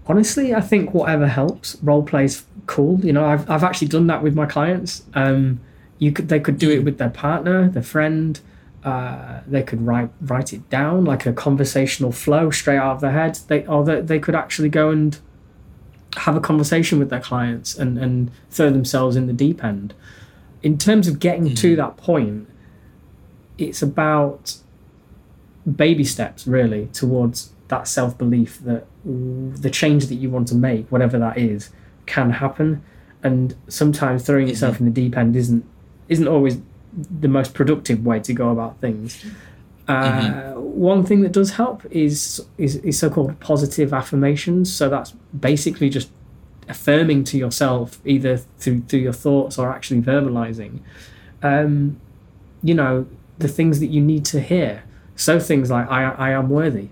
Honestly, 0.07 0.53
I 0.53 0.61
think 0.61 0.93
whatever 0.93 1.29
helps. 1.29 1.77
Role 1.81 2.03
play's 2.03 2.45
cool. 2.67 2.99
You 3.05 3.13
know, 3.13 3.25
I've 3.25 3.49
I've 3.49 3.63
actually 3.63 3.89
done 3.89 4.09
that 4.09 4.25
with 4.25 4.35
my 4.35 4.47
clients. 4.47 5.05
Um, 5.15 5.61
you 6.01 6.11
could 6.11 6.29
they 6.29 6.41
could 6.41 6.59
do 6.59 6.71
it 6.71 6.81
mm. 6.81 6.87
with 6.87 6.99
their 6.99 7.11
partner, 7.11 7.69
their 7.69 7.85
friend 7.85 8.41
uh, 8.85 9.41
they 9.47 9.63
could 9.63 9.83
write 9.87 10.11
write 10.21 10.53
it 10.53 10.69
down 10.71 11.05
like 11.05 11.27
a 11.27 11.33
conversational 11.33 12.13
flow 12.13 12.51
straight 12.51 12.79
out 12.79 12.95
of 12.95 13.01
their 13.01 13.13
head. 13.13 13.39
They 13.49 13.67
or 13.67 13.85
they, 13.85 14.01
they 14.01 14.19
could 14.19 14.35
actually 14.35 14.71
go 14.71 14.91
and 14.91 15.19
have 16.17 16.37
a 16.37 16.41
conversation 16.41 16.99
with 16.99 17.11
their 17.11 17.21
clients 17.21 17.77
and, 17.77 17.99
and 17.99 18.31
throw 18.51 18.71
themselves 18.71 19.17
in 19.17 19.27
the 19.27 19.33
deep 19.33 19.63
end. 19.63 19.95
In 20.63 20.77
terms 20.77 21.07
of 21.07 21.21
getting 21.21 21.45
mm-hmm. 21.45 21.55
to 21.55 21.77
that 21.77 21.97
point, 21.97 22.49
it's 23.59 23.83
about 23.83 24.57
baby 25.77 26.05
steps 26.05 26.47
really 26.47 26.87
towards 26.93 27.53
that 27.69 27.87
self 27.87 28.17
belief 28.17 28.59
that 28.61 28.87
the 29.05 29.71
change 29.71 30.07
that 30.07 30.17
you 30.17 30.31
want 30.31 30.49
to 30.49 30.55
make, 30.55 30.91
whatever 30.91 31.19
that 31.19 31.39
is, 31.39 31.71
can 32.07 32.31
happen. 32.31 32.83
And 33.23 33.55
sometimes 33.69 34.25
throwing 34.25 34.49
yourself 34.49 34.77
mm-hmm. 34.77 34.87
in 34.87 34.95
the 34.95 35.01
deep 35.03 35.17
end 35.17 35.37
isn't 35.37 35.65
isn't 36.09 36.27
always 36.27 36.59
the 36.93 37.29
most 37.29 37.55
productive 37.55 38.05
way 38.05 38.21
to 38.21 38.33
go 38.33 38.51
about 38.51 38.81
things. 38.81 39.25
Uh, 39.89 40.03
mm-hmm. 40.03 40.61
One 40.61 41.05
thing 41.05 41.23
that 41.23 41.33
does 41.33 41.53
help 41.53 41.85
is, 41.91 42.45
is, 42.59 42.77
is 42.77 42.99
so-called 42.99 43.39
positive 43.41 43.93
affirmations. 43.93 44.73
So 44.73 44.89
that's 44.89 45.13
basically 45.39 45.91
just 45.91 46.11
affirming 46.69 47.25
to 47.25 47.37
yourself, 47.37 48.01
either 48.05 48.37
through 48.59 48.83
through 48.83 49.01
your 49.01 49.13
thoughts 49.13 49.59
or 49.59 49.71
actually 49.71 50.01
verbalizing. 50.01 50.81
Um, 51.43 52.01
you 52.63 52.75
know 52.75 53.07
the 53.39 53.49
things 53.49 53.81
that 53.81 53.89
you 53.89 54.01
need 54.01 54.25
to 54.27 54.41
hear. 54.41 54.85
So 55.17 55.39
things 55.41 55.71
like 55.71 55.91
I 55.91 56.05
I 56.05 56.31
am 56.31 56.49
worthy. 56.49 56.89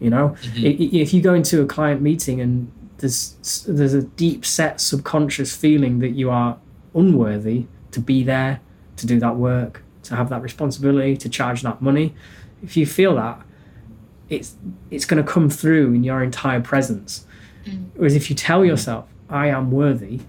You 0.00 0.10
know, 0.10 0.36
mm-hmm. 0.42 0.66
if 0.96 1.14
you 1.14 1.22
go 1.22 1.32
into 1.32 1.62
a 1.62 1.66
client 1.66 2.02
meeting 2.02 2.40
and 2.40 2.70
there's 2.98 3.64
there's 3.66 3.94
a 3.94 4.02
deep 4.02 4.44
set 4.44 4.80
subconscious 4.80 5.56
feeling 5.56 6.00
that 6.00 6.10
you 6.10 6.30
are 6.30 6.58
unworthy, 6.94 7.66
to 7.96 8.00
be 8.00 8.22
there, 8.22 8.60
to 8.96 9.06
do 9.06 9.18
that 9.18 9.36
work, 9.36 9.82
to 10.02 10.14
have 10.14 10.28
that 10.28 10.42
responsibility, 10.42 11.16
to 11.16 11.28
charge 11.28 11.62
that 11.62 11.80
money. 11.80 12.14
If 12.62 12.76
you 12.76 12.86
feel 12.86 13.14
that, 13.16 13.40
it's 14.28 14.56
it's 14.90 15.06
going 15.06 15.22
to 15.24 15.32
come 15.34 15.48
through 15.48 15.94
in 15.94 16.04
your 16.04 16.22
entire 16.22 16.60
presence. 16.60 17.26
Mm. 17.64 17.86
Whereas 17.94 18.14
if 18.14 18.28
you 18.28 18.36
tell 18.36 18.64
yourself, 18.64 19.04
"I 19.30 19.46
am 19.48 19.70
worthy," 19.70 20.20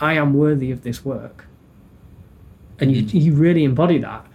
I 0.00 0.14
am 0.14 0.34
worthy 0.34 0.70
of 0.72 0.82
this 0.82 1.04
work, 1.04 1.46
and 2.80 2.90
you 2.92 3.02
mm. 3.02 3.22
you 3.24 3.34
really 3.34 3.64
embody 3.64 3.98
that, 3.98 4.26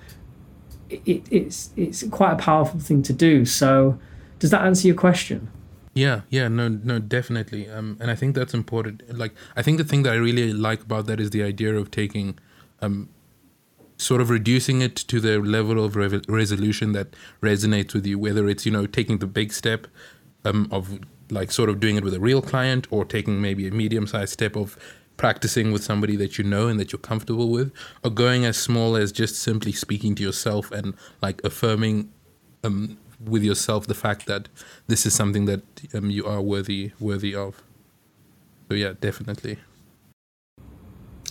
it, 0.89 1.21
it's 1.29 1.71
it's 1.75 2.07
quite 2.09 2.33
a 2.33 2.37
powerful 2.37 2.79
thing 2.79 3.03
to 3.03 3.13
do. 3.13 3.45
So, 3.45 3.99
does 4.39 4.51
that 4.51 4.61
answer 4.61 4.87
your 4.87 4.95
question? 5.07 5.49
Yeah, 5.95 6.21
yeah, 6.29 6.49
no, 6.49 6.67
no, 6.67 6.99
definitely. 6.99 7.69
Um, 7.69 7.97
and 8.01 8.11
I 8.11 8.15
think 8.15 8.35
that's 8.35 8.53
important. 8.53 9.17
Like, 9.17 9.33
I 9.55 9.61
think 9.61 9.77
the 9.77 9.85
thing 9.85 10.03
that 10.03 10.11
I 10.11 10.17
really 10.17 10.51
like 10.51 10.81
about 10.81 11.05
that 11.05 11.21
is 11.21 11.29
the 11.29 11.41
idea 11.41 11.73
of 11.73 11.89
taking 11.89 12.37
um, 12.81 13.09
sort 13.97 14.21
of 14.21 14.29
reducing 14.29 14.81
it 14.81 14.95
to 14.95 15.19
the 15.19 15.39
level 15.39 15.83
of 15.83 15.95
re- 15.95 16.21
resolution 16.27 16.91
that 16.93 17.15
resonates 17.41 17.93
with 17.93 18.05
you, 18.05 18.19
whether 18.19 18.47
it's, 18.49 18.65
you 18.65 18.71
know, 18.71 18.85
taking 18.85 19.19
the 19.19 19.27
big 19.27 19.53
step 19.53 19.87
um, 20.43 20.67
of 20.71 20.99
like 21.29 21.51
sort 21.51 21.69
of 21.69 21.79
doing 21.79 21.95
it 21.95 22.03
with 22.03 22.13
a 22.13 22.19
real 22.19 22.41
client 22.41 22.87
or 22.91 23.05
taking 23.05 23.41
maybe 23.41 23.67
a 23.67 23.71
medium 23.71 24.05
sized 24.05 24.33
step 24.33 24.55
of 24.55 24.77
practicing 25.17 25.71
with 25.71 25.83
somebody 25.83 26.15
that 26.15 26.37
you 26.37 26.43
know 26.43 26.67
and 26.67 26.79
that 26.79 26.91
you're 26.91 26.99
comfortable 26.99 27.49
with 27.49 27.71
or 28.03 28.11
going 28.11 28.45
as 28.45 28.57
small 28.57 28.95
as 28.95 29.11
just 29.11 29.35
simply 29.35 29.71
speaking 29.71 30.13
to 30.13 30.21
yourself 30.21 30.71
and 30.71 30.93
like 31.21 31.43
affirming 31.43 32.11
um, 32.63 32.97
with 33.23 33.43
yourself 33.43 33.87
the 33.87 33.93
fact 33.93 34.25
that 34.25 34.49
this 34.87 35.05
is 35.05 35.13
something 35.13 35.45
that 35.45 35.61
um, 35.93 36.09
you 36.09 36.25
are 36.25 36.41
worthy 36.41 36.91
worthy 36.99 37.33
of. 37.33 37.63
So 38.69 38.75
yeah 38.75 38.93
definitely 38.99 39.57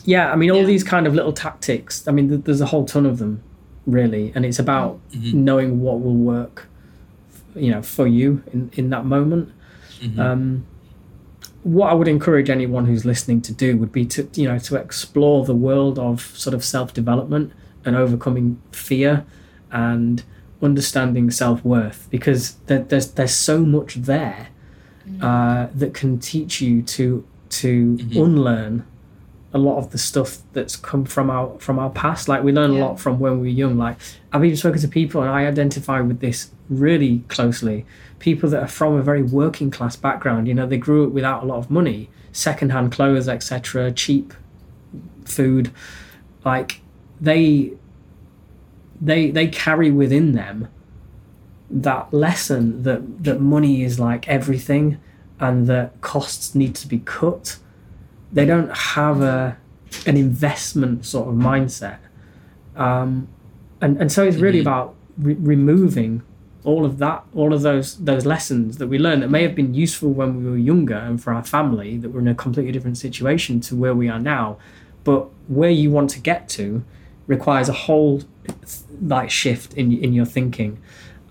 yeah 0.04 0.30
i 0.32 0.36
mean 0.36 0.50
all 0.50 0.58
Yeah. 0.60 0.66
these 0.66 0.84
kind 0.84 1.06
of 1.06 1.14
little 1.14 1.32
tactics 1.32 2.06
i 2.08 2.12
mean 2.12 2.28
th- 2.28 2.42
there's 2.44 2.60
a 2.60 2.66
whole 2.66 2.84
ton 2.84 3.06
of 3.06 3.18
them 3.18 3.42
really 3.86 4.32
and 4.34 4.44
it's 4.46 4.58
about 4.58 4.98
knowing 5.12 5.80
what 5.80 6.00
will 6.00 6.14
work 6.16 6.66
you 7.54 7.70
know 7.70 7.82
for 7.82 8.06
you 8.06 8.42
in 8.52 8.70
in 8.74 8.90
that 8.90 9.04
moment. 9.04 9.50
Um 10.18 10.66
what 11.62 11.88
i 11.90 11.94
would 11.94 12.08
encourage 12.08 12.50
anyone 12.50 12.84
who's 12.86 13.04
listening 13.06 13.40
to 13.40 13.52
do 13.52 13.76
would 13.78 13.90
be 13.92 14.04
to 14.04 14.28
you 14.34 14.46
know 14.48 14.58
to 14.58 14.76
explore 14.76 15.44
the 15.46 15.54
world 15.54 15.98
of 15.98 16.20
sort 16.44 16.52
of 16.54 16.62
self-development 16.64 17.52
and 17.86 17.96
overcoming 17.96 18.60
fear 18.72 19.24
and 19.72 20.22
understanding 20.62 21.30
self-worth 21.30 22.06
because 22.10 22.42
there, 22.66 22.80
there's 22.90 23.12
there's 23.12 23.34
so 23.34 23.56
much 23.64 23.94
there 23.96 24.48
uh, 25.22 25.66
that 25.74 25.92
can 25.94 26.18
teach 26.18 26.60
you 26.60 26.82
to 26.82 27.24
to 27.48 27.70
unlearn 28.24 28.84
a 29.54 29.58
lot 29.58 29.78
of 29.78 29.92
the 29.92 29.98
stuff 29.98 30.38
that's 30.52 30.74
come 30.74 31.04
from 31.04 31.30
our 31.30 31.56
from 31.60 31.78
our 31.78 31.90
past. 31.90 32.28
Like 32.28 32.42
we 32.42 32.52
learn 32.52 32.72
a 32.72 32.78
lot 32.78 32.98
from 32.98 33.20
when 33.20 33.34
we 33.34 33.38
were 33.38 33.54
young. 33.54 33.78
Like 33.78 33.96
I've 34.32 34.44
even 34.44 34.56
spoken 34.56 34.80
to 34.80 34.88
people, 34.88 35.22
and 35.22 35.30
I 35.30 35.46
identify 35.46 36.00
with 36.00 36.18
this 36.18 36.50
really 36.68 37.20
closely. 37.28 37.86
People 38.18 38.50
that 38.50 38.62
are 38.62 38.68
from 38.68 38.94
a 38.94 39.02
very 39.02 39.22
working 39.22 39.70
class 39.70 39.94
background. 39.94 40.48
You 40.48 40.54
know, 40.54 40.66
they 40.66 40.76
grew 40.76 41.06
up 41.06 41.12
without 41.12 41.44
a 41.44 41.46
lot 41.46 41.58
of 41.58 41.70
money, 41.70 42.10
secondhand 42.32 42.90
clothes, 42.90 43.28
etc., 43.28 43.92
cheap 43.92 44.34
food. 45.24 45.70
Like 46.44 46.80
they 47.20 47.72
they 49.00 49.30
they 49.30 49.46
carry 49.46 49.92
within 49.92 50.32
them 50.32 50.68
that 51.70 52.12
lesson 52.12 52.82
that 52.82 53.22
that 53.22 53.40
money 53.40 53.84
is 53.84 54.00
like 54.00 54.28
everything 54.28 55.00
and 55.38 55.68
that 55.68 56.00
costs 56.00 56.54
need 56.56 56.74
to 56.74 56.88
be 56.88 56.98
cut 56.98 57.58
they 58.34 58.44
don't 58.44 58.70
have 58.76 59.20
a 59.22 59.56
an 60.06 60.16
investment 60.16 61.06
sort 61.06 61.28
of 61.28 61.34
mindset. 61.34 61.98
Um 62.76 63.28
and 63.80 63.96
and 64.00 64.10
so 64.12 64.24
it's 64.24 64.36
really 64.38 64.60
about 64.60 64.94
re- 65.18 65.34
removing 65.54 66.22
all 66.64 66.84
of 66.86 66.96
that 66.98 67.22
all 67.34 67.52
of 67.52 67.60
those 67.62 67.96
those 67.98 68.24
lessons 68.24 68.78
that 68.78 68.86
we 68.88 68.98
learned 68.98 69.22
that 69.22 69.30
may 69.30 69.42
have 69.42 69.54
been 69.54 69.74
useful 69.74 70.10
when 70.10 70.30
we 70.42 70.50
were 70.50 70.56
younger 70.56 70.96
and 70.96 71.22
for 71.22 71.32
our 71.32 71.44
family 71.44 71.98
that 71.98 72.08
we're 72.10 72.20
in 72.20 72.28
a 72.28 72.34
completely 72.34 72.72
different 72.72 72.96
situation 72.98 73.60
to 73.60 73.76
where 73.76 73.94
we 73.94 74.08
are 74.08 74.18
now. 74.18 74.56
But 75.04 75.28
where 75.48 75.70
you 75.82 75.90
want 75.90 76.10
to 76.10 76.20
get 76.20 76.48
to 76.50 76.82
requires 77.26 77.68
a 77.68 77.72
whole 77.86 78.22
like 79.00 79.30
shift 79.30 79.74
in 79.74 79.92
in 79.92 80.12
your 80.12 80.26
thinking. 80.26 80.78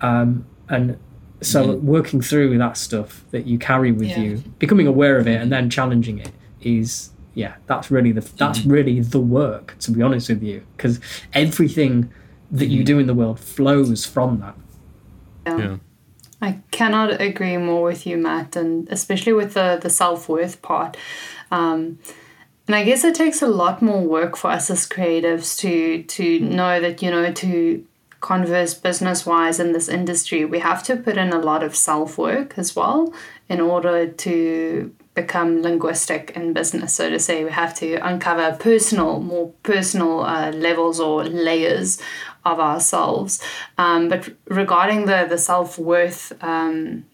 Um 0.00 0.46
and 0.68 0.96
so 1.42 1.74
working 1.76 2.22
through 2.22 2.56
that 2.58 2.76
stuff 2.78 3.24
that 3.32 3.44
you 3.46 3.58
carry 3.58 3.92
with 3.92 4.08
Yeah. 4.08 4.20
you 4.20 4.42
becoming 4.58 4.86
aware 4.86 5.18
of 5.18 5.26
it 5.28 5.38
and 5.42 5.52
then 5.52 5.68
challenging 5.68 6.18
it 6.18 6.30
is 6.64 7.10
yeah 7.34 7.54
that's 7.66 7.90
really 7.90 8.12
the 8.12 8.20
that's 8.36 8.64
really 8.64 9.00
the 9.00 9.20
work 9.20 9.76
to 9.78 9.90
be 9.90 10.02
honest 10.02 10.28
with 10.28 10.42
you 10.42 10.64
because 10.76 11.00
everything 11.32 12.10
that 12.54 12.66
you 12.66 12.84
do 12.84 12.98
in 12.98 13.06
the 13.06 13.14
world 13.14 13.40
flows 13.40 14.06
from 14.06 14.40
that. 14.40 14.54
Yeah. 15.46 15.76
I 16.40 16.60
cannot 16.70 17.20
agree 17.20 17.56
more 17.56 17.82
with 17.82 18.06
you, 18.06 18.16
Matt, 18.16 18.54
and 18.54 18.88
especially 18.90 19.32
with 19.32 19.54
the, 19.54 19.78
the 19.80 19.90
self 19.90 20.28
worth 20.28 20.62
part. 20.62 20.96
Um, 21.50 21.98
and 22.66 22.76
I 22.76 22.84
guess 22.84 23.04
it 23.04 23.14
takes 23.14 23.42
a 23.42 23.46
lot 23.46 23.82
more 23.82 24.00
work 24.00 24.36
for 24.36 24.50
us 24.50 24.70
as 24.70 24.88
creatives 24.88 25.58
to 25.58 26.02
to 26.02 26.40
know 26.40 26.80
that 26.80 27.02
you 27.02 27.10
know 27.10 27.32
to 27.32 27.86
converse 28.20 28.72
business 28.72 29.26
wise 29.26 29.60
in 29.60 29.72
this 29.72 29.88
industry, 29.88 30.46
we 30.46 30.60
have 30.60 30.82
to 30.84 30.96
put 30.96 31.18
in 31.18 31.30
a 31.32 31.38
lot 31.38 31.62
of 31.62 31.76
self 31.76 32.16
work 32.16 32.54
as 32.56 32.74
well 32.74 33.12
in 33.48 33.60
order 33.60 34.06
to 34.06 34.94
become 35.14 35.62
linguistic 35.62 36.32
in 36.34 36.52
business. 36.52 36.94
So 36.94 37.08
to 37.08 37.18
say, 37.18 37.44
we 37.44 37.50
have 37.50 37.74
to 37.76 37.94
uncover 37.96 38.56
personal, 38.58 39.20
more 39.20 39.52
personal 39.62 40.20
uh, 40.20 40.50
levels 40.50 40.98
or 41.00 41.24
layers 41.24 42.00
of 42.44 42.60
ourselves. 42.60 43.42
Um, 43.78 44.08
but 44.08 44.28
regarding 44.46 45.06
the 45.06 45.26
the 45.28 45.38
self 45.38 45.78
worth 45.78 46.32
um, 46.42 47.06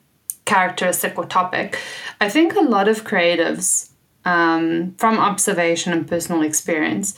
characteristic 0.44 1.18
or 1.18 1.26
topic, 1.26 1.78
I 2.20 2.28
think 2.28 2.54
a 2.54 2.60
lot 2.60 2.88
of 2.88 3.04
creatives, 3.04 3.90
um, 4.24 4.94
from 4.98 5.18
observation 5.18 5.92
and 5.92 6.08
personal 6.08 6.42
experience, 6.42 7.14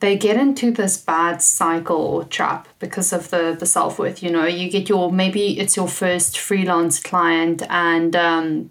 they 0.00 0.16
get 0.16 0.36
into 0.36 0.70
this 0.70 0.96
bad 0.96 1.42
cycle 1.42 1.96
or 1.96 2.24
trap 2.24 2.68
because 2.78 3.12
of 3.12 3.30
the 3.30 3.56
the 3.58 3.66
self 3.66 3.98
worth. 3.98 4.22
You 4.22 4.30
know, 4.30 4.46
you 4.46 4.70
get 4.70 4.88
your 4.88 5.10
maybe 5.10 5.58
it's 5.58 5.76
your 5.76 5.88
first 5.88 6.38
freelance 6.38 7.00
client 7.00 7.62
and. 7.68 8.70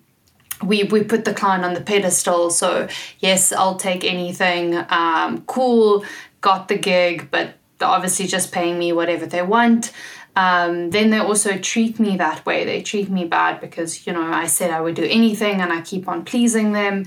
We, 0.64 0.84
we 0.84 1.04
put 1.04 1.26
the 1.26 1.34
client 1.34 1.64
on 1.66 1.74
the 1.74 1.82
pedestal. 1.82 2.50
So 2.50 2.88
yes 3.20 3.52
i'll 3.52 3.76
take 3.76 4.04
anything 4.04 4.76
um, 4.90 5.42
cool 5.48 6.06
got 6.42 6.68
the 6.68 6.78
gig 6.78 7.30
but 7.32 7.56
they're 7.82 7.90
obviously 7.90 8.28
just 8.28 8.52
paying 8.52 8.80
me 8.80 8.94
whatever 8.94 9.26
they 9.26 9.42
want. 9.42 9.92
Um, 10.36 10.92
then 10.92 11.10
they 11.10 11.18
also 11.18 11.58
treat 11.58 12.00
me 12.00 12.16
that 12.18 12.46
way. 12.46 12.64
They 12.64 12.82
treat 12.82 13.10
me 13.10 13.26
bad 13.26 13.60
because 13.60 14.08
you 14.08 14.14
know 14.14 14.22
i 14.22 14.46
said 14.48 14.72
i 14.72 14.80
would 14.80 14.96
do 14.96 15.04
anything 15.04 15.60
and 15.60 15.74
i 15.74 15.82
keep 15.82 16.08
on 16.08 16.24
pleasing 16.24 16.72
them. 16.72 17.06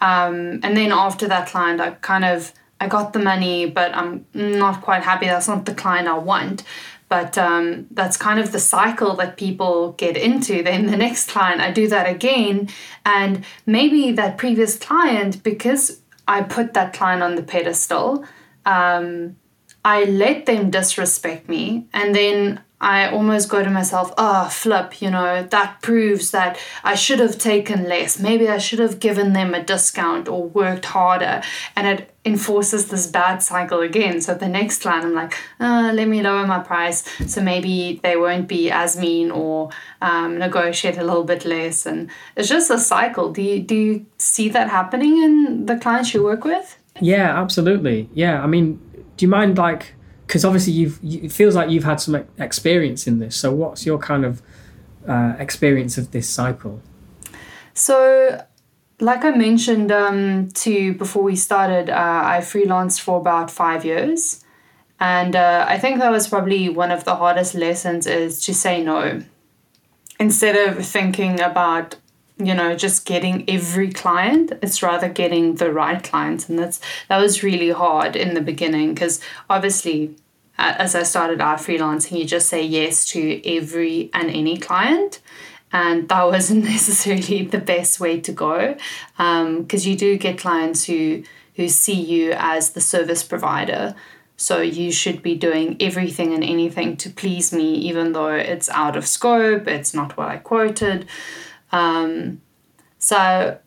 Um, 0.00 0.60
and 0.64 0.76
then 0.76 0.90
after 0.90 1.28
that 1.28 1.46
client 1.46 1.80
i 1.80 1.90
kind 1.90 2.24
of 2.24 2.52
i 2.80 2.88
got 2.88 3.12
the 3.12 3.20
money 3.20 3.70
but 3.70 3.94
i'm 3.94 4.26
not 4.34 4.80
quite 4.80 5.04
happy. 5.04 5.26
That's 5.26 5.46
not 5.46 5.66
the 5.66 5.74
client 5.74 6.08
i 6.08 6.18
want 6.18 6.64
but 7.14 7.38
um, 7.38 7.86
that's 7.92 8.16
kind 8.16 8.40
of 8.40 8.50
the 8.50 8.58
cycle 8.58 9.14
that 9.14 9.36
people 9.36 9.92
get 9.92 10.16
into. 10.16 10.64
Then 10.64 10.86
the 10.86 10.96
next 10.96 11.30
client, 11.30 11.60
I 11.60 11.70
do 11.70 11.86
that 11.86 12.08
again, 12.08 12.68
and 13.06 13.44
maybe 13.66 14.10
that 14.10 14.36
previous 14.36 14.76
client, 14.76 15.40
because 15.44 16.00
I 16.26 16.42
put 16.42 16.74
that 16.74 16.92
client 16.92 17.22
on 17.22 17.36
the 17.36 17.44
pedestal, 17.44 18.24
um, 18.66 19.36
I 19.84 20.02
let 20.24 20.46
them 20.46 20.70
disrespect 20.70 21.48
me, 21.48 21.86
and 21.92 22.16
then 22.16 22.60
I 22.80 23.08
almost 23.10 23.48
go 23.48 23.62
to 23.62 23.70
myself, 23.70 24.12
oh, 24.18 24.48
flip, 24.48 25.00
you 25.00 25.10
know, 25.10 25.44
that 25.44 25.82
proves 25.82 26.32
that 26.32 26.58
I 26.82 26.96
should 26.96 27.20
have 27.20 27.38
taken 27.38 27.84
less. 27.88 28.18
Maybe 28.18 28.48
I 28.48 28.58
should 28.58 28.80
have 28.80 28.98
given 28.98 29.34
them 29.34 29.54
a 29.54 29.62
discount 29.62 30.26
or 30.28 30.48
worked 30.48 30.86
harder. 30.86 31.42
And 31.76 31.86
it 31.86 32.13
enforces 32.24 32.88
this 32.88 33.06
bad 33.06 33.42
cycle 33.42 33.80
again. 33.80 34.20
So 34.20 34.34
the 34.34 34.48
next 34.48 34.82
client, 34.82 35.04
I'm 35.04 35.14
like, 35.14 35.34
uh, 35.60 35.92
let 35.94 36.08
me 36.08 36.22
lower 36.22 36.46
my 36.46 36.60
price. 36.60 37.04
So 37.26 37.42
maybe 37.42 38.00
they 38.02 38.16
won't 38.16 38.48
be 38.48 38.70
as 38.70 38.96
mean 38.96 39.30
or 39.30 39.70
um, 40.00 40.38
negotiate 40.38 40.96
a 40.96 41.04
little 41.04 41.24
bit 41.24 41.44
less. 41.44 41.86
And 41.86 42.10
it's 42.36 42.48
just 42.48 42.70
a 42.70 42.78
cycle. 42.78 43.32
Do 43.32 43.42
you, 43.42 43.62
do 43.62 43.74
you 43.74 44.06
see 44.18 44.48
that 44.50 44.70
happening 44.70 45.22
in 45.22 45.66
the 45.66 45.76
clients 45.76 46.14
you 46.14 46.22
work 46.22 46.44
with? 46.44 46.78
Yeah, 47.00 47.40
absolutely. 47.40 48.08
Yeah, 48.14 48.42
I 48.42 48.46
mean, 48.46 48.80
do 49.16 49.24
you 49.24 49.28
mind 49.28 49.58
like 49.58 49.94
because 50.26 50.44
obviously 50.44 50.72
you've 50.72 50.98
you, 51.02 51.22
it 51.24 51.32
feels 51.32 51.54
like 51.54 51.70
you've 51.70 51.84
had 51.84 52.00
some 52.00 52.24
experience 52.38 53.06
in 53.06 53.18
this. 53.18 53.36
So 53.36 53.52
what's 53.52 53.84
your 53.84 53.98
kind 53.98 54.24
of 54.24 54.42
uh, 55.06 55.34
experience 55.38 55.98
of 55.98 56.12
this 56.12 56.28
cycle? 56.28 56.80
So, 57.74 58.44
like 59.00 59.24
I 59.24 59.30
mentioned 59.30 59.90
um, 59.90 60.48
to 60.54 60.94
before 60.94 61.22
we 61.22 61.36
started, 61.36 61.90
uh, 61.90 62.22
I 62.24 62.38
freelanced 62.40 63.00
for 63.00 63.18
about 63.18 63.50
five 63.50 63.84
years, 63.84 64.44
and 65.00 65.34
uh, 65.34 65.66
I 65.68 65.78
think 65.78 65.98
that 65.98 66.10
was 66.10 66.28
probably 66.28 66.68
one 66.68 66.90
of 66.90 67.04
the 67.04 67.16
hardest 67.16 67.54
lessons 67.54 68.06
is 68.06 68.42
to 68.42 68.54
say 68.54 68.82
no. 68.82 69.22
Instead 70.20 70.56
of 70.56 70.86
thinking 70.86 71.40
about 71.40 71.96
you 72.38 72.54
know 72.54 72.74
just 72.74 73.06
getting 73.06 73.48
every 73.48 73.92
client 73.92 74.50
it's 74.60 74.82
rather 74.82 75.08
getting 75.08 75.56
the 75.56 75.72
right 75.72 76.02
clients. 76.02 76.48
And 76.48 76.58
that's 76.58 76.80
that 77.08 77.18
was 77.18 77.42
really 77.42 77.70
hard 77.70 78.16
in 78.16 78.34
the 78.34 78.40
beginning 78.40 78.94
because 78.94 79.20
obviously 79.48 80.16
as 80.56 80.94
i 80.94 81.02
started 81.02 81.40
out 81.40 81.58
freelancing 81.58 82.18
you 82.18 82.24
just 82.24 82.48
say 82.48 82.62
yes 82.62 83.04
to 83.06 83.42
every 83.44 84.10
and 84.14 84.30
any 84.30 84.56
client 84.56 85.20
and 85.74 86.08
that 86.08 86.24
wasn't 86.24 86.64
necessarily 86.76 87.44
the 87.44 87.58
best 87.58 88.00
way 88.00 88.18
to 88.20 88.32
go 88.32 88.76
because 89.18 89.86
you 89.86 89.94
do 89.96 90.16
get 90.16 90.38
clients 90.38 90.84
who 90.84 91.22
who 91.56 91.68
see 91.68 92.00
you 92.00 92.32
as 92.36 92.70
the 92.70 92.80
service 92.80 93.22
provider 93.22 93.94
so 94.36 94.60
you 94.60 94.90
should 94.90 95.22
be 95.22 95.34
doing 95.34 95.76
everything 95.80 96.32
and 96.32 96.42
anything 96.42 96.96
to 96.96 97.10
please 97.10 97.52
me 97.52 97.74
even 97.74 98.12
though 98.12 98.34
it's 98.34 98.68
out 98.70 98.96
of 98.96 99.06
scope 99.06 99.68
it's 99.68 99.92
not 99.92 100.16
what 100.16 100.28
i 100.28 100.36
quoted 100.36 101.06
um, 101.72 102.40
so 102.98 103.58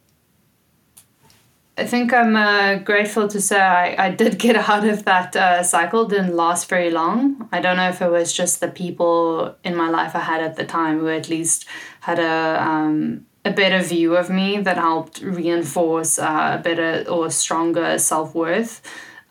I 1.79 1.85
think 1.85 2.11
I'm 2.11 2.35
uh, 2.35 2.75
grateful 2.79 3.27
to 3.27 3.39
say 3.39 3.59
I, 3.59 4.07
I 4.07 4.09
did 4.09 4.39
get 4.39 4.55
out 4.69 4.83
of 4.83 5.05
that 5.05 5.35
uh, 5.35 5.61
cycle. 5.61 6.05
Didn't 6.05 6.35
last 6.35 6.67
very 6.67 6.89
long. 6.89 7.47
I 7.51 7.61
don't 7.61 7.77
know 7.77 7.89
if 7.89 8.01
it 8.01 8.09
was 8.09 8.33
just 8.33 8.61
the 8.61 8.67
people 8.67 9.55
in 9.63 9.75
my 9.75 9.89
life 9.89 10.15
I 10.15 10.21
had 10.21 10.41
at 10.41 10.55
the 10.55 10.65
time 10.65 10.99
who 10.99 11.09
at 11.09 11.29
least 11.29 11.67
had 12.07 12.19
a 12.19 12.63
um, 12.63 13.25
a 13.43 13.51
better 13.51 13.81
view 13.83 14.15
of 14.15 14.29
me 14.29 14.59
that 14.61 14.77
helped 14.77 15.21
reinforce 15.21 16.17
uh, 16.17 16.57
a 16.57 16.61
better 16.63 17.03
or 17.09 17.29
stronger 17.29 17.99
self 17.99 18.33
worth 18.33 18.81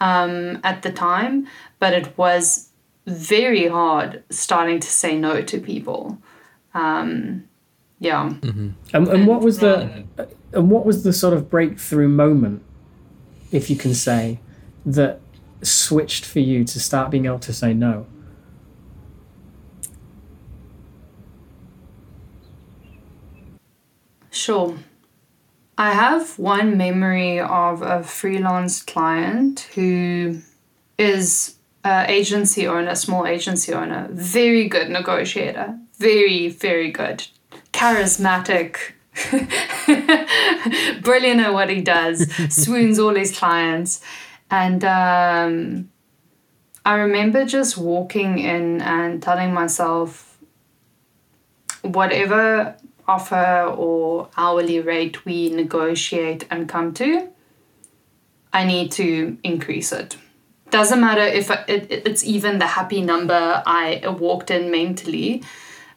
um, 0.00 0.60
at 0.62 0.82
the 0.82 0.92
time. 0.92 1.48
But 1.78 1.94
it 1.94 2.16
was 2.18 2.68
very 3.06 3.66
hard 3.68 4.22
starting 4.28 4.78
to 4.80 4.88
say 4.88 5.16
no 5.16 5.40
to 5.40 5.58
people. 5.58 6.18
Um, 6.74 7.48
yeah. 7.98 8.28
Mm-hmm. 8.28 8.68
And, 8.92 9.08
and 9.08 9.26
what 9.26 9.40
was 9.40 9.58
the 9.58 10.04
and 10.52 10.70
what 10.70 10.84
was 10.84 11.02
the 11.02 11.14
sort 11.14 11.32
of 11.32 11.48
breakthrough 11.48 12.08
moment, 12.08 12.62
if 13.50 13.70
you 13.70 13.76
can 13.76 13.94
say, 13.94 14.38
that 14.84 15.20
switched 15.62 16.26
for 16.26 16.40
you 16.40 16.62
to 16.64 16.78
start 16.78 17.10
being 17.10 17.24
able 17.24 17.38
to 17.38 17.54
say 17.54 17.72
no? 17.72 18.06
Sure. 24.36 24.76
I 25.78 25.92
have 25.92 26.38
one 26.38 26.76
memory 26.76 27.40
of 27.40 27.80
a 27.82 28.02
freelance 28.02 28.82
client 28.82 29.60
who 29.74 30.42
is 30.98 31.56
an 31.84 32.10
agency 32.10 32.66
owner, 32.66 32.94
small 32.94 33.26
agency 33.26 33.72
owner, 33.72 34.08
very 34.12 34.68
good 34.68 34.90
negotiator, 34.90 35.78
very, 35.98 36.48
very 36.48 36.90
good, 36.90 37.26
charismatic, 37.72 38.76
brilliant 41.02 41.40
at 41.40 41.52
what 41.54 41.70
he 41.70 41.80
does, 41.80 42.30
swoons 42.54 42.98
all 42.98 43.14
his 43.14 43.36
clients. 43.36 44.02
And 44.50 44.84
um, 44.84 45.90
I 46.84 46.96
remember 46.96 47.46
just 47.46 47.78
walking 47.78 48.38
in 48.38 48.82
and 48.82 49.22
telling 49.22 49.54
myself, 49.54 50.38
whatever 51.82 52.76
offer 53.08 53.72
or 53.76 54.28
hourly 54.36 54.80
rate 54.80 55.24
we 55.24 55.50
negotiate 55.50 56.46
and 56.50 56.68
come 56.68 56.92
to, 56.94 57.28
I 58.52 58.64
need 58.64 58.92
to 58.92 59.38
increase 59.42 59.92
it. 59.92 60.16
Doesn't 60.70 61.00
matter 61.00 61.22
if 61.22 61.50
it's 61.68 62.24
even 62.24 62.58
the 62.58 62.66
happy 62.66 63.00
number 63.00 63.62
I 63.66 64.02
walked 64.18 64.50
in 64.50 64.70
mentally. 64.70 65.42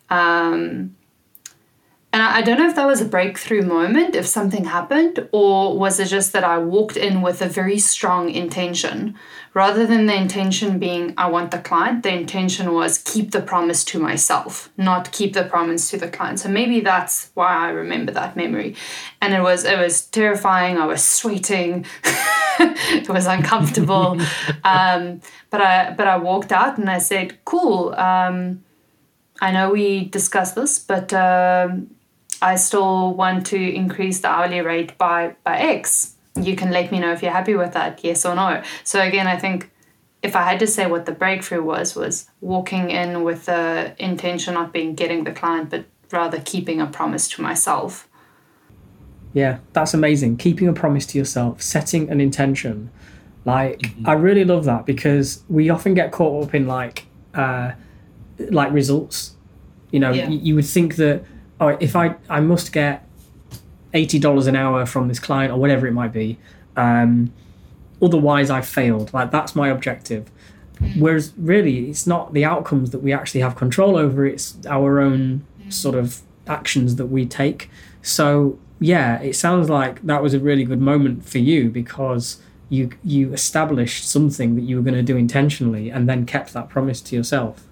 Um, 0.10 0.95
and 2.12 2.24
I 2.24 2.41
don't 2.41 2.57
know 2.57 2.68
if 2.68 2.76
that 2.76 2.88
was 2.88 3.01
a 3.01 3.05
breakthrough 3.05 3.62
moment, 3.62 4.16
if 4.16 4.26
something 4.26 4.66
happened, 4.66 5.30
or 5.32 5.78
was 5.78 5.99
it 5.99 6.07
just 6.07 6.34
that 6.34 6.43
I 6.43 6.57
walked 6.57 6.97
in 6.97 7.22
with 7.22 7.39
a 7.43 7.47
very 7.47 7.78
strong 7.78 8.32
intention. 8.32 9.16
Rather 9.53 9.86
than 9.86 10.07
the 10.07 10.16
intention 10.16 10.80
being, 10.80 11.14
I 11.18 11.30
want 11.30 11.51
the 11.51 11.60
client, 11.60 12.01
the 12.01 12.14
intention 12.14 12.74
was 12.74 12.97
keep 12.97 13.30
the 13.30 13.41
promise 13.41 13.84
to 13.86 13.99
myself, 13.99 14.72
not 14.76 15.12
keep 15.12 15.34
the 15.34 15.43
promise 15.43 15.91
to 15.91 15.97
the 15.97 16.07
client. 16.07 16.39
So 16.39 16.49
maybe 16.49 16.80
that's 16.80 17.30
why 17.36 17.55
I 17.68 17.70
remember 17.70 18.12
that 18.14 18.36
memory. 18.36 18.76
And 19.22 19.34
it 19.34 19.41
was 19.41 19.64
it 19.64 19.78
was 19.78 20.05
terrifying. 20.07 20.78
I 20.78 20.88
was 20.88 21.03
sweating. 21.03 21.86
it 22.60 23.10
was 23.10 23.28
uncomfortable. 23.28 24.20
um, 24.64 25.22
but 25.51 25.62
I 25.62 25.93
but 25.95 26.07
I 26.07 26.18
walked 26.18 26.51
out 26.51 26.80
and 26.80 26.89
I 26.89 26.99
said, 26.99 27.43
cool. 27.45 27.93
Um, 27.95 28.64
I 29.41 29.51
know 29.51 29.72
we 29.72 30.05
discussed 30.05 30.55
this, 30.55 30.80
but 30.80 31.14
um, 31.14 31.89
I 32.41 32.55
still 32.55 33.13
want 33.13 33.45
to 33.47 33.57
increase 33.57 34.19
the 34.19 34.29
hourly 34.29 34.61
rate 34.61 34.97
by 34.97 35.35
by 35.43 35.57
X. 35.59 36.15
You 36.35 36.55
can 36.55 36.71
let 36.71 36.91
me 36.91 36.99
know 36.99 37.11
if 37.11 37.21
you're 37.21 37.31
happy 37.31 37.55
with 37.55 37.73
that, 37.73 38.03
yes 38.03 38.25
or 38.25 38.35
no. 38.35 38.63
So 38.83 39.01
again, 39.01 39.27
I 39.27 39.37
think 39.37 39.69
if 40.21 40.35
I 40.35 40.43
had 40.43 40.59
to 40.59 40.67
say 40.67 40.85
what 40.87 41.05
the 41.05 41.11
breakthrough 41.11 41.63
was, 41.63 41.95
was 41.95 42.29
walking 42.41 42.91
in 42.91 43.23
with 43.23 43.45
the 43.45 43.93
intention 43.99 44.53
not 44.53 44.73
being 44.73 44.95
getting 44.95 45.23
the 45.23 45.31
client, 45.31 45.69
but 45.69 45.85
rather 46.11 46.41
keeping 46.41 46.81
a 46.81 46.87
promise 46.87 47.27
to 47.29 47.41
myself. 47.41 48.07
Yeah, 49.33 49.59
that's 49.73 49.93
amazing. 49.93 50.37
Keeping 50.37 50.67
a 50.67 50.73
promise 50.73 51.05
to 51.07 51.17
yourself, 51.17 51.61
setting 51.61 52.09
an 52.09 52.19
intention. 52.19 52.89
Like 53.45 53.79
mm-hmm. 53.79 54.09
I 54.09 54.13
really 54.13 54.43
love 54.43 54.65
that 54.65 54.85
because 54.85 55.43
we 55.49 55.69
often 55.69 55.93
get 55.93 56.11
caught 56.11 56.43
up 56.43 56.55
in 56.55 56.67
like 56.67 57.05
uh 57.33 57.71
like 58.49 58.71
results. 58.71 59.35
You 59.91 59.99
know, 59.99 60.11
yeah. 60.11 60.29
you, 60.29 60.39
you 60.39 60.55
would 60.55 60.65
think 60.65 60.95
that 60.97 61.23
oh, 61.60 61.70
if 61.80 61.95
I 61.95 62.16
I 62.30 62.39
must 62.39 62.72
get 62.72 63.07
eighty 63.93 64.20
dollars 64.20 64.47
an 64.47 64.55
hour 64.55 64.86
from 64.86 65.07
this 65.07 65.20
client 65.20 65.51
or 65.51 65.60
whatever 65.60 65.88
it 65.88 65.93
might 65.93 66.14
be, 66.14 66.38
um, 66.76 67.32
otherwise 68.01 68.49
I 68.49 68.62
failed. 68.62 69.14
Like 69.14 69.32
that's 69.32 69.55
my 69.55 69.70
objective. 69.70 70.30
Whereas 70.97 71.34
really, 71.38 71.89
it's 71.89 72.07
not 72.07 72.34
the 72.34 72.45
outcomes 72.45 72.91
that 72.91 72.99
we 72.99 73.12
actually 73.12 73.41
have 73.41 73.55
control 73.55 73.97
over. 73.97 74.26
It's 74.26 74.57
our 74.66 75.01
own 75.01 75.45
sort 75.68 75.95
of 75.95 76.22
actions 76.47 76.95
that 76.95 77.07
we 77.07 77.26
take. 77.26 77.70
So 78.01 78.57
yeah, 78.80 79.20
it 79.22 79.36
sounds 79.36 79.70
like 79.70 80.01
that 80.03 80.24
was 80.24 80.34
a 80.34 80.39
really 80.39 80.64
good 80.64 80.80
moment 80.80 81.26
for 81.26 81.39
you 81.39 81.70
because 81.70 82.41
you 82.70 82.91
you 83.03 83.34
established 83.34 84.07
something 84.10 84.55
that 84.55 84.62
you 84.62 84.78
were 84.78 84.82
going 84.82 84.95
to 84.95 85.03
do 85.03 85.18
intentionally 85.18 85.89
and 85.89 86.07
then 86.07 86.26
kept 86.26 86.53
that 86.53 86.70
promise 86.70 87.01
to 87.01 87.16
yourself. 87.16 87.68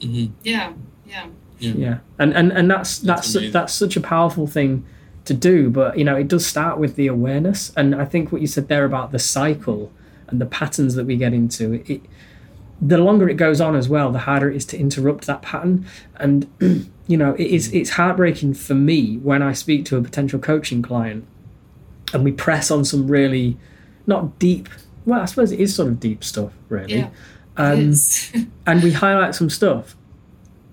Mm-hmm. 0.00 0.32
Yeah, 0.44 0.74
yeah. 1.06 1.26
Yeah. 1.58 1.72
yeah. 1.76 1.98
And, 2.18 2.34
and 2.34 2.52
and 2.52 2.70
that's 2.70 2.98
that's 2.98 3.32
that's, 3.32 3.52
that's 3.52 3.72
such 3.72 3.96
a 3.96 4.00
powerful 4.00 4.46
thing 4.46 4.84
to 5.24 5.34
do, 5.34 5.70
but 5.70 5.98
you 5.98 6.04
know, 6.04 6.16
it 6.16 6.28
does 6.28 6.46
start 6.46 6.78
with 6.78 6.96
the 6.96 7.06
awareness. 7.06 7.72
And 7.76 7.94
I 7.94 8.04
think 8.04 8.32
what 8.32 8.40
you 8.40 8.46
said 8.46 8.68
there 8.68 8.84
about 8.84 9.12
the 9.12 9.18
cycle 9.18 9.92
and 10.28 10.40
the 10.40 10.46
patterns 10.46 10.94
that 10.94 11.04
we 11.04 11.16
get 11.16 11.32
into, 11.32 11.84
it, 11.86 12.00
the 12.80 12.98
longer 12.98 13.28
it 13.28 13.34
goes 13.36 13.60
on 13.60 13.76
as 13.76 13.88
well, 13.88 14.10
the 14.10 14.20
harder 14.20 14.50
it 14.50 14.56
is 14.56 14.66
to 14.66 14.78
interrupt 14.78 15.26
that 15.26 15.42
pattern. 15.42 15.86
And 16.16 16.46
you 17.06 17.16
know, 17.16 17.34
it 17.34 17.46
is 17.46 17.72
it's 17.72 17.90
heartbreaking 17.90 18.54
for 18.54 18.74
me 18.74 19.16
when 19.18 19.42
I 19.42 19.52
speak 19.52 19.84
to 19.86 19.96
a 19.96 20.02
potential 20.02 20.38
coaching 20.38 20.82
client 20.82 21.26
and 22.12 22.24
we 22.24 22.32
press 22.32 22.70
on 22.70 22.84
some 22.84 23.08
really 23.08 23.56
not 24.06 24.38
deep 24.38 24.68
well, 25.04 25.20
I 25.20 25.24
suppose 25.26 25.52
it 25.52 25.60
is 25.60 25.72
sort 25.72 25.88
of 25.88 26.00
deep 26.00 26.24
stuff, 26.24 26.52
really. 26.68 26.96
Yeah, 26.96 27.10
um, 27.56 27.92
and 28.66 28.82
we 28.82 28.90
highlight 28.90 29.36
some 29.36 29.48
stuff 29.48 29.96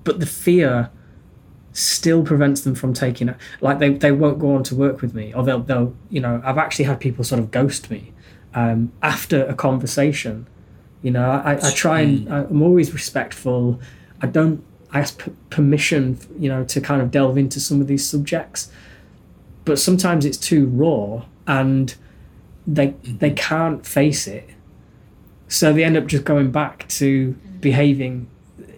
but 0.04 0.20
the 0.20 0.26
fear 0.26 0.89
still 1.74 2.24
prevents 2.24 2.62
them 2.62 2.76
from 2.76 2.93
taking 2.93 3.30
it. 3.30 3.36
Like 3.60 3.80
they, 3.80 3.89
they 3.89 4.12
won't 4.12 4.39
go 4.39 4.56
on 4.56 4.64
to 4.64 4.76
work 4.76 5.01
with 5.01 5.14
me, 5.14 5.34
or 5.34 5.43
they'll 5.43 5.62
they'll 5.62 5.93
you 6.10 6.22
know 6.22 6.41
I've 6.43 6.58
actually 6.58 6.86
had 6.86 6.99
people 6.99 7.24
sort 7.24 7.39
of 7.39 7.51
ghost 7.51 7.91
me 7.91 8.14
um, 8.54 8.91
after 9.01 9.45
a 9.45 9.54
conversation. 9.54 10.47
You 11.01 11.12
know, 11.12 11.30
I, 11.30 11.60
I 11.62 11.72
try 11.72 12.01
and 12.01 12.28
hmm. 12.28 12.34
I'm 12.34 12.62
always 12.62 12.93
respectful. 12.93 13.82
I 14.22 14.28
don't 14.28 14.64
I 14.91 14.99
ask 14.99 15.24
p- 15.24 15.32
permission, 15.49 16.20
you 16.39 16.47
know, 16.47 16.64
to 16.66 16.80
kind 16.80 17.01
of 17.01 17.12
delve 17.12 17.38
into 17.38 17.60
some 17.60 17.82
of 17.82 17.88
these 17.88 18.08
subjects, 18.08 18.72
but 19.66 19.80
sometimes 19.80 20.24
it's 20.24 20.38
too 20.38 20.68
raw 20.68 21.26
and 21.47 21.95
they 22.66 22.88
hmm. 22.89 23.18
they 23.18 23.32
can't 23.32 23.86
face 23.86 24.28
it, 24.28 24.49
so 25.47 25.74
they 25.74 25.84
end 25.84 25.97
up 25.97 26.06
just 26.06 26.24
going 26.24 26.51
back 26.51 26.88
to 26.89 27.32
hmm. 27.32 27.58
behaving 27.60 28.30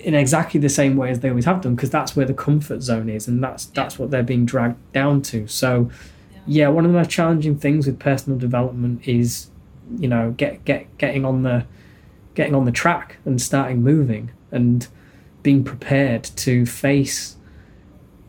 in 0.05 0.13
exactly 0.13 0.59
the 0.59 0.69
same 0.69 0.95
way 0.95 1.09
as 1.09 1.21
they 1.21 1.29
always 1.29 1.45
have 1.45 1.61
done 1.61 1.73
because 1.73 1.89
that's 1.89 2.15
where 2.15 2.27
the 2.27 2.33
comfort 2.33 2.83
zone 2.83 3.09
is 3.09 3.27
and 3.27 3.43
that's 3.43 3.65
that's 3.65 3.97
what 3.97 4.11
they're 4.11 4.21
being 4.21 4.45
dragged 4.45 4.77
down 4.93 5.19
to. 5.23 5.47
So 5.47 5.89
yeah. 6.45 6.67
one 6.67 6.85
of 6.85 6.91
the 6.91 6.97
most 6.97 7.09
challenging 7.09 7.57
things 7.57 7.87
with 7.87 7.99
personal 7.99 8.37
development 8.37 9.07
is 9.07 9.49
you 9.97 10.07
know 10.07 10.31
get 10.37 10.63
get 10.63 10.95
getting 10.99 11.25
on 11.25 11.41
the 11.41 11.65
getting 12.35 12.53
on 12.53 12.65
the 12.65 12.71
track 12.71 13.17
and 13.25 13.41
starting 13.41 13.81
moving 13.81 14.31
and 14.51 14.87
being 15.41 15.63
prepared 15.63 16.23
to 16.23 16.67
face 16.67 17.37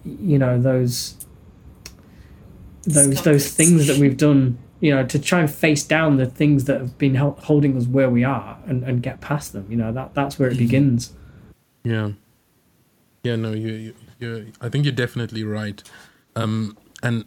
you 0.04 0.38
know 0.38 0.58
those 0.58 1.26
those 2.84 3.22
those 3.22 3.52
things 3.52 3.86
that 3.86 3.98
we've 3.98 4.16
done 4.16 4.58
you 4.80 4.94
know 4.94 5.04
to 5.04 5.18
try 5.18 5.40
and 5.40 5.50
face 5.50 5.82
down 5.82 6.16
the 6.16 6.26
things 6.26 6.64
that 6.64 6.80
have 6.80 6.96
been 6.96 7.16
holding 7.16 7.76
us 7.76 7.86
where 7.86 8.08
we 8.08 8.24
are 8.24 8.58
and, 8.66 8.82
and 8.84 9.02
get 9.02 9.20
past 9.20 9.52
them 9.52 9.66
you 9.68 9.76
know 9.76 9.92
that 9.92 10.14
that's 10.14 10.38
where 10.38 10.48
it 10.48 10.52
mm-hmm. 10.52 10.64
begins 10.64 11.12
yeah. 11.86 12.10
Yeah, 13.22 13.36
no, 13.36 13.52
you, 13.52 13.94
you, 14.18 14.52
I 14.60 14.68
think 14.68 14.84
you're 14.84 14.92
definitely 14.94 15.44
right. 15.44 15.82
Um, 16.34 16.76
and 17.02 17.24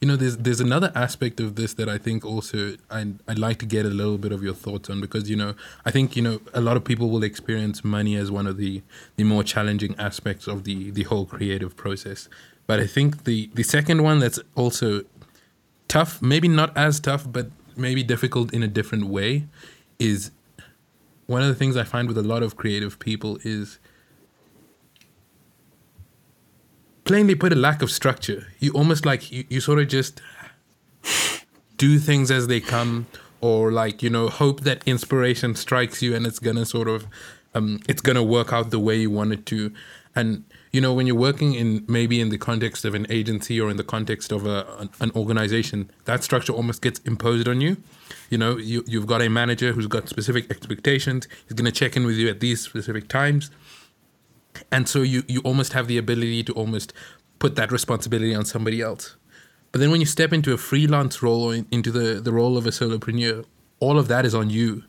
you 0.00 0.06
know, 0.06 0.14
there's 0.16 0.36
there's 0.36 0.60
another 0.60 0.92
aspect 0.94 1.40
of 1.40 1.56
this 1.56 1.74
that 1.74 1.88
I 1.88 1.98
think 1.98 2.24
also 2.24 2.76
I 2.90 3.14
I'd 3.26 3.38
like 3.38 3.58
to 3.60 3.66
get 3.66 3.84
a 3.84 3.88
little 3.88 4.18
bit 4.18 4.30
of 4.30 4.42
your 4.42 4.54
thoughts 4.54 4.90
on 4.90 5.00
because 5.00 5.28
you 5.28 5.36
know 5.36 5.54
I 5.84 5.90
think 5.90 6.14
you 6.16 6.22
know 6.22 6.40
a 6.54 6.60
lot 6.60 6.76
of 6.76 6.84
people 6.84 7.10
will 7.10 7.24
experience 7.24 7.84
money 7.84 8.14
as 8.16 8.30
one 8.30 8.46
of 8.46 8.58
the 8.58 8.82
the 9.16 9.24
more 9.24 9.42
challenging 9.42 9.94
aspects 9.98 10.46
of 10.46 10.64
the 10.64 10.90
the 10.90 11.04
whole 11.04 11.26
creative 11.26 11.76
process. 11.76 12.28
But 12.66 12.78
I 12.78 12.86
think 12.86 13.24
the 13.24 13.50
the 13.54 13.62
second 13.62 14.02
one 14.02 14.20
that's 14.20 14.38
also 14.54 15.02
tough, 15.88 16.20
maybe 16.22 16.48
not 16.48 16.76
as 16.76 17.00
tough, 17.00 17.26
but 17.30 17.50
maybe 17.76 18.02
difficult 18.02 18.52
in 18.52 18.62
a 18.62 18.68
different 18.68 19.06
way, 19.06 19.46
is 19.98 20.30
one 21.26 21.42
of 21.42 21.48
the 21.48 21.54
things 21.54 21.76
I 21.76 21.84
find 21.84 22.06
with 22.08 22.18
a 22.18 22.22
lot 22.22 22.42
of 22.42 22.56
creative 22.56 22.98
people 22.98 23.38
is 23.42 23.78
plainly 27.06 27.36
put 27.36 27.52
a 27.52 27.56
lack 27.56 27.80
of 27.80 27.90
structure. 27.90 28.48
You 28.58 28.72
almost 28.72 29.06
like 29.06 29.32
you, 29.32 29.44
you 29.48 29.60
sort 29.60 29.78
of 29.78 29.88
just 29.88 30.20
do 31.78 31.98
things 31.98 32.30
as 32.30 32.48
they 32.48 32.60
come 32.60 33.06
or 33.40 33.70
like 33.70 34.02
you 34.02 34.10
know 34.10 34.28
hope 34.28 34.62
that 34.62 34.82
inspiration 34.86 35.54
strikes 35.54 36.02
you 36.02 36.14
and 36.14 36.26
it's 36.26 36.38
gonna 36.38 36.66
sort 36.66 36.88
of 36.88 37.06
um, 37.54 37.80
it's 37.88 38.02
gonna 38.02 38.22
work 38.22 38.52
out 38.52 38.70
the 38.70 38.80
way 38.80 38.96
you 38.96 39.10
want 39.10 39.32
it 39.32 39.46
to. 39.46 39.72
And 40.14 40.44
you 40.72 40.80
know 40.80 40.92
when 40.92 41.06
you're 41.06 41.16
working 41.16 41.54
in 41.54 41.84
maybe 41.88 42.20
in 42.20 42.30
the 42.30 42.38
context 42.38 42.84
of 42.84 42.94
an 42.94 43.06
agency 43.08 43.60
or 43.60 43.70
in 43.70 43.76
the 43.76 43.84
context 43.84 44.32
of 44.32 44.44
a, 44.44 44.66
an, 44.78 44.90
an 45.00 45.10
organization 45.14 45.90
that 46.06 46.24
structure 46.24 46.52
almost 46.52 46.82
gets 46.82 46.98
imposed 47.00 47.46
on 47.46 47.60
you. 47.60 47.76
You 48.30 48.38
know 48.38 48.56
you, 48.56 48.82
you've 48.86 49.06
got 49.06 49.22
a 49.22 49.28
manager 49.28 49.72
who's 49.72 49.86
got 49.86 50.08
specific 50.08 50.50
expectations. 50.50 51.28
He's 51.46 51.54
going 51.54 51.70
to 51.70 51.78
check 51.80 51.96
in 51.96 52.04
with 52.04 52.16
you 52.16 52.28
at 52.28 52.40
these 52.40 52.62
specific 52.62 53.06
times 53.08 53.50
and 54.70 54.88
so 54.88 55.02
you 55.02 55.22
you 55.28 55.40
almost 55.40 55.72
have 55.72 55.86
the 55.88 55.98
ability 55.98 56.42
to 56.42 56.52
almost 56.52 56.92
put 57.38 57.56
that 57.56 57.70
responsibility 57.70 58.34
on 58.34 58.44
somebody 58.44 58.80
else 58.80 59.16
but 59.72 59.80
then 59.80 59.90
when 59.90 60.00
you 60.00 60.06
step 60.06 60.32
into 60.32 60.52
a 60.52 60.56
freelance 60.56 61.22
role 61.22 61.42
or 61.42 61.54
in, 61.54 61.66
into 61.70 61.90
the 61.90 62.20
the 62.20 62.32
role 62.32 62.56
of 62.56 62.66
a 62.66 62.70
solopreneur 62.70 63.44
all 63.80 63.98
of 63.98 64.08
that 64.08 64.24
is 64.24 64.34
on 64.34 64.50
you 64.50 64.82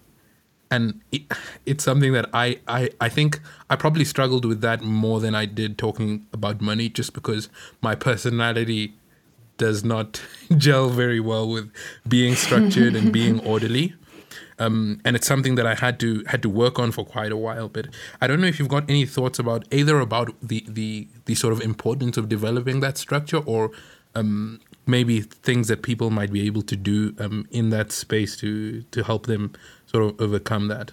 and 0.70 1.01
it, 1.11 1.22
it's 1.65 1.84
something 1.84 2.13
that 2.13 2.30
I, 2.34 2.59
I 2.68 2.89
I 2.99 3.09
think 3.09 3.39
I 3.70 3.76
probably 3.76 4.05
struggled 4.05 4.45
with 4.45 4.61
that 4.61 4.82
more 4.82 5.20
than 5.20 5.36
I 5.36 5.45
did 5.45 5.78
talking 5.78 6.28
about 6.34 6.61
money 6.61 6.89
just 6.89 7.13
because 7.13 7.49
my 7.82 7.95
personality 7.95 8.93
does 9.57 9.84
not 9.84 10.22
gel 10.57 10.89
very 10.89 11.20
well 11.20 11.47
with 11.47 11.72
being 12.07 12.36
structured 12.36 12.95
and 12.95 13.11
being 13.11 13.39
orderly. 13.45 13.95
Um, 14.60 14.99
and 15.05 15.16
it's 15.16 15.28
something 15.28 15.55
that 15.55 15.68
I 15.68 15.76
had 15.76 15.99
to 15.99 16.24
had 16.28 16.41
to 16.41 16.49
work 16.49 16.80
on 16.80 16.91
for 16.91 17.05
quite 17.05 17.32
a 17.32 17.38
while. 17.38 17.70
But 17.70 17.88
I 18.22 18.28
don't 18.28 18.41
know 18.41 18.47
if 18.47 18.58
you've 18.60 18.68
got 18.68 18.89
any 18.89 19.05
thoughts 19.05 19.39
about 19.39 19.66
either 19.72 19.99
about 19.99 20.34
the 20.41 20.66
the 20.68 21.08
the 21.26 21.36
sort 21.36 21.53
of 21.53 21.62
importance 21.62 22.18
of 22.18 22.28
developing 22.28 22.80
that 22.80 22.97
structure, 22.97 23.38
or 23.38 23.72
um, 24.16 24.60
maybe 24.88 25.22
things 25.22 25.68
that 25.68 25.84
people 25.84 26.10
might 26.10 26.32
be 26.32 26.45
able 26.47 26.64
to 26.64 26.76
do 26.76 27.16
um, 27.20 27.47
in 27.51 27.70
that 27.70 27.91
space 27.91 28.36
to 28.38 28.82
to 28.84 29.03
help 29.03 29.28
them 29.28 29.53
sort 29.86 30.03
of 30.03 30.20
overcome 30.20 30.68
that. 30.70 30.91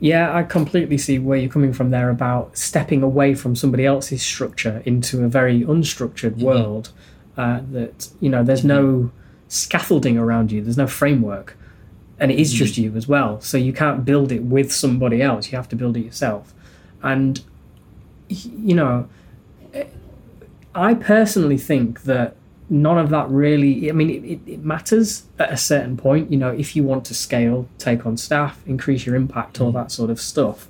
Yeah, 0.00 0.34
I 0.34 0.42
completely 0.42 0.98
see 0.98 1.20
where 1.20 1.38
you're 1.38 1.48
coming 1.48 1.72
from 1.72 1.90
there 1.90 2.10
about 2.10 2.58
stepping 2.58 3.04
away 3.04 3.34
from 3.36 3.54
somebody 3.54 3.86
else's 3.86 4.20
structure 4.20 4.82
into 4.84 5.24
a 5.24 5.28
very 5.28 5.60
unstructured 5.62 6.32
mm-hmm. 6.32 6.42
world. 6.42 6.90
Uh, 7.36 7.60
that 7.70 8.08
you 8.18 8.28
know, 8.28 8.42
there's 8.42 8.64
no 8.64 9.12
scaffolding 9.46 10.18
around 10.18 10.50
you. 10.50 10.60
There's 10.60 10.76
no 10.76 10.88
framework, 10.88 11.56
and 12.18 12.30
it 12.30 12.38
is 12.38 12.50
mm-hmm. 12.50 12.58
just 12.58 12.78
you 12.78 12.94
as 12.96 13.08
well. 13.08 13.40
So 13.40 13.56
you 13.56 13.72
can't 13.72 14.04
build 14.04 14.32
it 14.32 14.42
with 14.42 14.72
somebody 14.72 15.22
else. 15.22 15.50
You 15.50 15.56
have 15.56 15.68
to 15.70 15.76
build 15.76 15.96
it 15.96 16.04
yourself. 16.04 16.54
And 17.02 17.42
you 18.28 18.74
know, 18.74 19.08
I 20.74 20.94
personally 20.94 21.58
think 21.58 22.02
that 22.04 22.36
none 22.72 22.96
of 22.96 23.10
that 23.10 23.28
really 23.28 23.90
i 23.90 23.92
mean 23.92 24.24
it, 24.24 24.40
it, 24.50 24.64
matters 24.64 25.24
at 25.38 25.52
a 25.52 25.56
certain 25.58 25.94
point 25.94 26.30
you 26.32 26.38
know 26.38 26.48
if 26.48 26.74
you 26.74 26.82
want 26.82 27.04
to 27.04 27.12
scale 27.12 27.68
take 27.76 28.06
on 28.06 28.16
staff 28.16 28.62
increase 28.66 29.04
your 29.04 29.14
impact 29.14 29.60
all 29.60 29.70
that 29.70 29.92
sort 29.92 30.08
of 30.08 30.18
stuff 30.18 30.68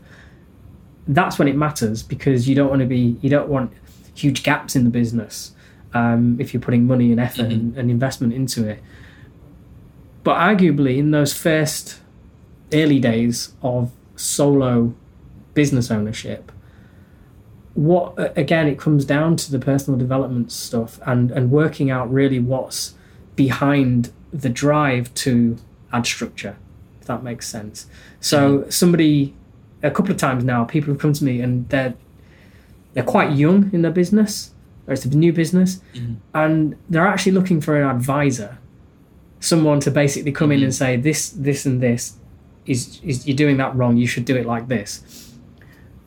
that's 1.06 1.38
when 1.38 1.46
it 1.46 1.54
matters 1.54 2.02
because 2.02 2.48
you 2.48 2.56
don't 2.56 2.68
want 2.68 2.80
to 2.80 2.86
be 2.86 3.16
you 3.20 3.30
don't 3.30 3.48
want 3.48 3.72
huge 4.14 4.42
gaps 4.42 4.74
in 4.74 4.82
the 4.82 4.90
business 4.90 5.52
um, 5.94 6.40
if 6.40 6.52
you're 6.52 6.60
putting 6.60 6.86
money 6.86 7.12
and 7.12 7.20
effort 7.20 7.42
mm-hmm. 7.42 7.52
and, 7.52 7.76
and 7.76 7.90
investment 7.90 8.32
into 8.32 8.68
it 8.68 8.82
but 10.24 10.36
arguably 10.36 10.98
in 10.98 11.10
those 11.10 11.32
first 11.32 12.00
early 12.72 12.98
days 12.98 13.52
of 13.62 13.90
solo 14.16 14.94
business 15.54 15.90
ownership 15.90 16.52
what 17.74 18.14
again 18.36 18.66
it 18.68 18.78
comes 18.78 19.04
down 19.04 19.36
to 19.36 19.50
the 19.50 19.58
personal 19.58 19.98
development 19.98 20.52
stuff 20.52 21.00
and 21.06 21.30
and 21.30 21.50
working 21.50 21.90
out 21.90 22.10
really 22.12 22.38
what's 22.38 22.94
behind 23.34 24.12
the 24.32 24.48
drive 24.48 25.12
to 25.14 25.56
add 25.92 26.06
structure 26.06 26.56
if 27.00 27.06
that 27.06 27.22
makes 27.22 27.48
sense 27.48 27.86
so 28.20 28.58
mm-hmm. 28.58 28.70
somebody 28.70 29.34
a 29.82 29.90
couple 29.90 30.10
of 30.10 30.16
times 30.16 30.44
now 30.44 30.64
people 30.64 30.92
have 30.92 31.00
come 31.00 31.12
to 31.12 31.24
me 31.24 31.40
and 31.40 31.68
they're 31.70 31.94
they're 32.92 33.02
quite 33.02 33.32
young 33.32 33.70
in 33.72 33.82
their 33.82 33.90
business 33.90 34.52
or 34.86 34.92
it's 34.92 35.04
a 35.04 35.08
new 35.08 35.32
business 35.32 35.80
mm-hmm. 35.94 36.14
and 36.34 36.76
they're 36.90 37.06
actually 37.06 37.32
looking 37.32 37.60
for 37.60 37.80
an 37.80 37.88
advisor 37.88 38.58
someone 39.42 39.80
to 39.80 39.90
basically 39.90 40.32
come 40.32 40.50
in 40.52 40.62
and 40.62 40.74
say 40.74 40.96
this 40.96 41.30
this 41.30 41.66
and 41.66 41.82
this 41.82 42.16
is 42.64 43.00
is 43.02 43.26
you're 43.26 43.36
doing 43.36 43.56
that 43.56 43.74
wrong 43.76 43.96
you 43.96 44.06
should 44.06 44.24
do 44.24 44.36
it 44.36 44.46
like 44.46 44.68
this 44.68 45.34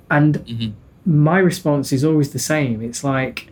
and 0.10 0.36
mm-hmm 0.40 0.72
my 1.06 1.38
response 1.38 1.94
is 1.94 2.04
always 2.04 2.34
the 2.34 2.40
same. 2.40 2.82
It's 2.82 3.04
like, 3.04 3.52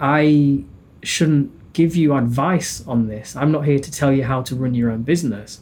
I 0.00 0.64
shouldn't 1.02 1.72
give 1.72 1.94
you 1.94 2.14
advice 2.14 2.84
on 2.86 3.06
this. 3.06 3.36
I'm 3.36 3.52
not 3.52 3.64
here 3.64 3.78
to 3.78 3.90
tell 3.90 4.12
you 4.12 4.24
how 4.24 4.42
to 4.42 4.56
run 4.56 4.74
your 4.74 4.90
own 4.90 5.02
business. 5.02 5.60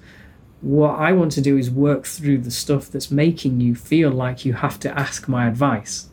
What 0.62 0.98
I 0.98 1.12
want 1.12 1.32
to 1.32 1.42
do 1.42 1.58
is 1.58 1.70
work 1.70 2.06
through 2.06 2.38
the 2.38 2.50
stuff 2.50 2.90
that's 2.90 3.10
making 3.10 3.60
you 3.60 3.74
feel 3.74 4.10
like 4.10 4.44
you 4.44 4.54
have 4.54 4.80
to 4.80 4.98
ask 4.98 5.28
my 5.28 5.46
advice. 5.46 6.08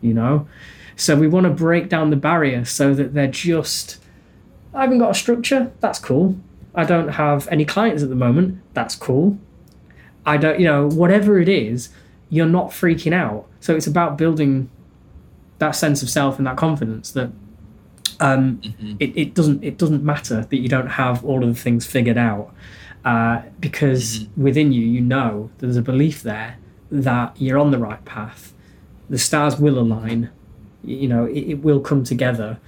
You 0.00 0.14
know? 0.14 0.46
So 0.94 1.16
we 1.16 1.26
want 1.26 1.44
to 1.44 1.50
break 1.50 1.88
down 1.88 2.10
the 2.10 2.16
barrier 2.16 2.64
so 2.64 2.94
that 2.94 3.14
they're 3.14 3.26
just, 3.26 3.98
I 4.72 4.82
haven't 4.82 4.98
got 4.98 5.10
a 5.10 5.14
structure. 5.14 5.72
That's 5.80 5.98
cool. 5.98 6.36
I 6.74 6.84
don't 6.84 7.08
have 7.08 7.48
any 7.48 7.64
clients 7.64 8.02
at 8.02 8.08
the 8.08 8.14
moment. 8.16 8.60
That's 8.74 8.96
cool. 8.96 9.38
I 10.26 10.36
don't, 10.36 10.58
you 10.58 10.66
know, 10.66 10.88
whatever 10.88 11.38
it 11.38 11.48
is, 11.48 11.90
you're 12.30 12.46
not 12.46 12.70
freaking 12.70 13.12
out. 13.12 13.46
So 13.60 13.76
it's 13.76 13.86
about 13.86 14.18
building 14.18 14.70
that 15.58 15.72
sense 15.72 16.02
of 16.02 16.10
self 16.10 16.38
and 16.38 16.46
that 16.46 16.56
confidence 16.56 17.12
that 17.12 17.30
um, 18.20 18.58
mm-hmm. 18.58 18.96
it, 19.00 19.16
it 19.16 19.34
doesn't 19.34 19.62
it 19.64 19.78
doesn't 19.78 20.04
matter 20.04 20.42
that 20.42 20.56
you 20.56 20.68
don't 20.68 20.88
have 20.88 21.24
all 21.24 21.42
of 21.42 21.48
the 21.48 21.60
things 21.60 21.86
figured 21.86 22.18
out 22.18 22.54
uh, 23.04 23.42
because 23.60 24.20
mm-hmm. 24.20 24.42
within 24.42 24.72
you 24.72 24.82
you 24.82 25.00
know 25.00 25.50
there's 25.58 25.76
a 25.76 25.82
belief 25.82 26.22
there 26.22 26.58
that 26.90 27.34
you're 27.40 27.58
on 27.58 27.70
the 27.70 27.78
right 27.78 28.04
path. 28.04 28.52
The 29.10 29.18
stars 29.18 29.58
will 29.58 29.78
align. 29.78 30.30
You 30.82 31.08
know 31.08 31.24
it, 31.24 31.40
it 31.40 31.58
will 31.62 31.80
come 31.80 32.04
together 32.04 32.58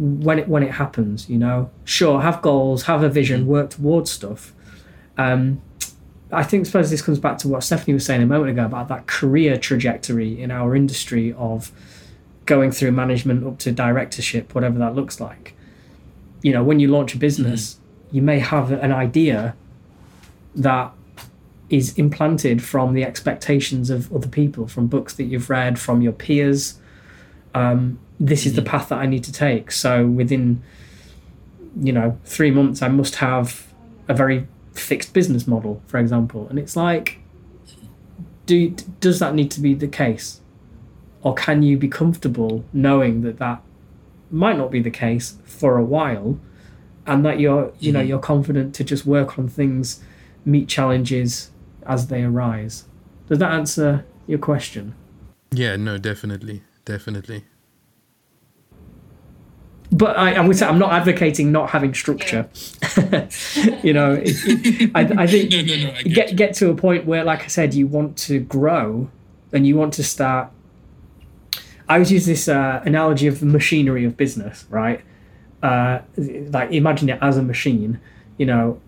when 0.00 0.38
it 0.38 0.48
when 0.48 0.62
it 0.62 0.72
happens. 0.72 1.28
You 1.28 1.38
know, 1.38 1.70
sure, 1.84 2.20
have 2.20 2.40
goals, 2.42 2.84
have 2.84 3.02
a 3.02 3.08
vision, 3.08 3.42
mm-hmm. 3.42 3.50
work 3.50 3.70
towards 3.70 4.10
stuff. 4.10 4.52
Um, 5.18 5.60
I 6.32 6.42
think 6.44 6.64
suppose 6.66 6.90
this 6.90 7.02
comes 7.02 7.18
back 7.18 7.38
to 7.38 7.48
what 7.48 7.62
Stephanie 7.62 7.94
was 7.94 8.06
saying 8.06 8.22
a 8.22 8.26
moment 8.26 8.50
ago 8.50 8.64
about 8.64 8.88
that 8.88 9.06
career 9.06 9.58
trajectory 9.58 10.40
in 10.40 10.50
our 10.50 10.74
industry 10.76 11.32
of 11.32 11.72
going 12.46 12.70
through 12.70 12.92
management 12.92 13.44
up 13.46 13.58
to 13.58 13.72
directorship, 13.72 14.54
whatever 14.54 14.78
that 14.78 14.94
looks 14.94 15.20
like. 15.20 15.54
You 16.42 16.52
know, 16.52 16.62
when 16.62 16.80
you 16.80 16.88
launch 16.88 17.14
a 17.14 17.18
business, 17.18 17.74
mm-hmm. 17.74 18.16
you 18.16 18.22
may 18.22 18.38
have 18.38 18.72
an 18.72 18.92
idea 18.92 19.54
that 20.54 20.92
is 21.68 21.96
implanted 21.96 22.62
from 22.62 22.94
the 22.94 23.04
expectations 23.04 23.90
of 23.90 24.12
other 24.12 24.26
people, 24.28 24.66
from 24.66 24.86
books 24.86 25.14
that 25.14 25.24
you've 25.24 25.50
read, 25.50 25.78
from 25.78 26.00
your 26.00 26.12
peers. 26.12 26.78
Um, 27.54 27.98
this 28.20 28.44
is 28.44 28.52
the 28.52 28.60
mm-hmm. 28.60 28.70
path 28.70 28.90
that 28.90 28.98
I 28.98 29.06
need 29.06 29.24
to 29.24 29.32
take. 29.32 29.72
So 29.72 30.06
within, 30.06 30.62
you 31.80 31.92
know, 31.92 32.18
three 32.24 32.50
months, 32.50 32.82
I 32.82 32.88
must 32.88 33.16
have 33.16 33.72
a 34.06 34.14
very 34.14 34.46
fixed 34.74 35.14
business 35.14 35.46
model, 35.46 35.82
for 35.86 35.98
example. 35.98 36.46
And 36.48 36.58
it's 36.58 36.76
like, 36.76 37.18
do 38.44 38.70
does 39.00 39.18
that 39.20 39.34
need 39.34 39.50
to 39.52 39.60
be 39.60 39.74
the 39.74 39.88
case, 39.88 40.40
or 41.22 41.34
can 41.34 41.62
you 41.62 41.78
be 41.78 41.88
comfortable 41.88 42.64
knowing 42.72 43.22
that 43.22 43.38
that 43.38 43.62
might 44.30 44.58
not 44.58 44.70
be 44.70 44.80
the 44.80 44.90
case 44.90 45.38
for 45.44 45.78
a 45.78 45.84
while, 45.84 46.38
and 47.06 47.24
that 47.24 47.40
you're 47.40 47.72
you 47.78 47.92
know 47.92 48.00
mm-hmm. 48.00 48.08
you're 48.08 48.18
confident 48.18 48.74
to 48.74 48.84
just 48.84 49.06
work 49.06 49.38
on 49.38 49.48
things, 49.48 50.02
meet 50.44 50.68
challenges 50.68 51.52
as 51.86 52.08
they 52.08 52.22
arise. 52.22 52.84
Does 53.28 53.38
that 53.38 53.52
answer 53.52 54.04
your 54.26 54.40
question? 54.40 54.94
Yeah. 55.52 55.76
No. 55.76 55.96
Definitely. 55.96 56.62
Definitely 56.84 57.44
but 59.92 60.16
I, 60.16 60.34
I, 60.34 60.40
would 60.46 60.56
say 60.56 60.66
I'm 60.66 60.78
not 60.78 60.92
advocating 60.92 61.50
not 61.50 61.70
having 61.70 61.94
structure. 61.94 62.48
you 63.82 63.92
know, 63.92 64.14
it, 64.14 64.36
it, 64.46 64.90
I, 64.94 65.22
I, 65.22 65.26
think 65.26 65.50
no, 65.52 65.62
no, 65.62 65.76
no, 65.76 65.90
I 65.90 66.02
get, 66.02 66.14
get 66.28 66.36
get 66.36 66.54
to 66.54 66.70
a 66.70 66.74
point 66.74 67.06
where, 67.06 67.24
like 67.24 67.42
I 67.42 67.48
said, 67.48 67.74
you 67.74 67.86
want 67.86 68.16
to 68.18 68.38
grow 68.38 69.10
and 69.52 69.66
you 69.66 69.76
want 69.76 69.94
to 69.94 70.04
start. 70.04 70.50
I 71.88 71.94
always 71.94 72.12
use 72.12 72.24
this 72.24 72.46
uh, 72.46 72.82
analogy 72.84 73.26
of 73.26 73.40
the 73.40 73.46
machinery 73.46 74.04
of 74.04 74.16
business, 74.16 74.64
right? 74.70 75.00
Uh, 75.60 76.00
like 76.16 76.70
imagine 76.70 77.08
it 77.08 77.18
as 77.20 77.36
a 77.36 77.42
machine. 77.42 78.00
You 78.38 78.46
know, 78.46 78.80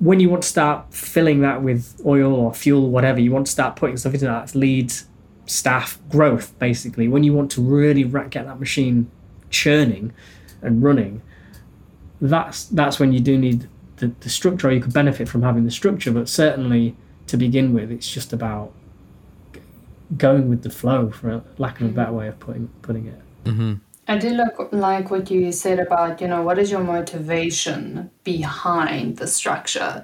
when 0.00 0.18
you 0.18 0.28
want 0.28 0.42
to 0.42 0.48
start 0.48 0.92
filling 0.92 1.40
that 1.42 1.62
with 1.62 2.00
oil 2.04 2.34
or 2.34 2.52
fuel, 2.52 2.86
or 2.86 2.90
whatever, 2.90 3.20
you 3.20 3.30
want 3.30 3.46
to 3.46 3.52
start 3.52 3.76
putting 3.76 3.96
stuff 3.96 4.14
into 4.14 4.24
that 4.24 4.56
leads 4.56 5.06
staff 5.46 6.00
growth, 6.10 6.58
basically. 6.58 7.06
When 7.06 7.22
you 7.22 7.32
want 7.32 7.52
to 7.52 7.62
really 7.62 8.02
get 8.02 8.46
that 8.46 8.58
machine 8.58 9.08
churning 9.52 10.12
and 10.60 10.82
running, 10.82 11.22
that's 12.20 12.64
that's 12.64 12.98
when 12.98 13.12
you 13.12 13.20
do 13.20 13.38
need 13.38 13.68
the, 13.96 14.08
the 14.20 14.28
structure, 14.28 14.68
or 14.68 14.72
you 14.72 14.80
could 14.80 14.92
benefit 14.92 15.28
from 15.28 15.42
having 15.42 15.64
the 15.64 15.70
structure. 15.70 16.10
But 16.10 16.28
certainly 16.28 16.96
to 17.28 17.36
begin 17.36 17.72
with, 17.72 17.90
it's 17.90 18.10
just 18.10 18.32
about 18.32 18.72
going 20.16 20.48
with 20.48 20.62
the 20.62 20.70
flow, 20.70 21.10
for 21.10 21.42
lack 21.58 21.80
of 21.80 21.86
a 21.86 21.90
better 21.90 22.12
way 22.12 22.28
of 22.28 22.38
putting 22.40 22.68
putting 22.82 23.06
it. 23.06 23.20
Mm-hmm. 23.44 23.74
I 24.08 24.18
do 24.18 24.30
look 24.30 24.68
like 24.72 25.10
what 25.10 25.30
you 25.30 25.52
said 25.52 25.78
about 25.78 26.20
you 26.20 26.28
know 26.28 26.42
what 26.42 26.58
is 26.58 26.70
your 26.70 26.82
motivation 26.82 28.10
behind 28.24 29.18
the 29.18 29.26
structure 29.26 30.02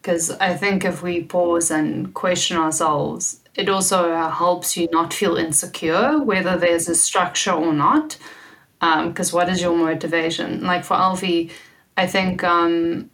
because 0.00 0.30
I 0.30 0.54
think 0.54 0.84
if 0.84 1.02
we 1.02 1.24
pause 1.24 1.70
and 1.70 2.14
question 2.14 2.56
ourselves, 2.56 3.40
it 3.54 3.68
also 3.68 4.14
helps 4.30 4.76
you 4.76 4.88
not 4.92 5.12
feel 5.12 5.36
insecure 5.36 6.18
whether 6.22 6.56
there's 6.56 6.88
a 6.88 6.94
structure 6.94 7.52
or 7.52 7.72
not. 7.72 8.16
Because 8.80 9.32
um, 9.32 9.36
what 9.36 9.48
is 9.48 9.60
your 9.60 9.76
motivation? 9.76 10.62
Like 10.62 10.84
for 10.84 10.94
Alfie, 10.94 11.50
I 11.96 12.06
think 12.06 12.44
um, 12.44 13.10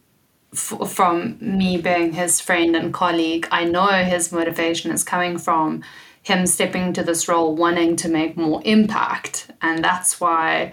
f- 0.53 0.89
from 0.89 1.39
me 1.41 1.79
being 1.79 2.13
his 2.13 2.41
friend 2.41 2.77
and 2.77 2.93
colleague, 2.93 3.49
I 3.51 3.65
know 3.65 3.87
his 3.87 4.33
motivation 4.33 4.91
is 4.91 5.03
coming 5.03 5.39
from 5.39 5.83
him 6.23 6.47
stepping 6.47 6.85
into 6.85 7.03
this 7.03 7.29
role 7.29 7.55
wanting 7.55 7.97
to 7.97 8.09
make 8.09 8.37
more 8.37 8.63
impact. 8.65 9.51
And 9.61 9.85
that's 9.85 10.21
why 10.21 10.73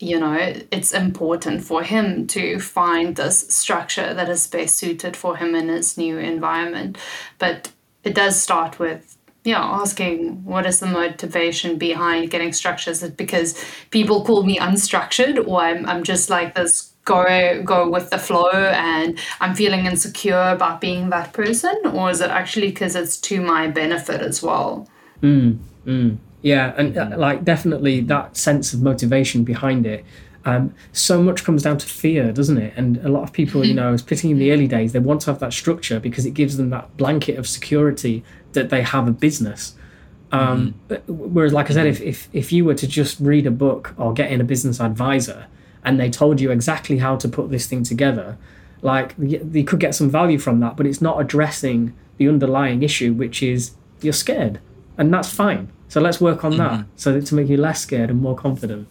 you 0.00 0.18
know, 0.18 0.54
it's 0.70 0.92
important 0.92 1.64
for 1.64 1.82
him 1.82 2.26
to 2.28 2.60
find 2.60 3.16
this 3.16 3.40
structure 3.48 4.14
that 4.14 4.28
is 4.28 4.46
best 4.46 4.76
suited 4.76 5.16
for 5.16 5.36
him 5.36 5.54
in 5.54 5.68
his 5.68 5.98
new 5.98 6.18
environment. 6.18 6.96
But 7.38 7.72
it 8.04 8.14
does 8.14 8.40
start 8.40 8.78
with 8.78 9.17
you 9.44 9.52
know, 9.52 9.58
asking 9.58 10.44
what 10.44 10.66
is 10.66 10.80
the 10.80 10.86
motivation 10.86 11.78
behind 11.78 12.30
getting 12.30 12.52
structures? 12.52 13.02
Is 13.02 13.10
because 13.10 13.62
people 13.90 14.24
call 14.24 14.42
me 14.42 14.58
unstructured 14.58 15.46
or 15.46 15.60
I'm, 15.60 15.86
I'm 15.86 16.04
just 16.04 16.28
like 16.28 16.54
this 16.54 16.92
go 17.04 17.62
go 17.64 17.88
with 17.88 18.10
the 18.10 18.18
flow 18.18 18.50
and 18.50 19.18
I'm 19.40 19.54
feeling 19.54 19.86
insecure 19.86 20.50
about 20.50 20.80
being 20.80 21.10
that 21.10 21.32
person? 21.32 21.74
Or 21.92 22.10
is 22.10 22.20
it 22.20 22.30
actually 22.30 22.68
because 22.68 22.94
it's 22.94 23.16
to 23.22 23.40
my 23.40 23.68
benefit 23.68 24.20
as 24.20 24.42
well? 24.42 24.88
Mm, 25.22 25.58
mm. 25.86 26.18
Yeah, 26.42 26.72
and 26.76 26.96
uh, 26.96 27.10
like 27.16 27.44
definitely 27.44 28.00
that 28.02 28.36
sense 28.36 28.72
of 28.72 28.82
motivation 28.82 29.42
behind 29.44 29.86
it. 29.86 30.04
Um, 30.44 30.74
so 30.92 31.22
much 31.22 31.44
comes 31.44 31.62
down 31.62 31.78
to 31.78 31.86
fear, 31.86 32.32
doesn't 32.32 32.58
it? 32.58 32.72
And 32.76 32.96
a 32.98 33.08
lot 33.08 33.22
of 33.22 33.32
people, 33.32 33.64
you 33.66 33.74
know, 33.74 33.92
particularly 33.92 34.32
in 34.32 34.38
the 34.38 34.52
early 34.52 34.68
days, 34.68 34.92
they 34.92 34.98
want 34.98 35.20
to 35.22 35.30
have 35.30 35.40
that 35.40 35.52
structure 35.52 36.00
because 36.00 36.24
it 36.24 36.30
gives 36.30 36.56
them 36.56 36.70
that 36.70 36.96
blanket 36.96 37.38
of 37.38 37.46
security 37.46 38.24
that 38.52 38.70
they 38.70 38.82
have 38.82 39.08
a 39.08 39.10
business. 39.10 39.74
Um, 40.30 40.74
mm-hmm. 40.88 41.12
Whereas, 41.12 41.52
like 41.52 41.70
I 41.70 41.74
said, 41.74 41.86
if, 41.86 42.00
if 42.00 42.28
if 42.32 42.52
you 42.52 42.64
were 42.64 42.74
to 42.74 42.86
just 42.86 43.18
read 43.20 43.46
a 43.46 43.50
book 43.50 43.94
or 43.96 44.12
get 44.12 44.30
in 44.30 44.40
a 44.40 44.44
business 44.44 44.80
advisor 44.80 45.46
and 45.84 45.98
they 45.98 46.10
told 46.10 46.40
you 46.40 46.50
exactly 46.50 46.98
how 46.98 47.16
to 47.16 47.28
put 47.28 47.50
this 47.50 47.66
thing 47.66 47.82
together, 47.82 48.36
like 48.82 49.14
you 49.18 49.64
could 49.64 49.80
get 49.80 49.94
some 49.94 50.10
value 50.10 50.38
from 50.38 50.60
that, 50.60 50.76
but 50.76 50.86
it's 50.86 51.00
not 51.00 51.20
addressing 51.20 51.94
the 52.18 52.28
underlying 52.28 52.82
issue, 52.82 53.12
which 53.12 53.42
is 53.42 53.72
you're 54.02 54.12
scared, 54.12 54.60
and 54.96 55.12
that's 55.12 55.30
fine. 55.30 55.72
So 55.88 56.00
let's 56.00 56.20
work 56.20 56.44
on 56.44 56.56
that 56.58 56.72
mm-hmm. 56.72 56.90
so 56.96 57.12
that 57.12 57.24
to 57.26 57.34
make 57.34 57.48
you 57.48 57.56
less 57.56 57.80
scared 57.80 58.10
and 58.10 58.20
more 58.20 58.36
confident. 58.36 58.86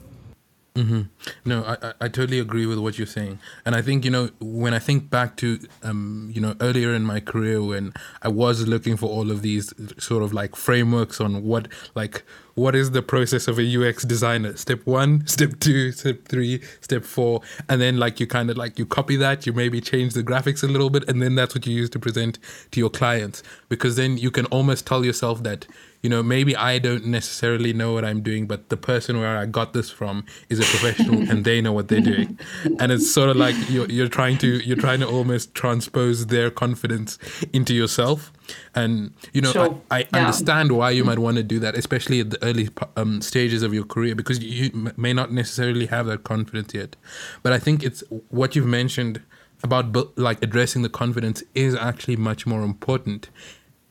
Mm-hmm. 0.77 1.01
No, 1.43 1.63
I, 1.63 1.93
I 1.99 2.07
totally 2.07 2.37
agree 2.37 2.67
with 2.67 2.77
what 2.77 2.99
you're 2.99 3.07
saying, 3.07 3.39
and 3.65 3.73
I 3.73 3.81
think 3.81 4.05
you 4.05 4.11
know 4.11 4.29
when 4.39 4.75
I 4.75 4.79
think 4.79 5.09
back 5.09 5.35
to 5.37 5.59
um 5.81 6.29
you 6.31 6.39
know 6.39 6.55
earlier 6.61 6.93
in 6.93 7.01
my 7.01 7.19
career 7.19 7.63
when 7.63 7.93
I 8.21 8.27
was 8.27 8.67
looking 8.67 8.95
for 8.95 9.09
all 9.09 9.31
of 9.31 9.41
these 9.41 9.73
sort 9.97 10.21
of 10.21 10.33
like 10.33 10.55
frameworks 10.55 11.19
on 11.19 11.43
what 11.43 11.67
like 11.95 12.23
what 12.57 12.75
is 12.75 12.91
the 12.91 13.03
process 13.03 13.47
of 13.47 13.59
a 13.59 13.63
UX 13.63 14.03
designer? 14.03 14.55
Step 14.57 14.85
one 14.85 15.25
step 15.27 15.59
two 15.59 15.91
step 15.91 16.27
three 16.27 16.61
step 16.81 17.03
four. 17.03 17.41
And 17.69 17.79
then 17.81 17.97
like 17.97 18.19
you 18.19 18.27
kind 18.27 18.49
of 18.49 18.57
like 18.57 18.77
you 18.77 18.85
copy 18.85 19.15
that 19.17 19.45
you 19.45 19.53
maybe 19.53 19.79
change 19.79 20.13
the 20.13 20.23
graphics 20.23 20.63
a 20.63 20.67
little 20.67 20.89
bit 20.89 21.07
and 21.07 21.21
then 21.21 21.35
that's 21.35 21.53
what 21.53 21.65
you 21.65 21.73
use 21.73 21.89
to 21.91 21.99
present 21.99 22.39
to 22.71 22.79
your 22.79 22.89
clients. 22.89 23.41
Because 23.69 23.95
then 23.95 24.17
you 24.17 24.31
can 24.31 24.45
almost 24.47 24.87
tell 24.87 25.05
yourself 25.05 25.43
that 25.43 25.67
you 26.01 26.09
know, 26.09 26.21
maybe 26.21 26.55
I 26.55 26.77
don't 26.79 27.05
necessarily 27.07 27.73
know 27.73 27.93
what 27.93 28.05
I'm 28.05 28.21
doing, 28.21 28.45
but 28.45 28.69
the 28.69 28.77
person 28.77 29.19
where 29.19 29.37
I 29.37 29.45
got 29.45 29.73
this 29.73 29.89
from 29.89 30.25
is 30.49 30.59
a 30.59 30.63
professional 30.63 31.29
and 31.29 31.43
they 31.43 31.59
know 31.59 31.73
what 31.73 31.87
they're 31.87 32.01
doing. 32.01 32.39
And 32.79 32.91
it's 32.91 33.11
sort 33.11 33.29
of 33.29 33.35
like 33.35 33.55
you're, 33.69 33.87
you're 33.87 34.07
trying 34.07 34.37
to 34.39 34.47
you're 34.59 34.77
trying 34.77 34.99
to 34.99 35.07
almost 35.07 35.55
transpose 35.55 36.27
their 36.27 36.51
confidence 36.51 37.17
into 37.51 37.73
yourself. 37.73 38.31
And 38.75 39.13
you 39.33 39.41
know, 39.41 39.51
sure. 39.51 39.81
I, 39.89 39.99
I 39.99 40.07
yeah. 40.13 40.19
understand 40.19 40.71
why 40.71 40.91
you 40.91 41.03
might 41.03 41.19
want 41.19 41.37
to 41.37 41.43
do 41.43 41.59
that, 41.59 41.75
especially 41.75 42.19
at 42.19 42.29
the 42.29 42.43
early 42.43 42.69
um, 42.95 43.21
stages 43.21 43.63
of 43.63 43.73
your 43.73 43.83
career, 43.83 44.15
because 44.15 44.43
you 44.43 44.91
may 44.95 45.13
not 45.13 45.31
necessarily 45.31 45.87
have 45.87 46.05
that 46.05 46.23
confidence 46.23 46.73
yet. 46.73 46.95
But 47.41 47.53
I 47.53 47.59
think 47.59 47.83
it's 47.83 48.03
what 48.29 48.55
you've 48.55 48.67
mentioned 48.67 49.21
about 49.63 50.17
like 50.17 50.41
addressing 50.43 50.83
the 50.83 50.89
confidence 50.89 51.43
is 51.55 51.73
actually 51.73 52.15
much 52.15 52.45
more 52.45 52.61
important 52.61 53.29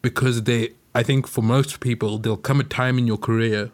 because 0.01 0.45
they 0.45 0.71
I 0.97 1.03
think 1.03 1.27
for 1.27 1.43
most 1.43 1.81
people, 1.81 2.17
there'll 2.17 2.39
come 2.39 2.59
a 2.59 2.65
time 2.65 2.97
in 2.97 3.07
your 3.07 3.19
career 3.19 3.71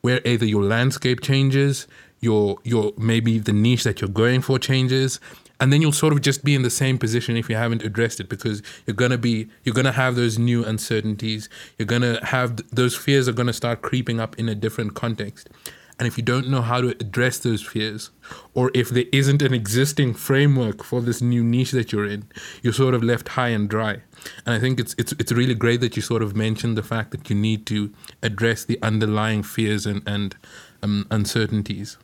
where 0.00 0.22
either 0.24 0.46
your 0.46 0.62
landscape 0.62 1.20
changes, 1.20 1.86
your 2.20 2.56
your 2.64 2.94
maybe 2.96 3.38
the 3.38 3.52
niche 3.52 3.84
that 3.84 4.00
you're 4.00 4.08
going 4.08 4.40
for 4.40 4.58
changes, 4.58 5.20
and 5.60 5.70
then 5.70 5.82
you'll 5.82 5.92
sort 5.92 6.14
of 6.14 6.22
just 6.22 6.44
be 6.44 6.54
in 6.54 6.62
the 6.62 6.70
same 6.70 6.96
position 6.96 7.36
if 7.36 7.50
you 7.50 7.56
haven't 7.56 7.82
addressed 7.82 8.20
it 8.20 8.30
because 8.30 8.62
you're 8.86 8.96
gonna 8.96 9.18
be 9.18 9.50
you're 9.64 9.74
gonna 9.74 9.92
have 9.92 10.16
those 10.16 10.38
new 10.38 10.64
uncertainties. 10.64 11.50
You're 11.76 11.92
gonna 11.94 12.24
have 12.24 12.56
those 12.74 12.96
fears 12.96 13.28
are 13.28 13.34
gonna 13.34 13.52
start 13.52 13.82
creeping 13.82 14.18
up 14.18 14.38
in 14.38 14.48
a 14.48 14.54
different 14.54 14.94
context. 14.94 15.50
And 15.98 16.08
if 16.08 16.16
you 16.16 16.24
don't 16.24 16.48
know 16.48 16.62
how 16.62 16.80
to 16.80 16.88
address 16.88 17.38
those 17.38 17.60
fears, 17.60 18.08
or 18.54 18.70
if 18.72 18.88
there 18.88 19.04
isn't 19.12 19.42
an 19.42 19.52
existing 19.52 20.14
framework 20.14 20.82
for 20.82 21.02
this 21.02 21.20
new 21.20 21.44
niche 21.44 21.72
that 21.72 21.92
you're 21.92 22.06
in, 22.06 22.24
you're 22.62 22.72
sort 22.72 22.94
of 22.94 23.02
left 23.02 23.28
high 23.28 23.48
and 23.48 23.68
dry. 23.68 24.02
And 24.44 24.54
I 24.54 24.58
think 24.58 24.80
it's 24.80 24.94
it's 24.98 25.12
it's 25.12 25.32
really 25.32 25.54
great 25.54 25.80
that 25.80 25.96
you 25.96 26.02
sort 26.02 26.22
of 26.22 26.36
mentioned 26.36 26.76
the 26.76 26.82
fact 26.82 27.10
that 27.10 27.28
you 27.30 27.36
need 27.36 27.66
to 27.66 27.92
address 28.22 28.64
the 28.64 28.78
underlying 28.82 29.42
fears 29.42 29.86
and 29.86 30.02
and 30.06 30.36
um, 30.82 31.06
uncertainties. 31.10 31.98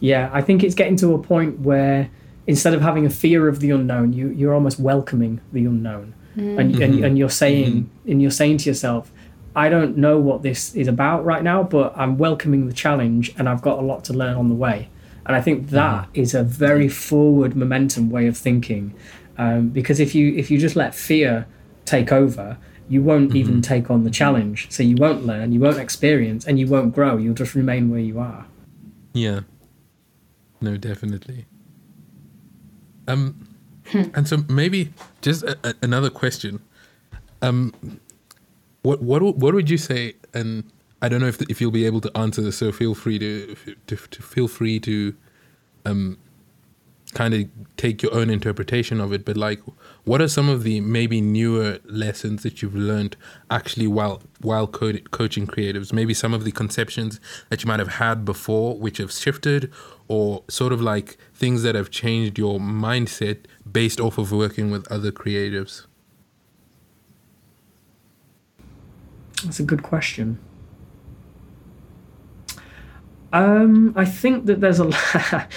Yeah, 0.00 0.30
I 0.32 0.42
think 0.42 0.62
it's 0.62 0.74
getting 0.74 0.96
to 0.96 1.14
a 1.14 1.18
point 1.18 1.60
where 1.60 2.10
instead 2.46 2.74
of 2.74 2.80
having 2.80 3.06
a 3.06 3.10
fear 3.10 3.48
of 3.48 3.60
the 3.60 3.70
unknown, 3.70 4.12
you 4.12 4.28
you're 4.28 4.54
almost 4.54 4.78
welcoming 4.78 5.40
the 5.52 5.64
unknown, 5.64 6.14
mm. 6.36 6.58
and, 6.58 6.74
mm-hmm. 6.74 6.82
and 6.82 7.04
and 7.04 7.18
you're 7.18 7.28
saying 7.28 7.72
mm-hmm. 7.72 8.10
and 8.10 8.22
you're 8.22 8.30
saying 8.30 8.58
to 8.58 8.70
yourself 8.70 9.12
I 9.54 9.68
don't 9.68 9.96
know 9.96 10.18
what 10.18 10.42
this 10.42 10.74
is 10.74 10.88
about 10.88 11.24
right 11.24 11.42
now, 11.42 11.62
but 11.62 11.92
I'm 11.96 12.16
welcoming 12.16 12.66
the 12.66 12.72
challenge 12.72 13.34
and 13.36 13.48
I've 13.48 13.60
got 13.60 13.78
a 13.78 13.82
lot 13.82 14.04
to 14.04 14.12
learn 14.12 14.36
on 14.36 14.48
the 14.48 14.54
way. 14.54 14.88
And 15.26 15.36
I 15.36 15.40
think 15.40 15.68
that 15.70 16.06
mm-hmm. 16.06 16.20
is 16.20 16.34
a 16.34 16.42
very 16.42 16.88
forward 16.88 17.54
momentum 17.54 18.10
way 18.10 18.26
of 18.26 18.36
thinking. 18.36 18.94
Um, 19.42 19.70
because 19.70 19.98
if 19.98 20.14
you 20.14 20.34
if 20.36 20.50
you 20.50 20.58
just 20.58 20.76
let 20.76 20.94
fear 20.94 21.46
take 21.84 22.12
over, 22.12 22.56
you 22.88 23.02
won't 23.02 23.30
mm-hmm. 23.30 23.38
even 23.38 23.62
take 23.62 23.90
on 23.90 24.04
the 24.04 24.10
challenge. 24.10 24.70
So 24.70 24.82
you 24.82 24.96
won't 24.96 25.26
learn, 25.26 25.52
you 25.52 25.58
won't 25.58 25.78
experience, 25.78 26.46
and 26.46 26.60
you 26.60 26.68
won't 26.68 26.94
grow. 26.94 27.16
You'll 27.16 27.34
just 27.34 27.54
remain 27.54 27.90
where 27.90 28.00
you 28.00 28.20
are. 28.20 28.46
Yeah. 29.12 29.40
No, 30.60 30.76
definitely. 30.76 31.46
Um, 33.08 33.48
hmm. 33.86 34.04
and 34.14 34.28
so 34.28 34.44
maybe 34.48 34.92
just 35.22 35.42
a, 35.42 35.58
a, 35.64 35.74
another 35.82 36.08
question. 36.08 36.60
Um, 37.40 37.74
what 38.82 39.02
what 39.02 39.22
what 39.22 39.54
would 39.54 39.68
you 39.68 39.78
say? 39.78 40.14
And 40.34 40.70
I 41.00 41.08
don't 41.08 41.20
know 41.20 41.26
if 41.26 41.42
if 41.42 41.60
you'll 41.60 41.72
be 41.72 41.86
able 41.86 42.00
to 42.02 42.16
answer 42.16 42.42
this, 42.42 42.58
so 42.58 42.70
feel 42.70 42.94
free 42.94 43.18
to 43.18 43.56
to, 43.88 43.96
to 43.96 44.22
feel 44.22 44.46
free 44.46 44.78
to 44.80 45.16
um 45.84 46.18
kind 47.14 47.34
of 47.34 47.48
take 47.76 48.02
your 48.02 48.14
own 48.14 48.30
interpretation 48.30 49.00
of 49.00 49.12
it. 49.12 49.24
But 49.24 49.36
like, 49.36 49.60
what 50.04 50.20
are 50.20 50.28
some 50.28 50.48
of 50.48 50.62
the 50.62 50.80
maybe 50.80 51.20
newer 51.20 51.78
lessons 51.84 52.42
that 52.42 52.62
you've 52.62 52.74
learned 52.74 53.16
actually 53.50 53.86
while 53.86 54.22
while 54.40 54.66
co- 54.66 54.98
coaching 55.10 55.46
creatives? 55.46 55.92
Maybe 55.92 56.14
some 56.14 56.34
of 56.34 56.44
the 56.44 56.52
conceptions 56.52 57.20
that 57.48 57.62
you 57.62 57.68
might 57.68 57.80
have 57.80 57.94
had 57.94 58.24
before, 58.24 58.78
which 58.78 58.98
have 58.98 59.12
shifted, 59.12 59.70
or 60.08 60.42
sort 60.48 60.72
of 60.72 60.80
like 60.80 61.16
things 61.34 61.62
that 61.62 61.74
have 61.74 61.90
changed 61.90 62.38
your 62.38 62.58
mindset 62.58 63.44
based 63.70 64.00
off 64.00 64.18
of 64.18 64.32
working 64.32 64.70
with 64.70 64.90
other 64.90 65.12
creatives. 65.12 65.86
That's 69.44 69.58
a 69.58 69.64
good 69.64 69.82
question. 69.82 70.38
Um, 73.32 73.94
I 73.96 74.04
think 74.04 74.46
that 74.46 74.60
there's 74.60 74.80
a 74.80 74.90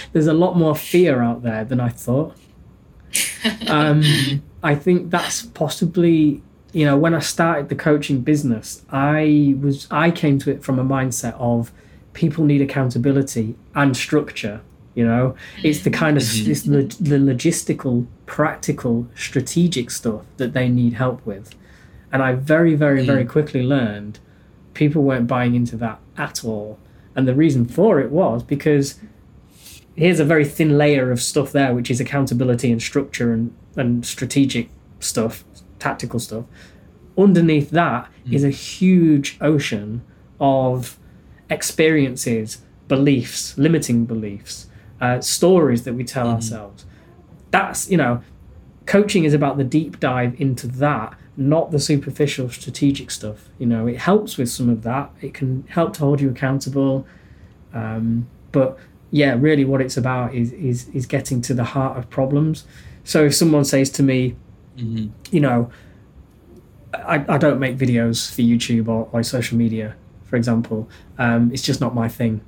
there's 0.14 0.28
a 0.28 0.34
lot 0.34 0.56
more 0.56 0.76
fear 0.76 1.22
out 1.22 1.44
there 1.44 1.66
than 1.66 1.80
I 1.80 1.90
thought. 1.90 2.36
Um, 3.68 4.04
I 4.64 4.76
think 4.76 5.12
that's 5.12 5.44
possibly 5.44 6.42
you 6.74 6.86
know 6.86 6.98
when 6.98 7.14
I 7.14 7.20
started 7.20 7.70
the 7.70 7.76
coaching 7.76 8.22
business, 8.22 8.84
I 8.90 9.56
was 9.60 9.88
I 9.92 10.12
came 10.12 10.40
to 10.40 10.52
it 10.52 10.64
from 10.64 10.80
a 10.80 10.84
mindset 10.84 11.36
of 11.40 11.72
people 12.14 12.46
need 12.46 12.62
accountability 12.62 13.56
and 13.76 13.96
structure. 13.96 14.62
You 14.96 15.06
know, 15.06 15.36
it's 15.62 15.82
the 15.82 15.90
kind 15.90 16.16
of 16.16 16.24
mm-hmm. 16.24 16.52
it's 16.52 16.62
the, 16.62 16.84
the 17.02 17.18
logistical, 17.18 18.08
practical, 18.26 19.08
strategic 19.14 19.92
stuff 19.92 20.24
that 20.38 20.54
they 20.54 20.70
need 20.70 20.94
help 20.94 21.24
with. 21.26 21.54
And 22.14 22.24
I 22.24 22.32
very, 22.32 22.76
very, 22.76 23.04
mm. 23.04 23.06
very 23.06 23.26
quickly 23.26 23.62
learned 23.62 24.20
people 24.74 25.04
weren't 25.04 25.28
buying 25.28 25.54
into 25.54 25.76
that 25.78 26.00
at 26.18 26.46
all. 26.46 26.80
And 27.16 27.28
the 27.28 27.36
reason 27.36 27.66
for 27.66 28.00
it 28.00 28.12
was 28.12 28.44
because 28.44 29.00
here's 29.96 30.20
a 30.20 30.26
very 30.26 30.46
thin 30.46 30.78
layer 30.78 31.12
of 31.12 31.22
stuff 31.22 31.52
there, 31.52 31.74
which 31.74 31.90
is 31.90 32.00
accountability 32.00 32.72
and 32.72 32.82
structure 32.82 33.32
and, 33.32 33.56
and 33.76 34.06
strategic 34.06 34.70
stuff, 35.00 35.44
tactical 35.80 36.20
stuff. 36.20 36.46
Underneath 37.18 37.70
that 37.70 38.10
mm. 38.28 38.34
is 38.34 38.44
a 38.44 38.50
huge 38.50 39.38
ocean 39.40 40.02
of 40.40 41.00
experiences, 41.50 42.62
beliefs, 42.88 43.58
limiting 43.58 44.06
beliefs, 44.06 44.68
uh, 45.00 45.22
stories 45.22 45.84
that 45.84 45.94
we 45.94 46.04
tell 46.04 46.28
mm. 46.28 46.34
ourselves. 46.34 46.86
That's, 47.52 47.90
you 47.90 47.98
know, 47.98 48.22
coaching 48.86 49.24
is 49.24 49.34
about 49.34 49.58
the 49.58 49.64
deep 49.64 50.00
dive 50.00 50.40
into 50.40 50.68
that 50.68 51.18
not 51.38 51.72
the 51.72 51.80
superficial 51.80 52.50
strategic 52.50 53.12
stuff 53.12 53.50
you 53.60 53.66
know 53.66 53.88
it 53.88 53.98
helps 53.98 54.38
with 54.38 54.50
some 54.50 54.70
of 54.70 54.84
that. 54.84 55.12
It 55.22 55.34
can 55.34 55.66
help 55.68 55.94
to 55.94 56.00
hold 56.02 56.22
you 56.22 56.30
accountable 56.30 57.06
um, 57.74 58.28
but 58.52 58.78
yeah 59.12 59.36
really 59.38 59.66
what 59.66 59.82
it's 59.82 59.98
about 59.98 60.34
is 60.34 60.52
is 60.54 60.88
is 60.90 61.06
getting 61.06 61.42
to 61.42 61.54
the 61.54 61.64
heart 61.64 61.98
of 61.98 62.10
problems. 62.10 62.66
So 63.04 63.26
if 63.26 63.36
someone 63.36 63.66
says 63.66 63.90
to 63.92 64.04
me 64.04 64.36
Mm-hmm. 64.78 65.08
you 65.32 65.40
know 65.40 65.72
I, 66.94 67.24
I 67.30 67.38
don't 67.38 67.60
make 67.62 67.78
videos 67.78 68.30
for 68.30 68.42
youtube 68.42 68.90
or, 68.90 69.08
or 69.14 69.24
social 69.24 69.58
media 69.58 69.96
for 70.26 70.36
example 70.36 70.90
um, 71.18 71.50
it's 71.54 71.62
just 71.62 71.80
not 71.80 71.96
my 71.96 72.10
thing. 72.10 72.42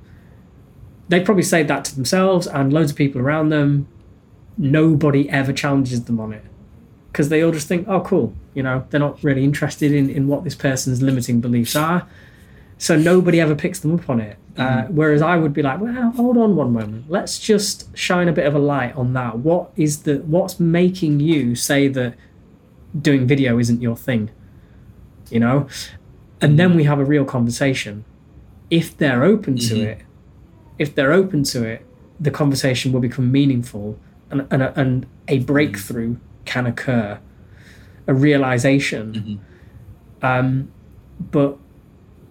They 1.08 1.20
probably 1.20 1.42
say 1.42 1.62
that 1.62 1.86
to 1.86 1.94
themselves 1.94 2.46
and 2.46 2.70
loads 2.70 2.90
of 2.90 2.98
people 2.98 3.20
around 3.22 3.48
them. 3.48 3.88
Nobody 4.58 5.30
ever 5.30 5.54
challenges 5.54 6.04
them 6.04 6.20
on 6.20 6.34
it 6.34 6.44
because 7.10 7.30
they 7.30 7.42
all 7.42 7.52
just 7.52 7.66
think 7.66 7.88
oh 7.88 8.00
cool 8.02 8.34
you 8.58 8.64
know 8.66 8.76
they're 8.90 9.06
not 9.08 9.16
really 9.28 9.44
interested 9.50 9.90
in, 9.92 10.10
in 10.18 10.22
what 10.26 10.40
this 10.46 10.56
person's 10.68 11.00
limiting 11.08 11.40
beliefs 11.40 11.74
are. 11.76 12.00
So 12.86 12.92
nobody 13.12 13.40
ever 13.40 13.54
picks 13.64 13.78
them 13.80 13.92
up 13.98 14.10
on 14.10 14.20
it. 14.20 14.36
Uh, 14.64 14.82
whereas 14.98 15.22
i 15.22 15.36
would 15.42 15.52
be 15.58 15.62
like 15.68 15.78
well 15.80 16.10
hold 16.20 16.36
on 16.44 16.50
one 16.56 16.72
moment. 16.72 17.00
Let's 17.16 17.34
just 17.38 17.96
shine 17.96 18.26
a 18.28 18.32
bit 18.38 18.46
of 18.50 18.54
a 18.56 18.58
light 18.58 18.94
on 18.96 19.12
that. 19.12 19.32
What 19.38 19.70
is 19.76 19.92
the 20.02 20.16
what's 20.34 20.58
making 20.58 21.20
you 21.20 21.54
say 21.54 21.86
that 21.98 22.12
doing 23.08 23.22
video 23.34 23.50
isn't 23.60 23.80
your 23.80 23.96
thing? 23.96 24.30
You 25.30 25.40
know? 25.44 25.56
And 26.40 26.58
then 26.58 26.70
we 26.78 26.84
have 26.90 26.98
a 26.98 27.04
real 27.04 27.24
conversation. 27.24 28.04
If 28.70 28.96
they're 28.98 29.22
open 29.32 29.54
to 29.68 29.74
Mhm. 29.74 29.84
it 29.92 29.98
if 30.84 30.88
they're 30.96 31.12
open 31.22 31.40
to 31.52 31.58
it 31.72 31.80
the 32.26 32.30
conversation 32.40 32.92
will 32.92 33.00
become 33.08 33.30
meaningful 33.40 33.86
and, 34.30 34.40
and, 34.50 34.62
a, 34.66 34.70
and 34.80 35.06
a 35.28 35.38
breakthrough 35.52 36.16
can 36.44 36.66
occur 36.66 37.18
a 38.08 38.14
realization. 38.14 39.40
Mm-hmm. 40.22 40.26
Um, 40.26 40.72
but 41.20 41.58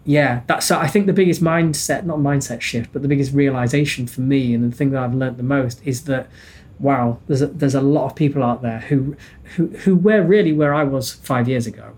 yeah 0.08 0.42
that's 0.48 0.66
so 0.66 0.80
i 0.80 0.88
think 0.88 1.06
the 1.06 1.12
biggest 1.12 1.44
mindset 1.44 2.06
not 2.06 2.18
mindset 2.18 2.62
shift 2.62 2.94
but 2.94 3.02
the 3.02 3.10
biggest 3.10 3.34
realization 3.34 4.08
for 4.08 4.22
me 4.22 4.54
and 4.54 4.72
the 4.72 4.76
thing 4.76 4.92
that 4.92 5.04
i've 5.04 5.14
learned 5.14 5.36
the 5.36 5.44
most 5.44 5.86
is 5.86 6.06
that 6.06 6.30
wow 6.80 7.20
there's 7.28 7.42
a, 7.42 7.48
there's 7.48 7.76
a 7.76 7.82
lot 7.82 8.06
of 8.06 8.16
people 8.16 8.42
out 8.42 8.62
there 8.62 8.80
who 8.80 9.18
who 9.56 9.68
who 9.68 9.96
were 9.96 10.24
really 10.24 10.54
where 10.54 10.74
i 10.74 10.84
was 10.84 11.14
five 11.14 11.48
years 11.48 11.68
ago. 11.68 11.94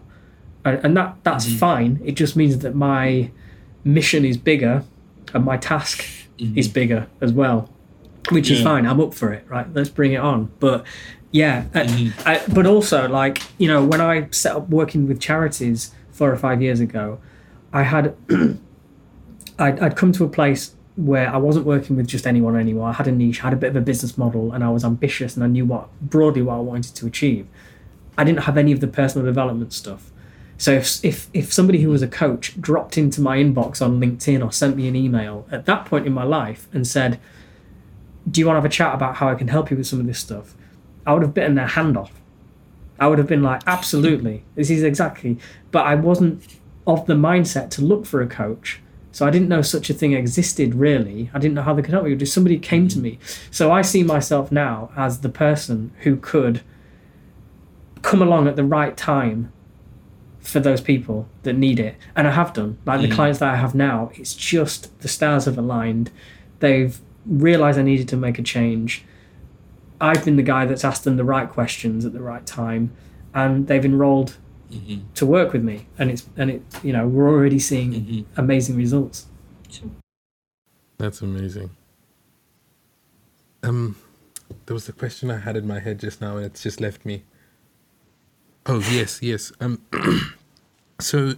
And, 0.65 0.83
and 0.83 0.97
that 0.97 1.17
that's 1.23 1.45
mm-hmm. 1.45 1.57
fine. 1.57 2.01
It 2.03 2.13
just 2.13 2.35
means 2.35 2.59
that 2.59 2.75
my 2.75 3.31
mission 3.83 4.25
is 4.25 4.37
bigger 4.37 4.83
and 5.33 5.45
my 5.45 5.57
task 5.57 6.03
mm-hmm. 6.37 6.57
is 6.57 6.67
bigger 6.67 7.07
as 7.21 7.31
well 7.31 7.69
which 8.31 8.51
is 8.51 8.61
fine. 8.61 8.85
I'm 8.85 8.99
up 8.99 9.13
for 9.13 9.31
it 9.31 9.45
right? 9.47 9.71
Let's 9.73 9.89
bring 9.89 10.13
it 10.13 10.17
on. 10.17 10.51
But 10.59 10.85
yeah 11.31 11.65
uh, 11.75 11.87
I, 12.25 12.41
but 12.53 12.65
also 12.65 13.07
like 13.07 13.41
you 13.57 13.67
know 13.67 13.83
when 13.83 14.01
i 14.01 14.27
set 14.31 14.55
up 14.55 14.69
working 14.69 15.07
with 15.07 15.19
charities 15.19 15.91
four 16.11 16.31
or 16.31 16.37
five 16.37 16.61
years 16.61 16.79
ago 16.79 17.19
i 17.71 17.83
had 17.83 18.15
I'd, 19.59 19.79
I'd 19.79 19.95
come 19.95 20.11
to 20.13 20.23
a 20.23 20.29
place 20.29 20.75
where 20.95 21.29
i 21.33 21.37
wasn't 21.37 21.65
working 21.65 21.95
with 21.95 22.07
just 22.07 22.27
anyone 22.27 22.55
anymore. 22.55 22.89
I 22.89 22.93
had 22.93 23.07
a 23.07 23.11
niche 23.11 23.41
I 23.41 23.43
had 23.45 23.53
a 23.53 23.57
bit 23.57 23.69
of 23.69 23.75
a 23.75 23.81
business 23.81 24.17
model 24.17 24.51
and 24.51 24.63
i 24.63 24.69
was 24.69 24.83
ambitious 24.83 25.35
and 25.35 25.43
i 25.43 25.47
knew 25.47 25.65
what 25.65 25.89
broadly 26.01 26.41
what 26.41 26.55
i 26.55 26.59
wanted 26.59 26.95
to 26.95 27.05
achieve. 27.05 27.47
I 28.17 28.23
didn't 28.23 28.43
have 28.43 28.57
any 28.57 28.71
of 28.71 28.81
the 28.81 28.87
personal 28.87 29.25
development 29.25 29.71
stuff. 29.71 30.11
So 30.57 30.73
if, 30.73 31.05
if 31.05 31.29
if 31.33 31.53
somebody 31.53 31.79
who 31.81 31.89
was 31.89 32.01
a 32.01 32.07
coach 32.07 32.59
dropped 32.59 32.97
into 32.97 33.21
my 33.21 33.37
inbox 33.37 33.81
on 33.81 34.01
linkedin 34.01 34.43
or 34.43 34.51
sent 34.51 34.75
me 34.75 34.89
an 34.89 34.95
email 34.95 35.47
at 35.51 35.65
that 35.67 35.85
point 35.85 36.05
in 36.05 36.11
my 36.11 36.23
life 36.23 36.67
and 36.73 36.85
said 36.85 37.19
do 38.29 38.41
you 38.41 38.45
want 38.45 38.57
to 38.57 38.61
have 38.61 38.65
a 38.65 38.73
chat 38.73 38.93
about 38.93 39.15
how 39.15 39.29
i 39.29 39.35
can 39.35 39.47
help 39.47 39.71
you 39.71 39.77
with 39.77 39.87
some 39.87 39.99
of 39.99 40.05
this 40.05 40.19
stuff 40.19 40.53
I 41.09 41.13
would 41.13 41.23
have 41.23 41.33
bitten 41.33 41.55
their 41.55 41.65
hand 41.65 41.97
off. 41.97 42.11
I 42.99 43.07
would 43.07 43.17
have 43.17 43.25
been 43.25 43.41
like, 43.41 43.63
absolutely, 43.65 44.43
this 44.53 44.69
is 44.69 44.83
exactly. 44.83 45.39
But 45.71 45.87
I 45.87 45.95
wasn't 45.95 46.43
of 46.85 47.07
the 47.07 47.15
mindset 47.15 47.71
to 47.71 47.81
look 47.81 48.05
for 48.05 48.21
a 48.21 48.27
coach. 48.27 48.79
So 49.11 49.25
I 49.25 49.31
didn't 49.31 49.49
know 49.49 49.63
such 49.63 49.89
a 49.89 49.93
thing 49.95 50.13
existed 50.13 50.75
really. 50.75 51.31
I 51.33 51.39
didn't 51.39 51.55
know 51.55 51.63
how 51.63 51.73
they 51.73 51.81
could 51.81 51.95
help 51.95 52.05
me. 52.05 52.13
Just 52.13 52.31
somebody 52.31 52.59
came 52.59 52.87
to 52.89 52.97
mm-hmm. 52.97 53.03
me. 53.03 53.19
So 53.49 53.71
I 53.71 53.81
see 53.81 54.03
myself 54.03 54.51
now 54.51 54.91
as 54.95 55.21
the 55.21 55.29
person 55.29 55.93
who 56.01 56.15
could 56.15 56.61
come 58.03 58.21
along 58.21 58.47
at 58.47 58.55
the 58.55 58.63
right 58.63 58.95
time 58.95 59.51
for 60.41 60.59
those 60.59 60.79
people 60.79 61.27
that 61.41 61.53
need 61.53 61.79
it. 61.79 61.95
And 62.15 62.27
I 62.27 62.31
have 62.33 62.53
done. 62.53 62.77
Like 62.85 63.01
the 63.01 63.07
mm. 63.07 63.15
clients 63.15 63.39
that 63.39 63.51
I 63.51 63.55
have 63.55 63.73
now, 63.73 64.11
it's 64.13 64.35
just 64.35 64.99
the 64.99 65.07
stars 65.07 65.45
have 65.45 65.57
aligned. 65.57 66.11
They've 66.59 67.01
realized 67.25 67.79
I 67.79 67.81
needed 67.81 68.07
to 68.09 68.15
make 68.15 68.37
a 68.37 68.43
change. 68.43 69.05
I've 70.01 70.23
been 70.23 70.35
the 70.35 70.43
guy 70.43 70.65
that's 70.65 70.83
asked 70.83 71.03
them 71.03 71.17
the 71.17 71.23
right 71.23 71.49
questions 71.49 72.05
at 72.05 72.13
the 72.13 72.21
right 72.21 72.45
time, 72.45 72.91
and 73.33 73.67
they've 73.67 73.83
enrolled 73.83 74.37
to 75.15 75.25
work 75.25 75.51
with 75.51 75.63
me. 75.63 75.87
And 75.97 76.09
it's 76.11 76.27
and 76.37 76.49
it 76.49 76.63
you 76.83 76.93
know 76.93 77.07
we're 77.07 77.29
already 77.29 77.59
seeing 77.59 78.25
amazing 78.37 78.75
results. 78.75 79.27
That's 80.97 81.21
amazing. 81.21 81.71
Um, 83.63 83.95
there 84.65 84.73
was 84.73 84.87
a 84.89 84.93
question 84.93 85.31
I 85.31 85.37
had 85.37 85.55
in 85.55 85.67
my 85.67 85.79
head 85.79 85.99
just 85.99 86.21
now, 86.21 86.37
and 86.37 86.45
it's 86.45 86.63
just 86.63 86.79
left 86.81 87.05
me. 87.05 87.23
Oh 88.65 88.79
yes, 88.91 89.21
yes. 89.21 89.51
Um, 89.59 89.81
so 90.99 91.33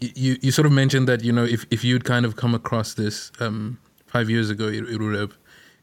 you 0.00 0.36
you 0.40 0.50
sort 0.50 0.66
of 0.66 0.72
mentioned 0.72 1.08
that 1.08 1.22
you 1.22 1.32
know 1.32 1.44
if 1.44 1.66
if 1.70 1.84
you'd 1.84 2.04
kind 2.04 2.26
of 2.26 2.36
come 2.36 2.54
across 2.54 2.94
this 2.94 3.30
um 3.40 3.78
five 4.06 4.28
years 4.28 4.50
ago, 4.50 4.68
it, 4.68 4.84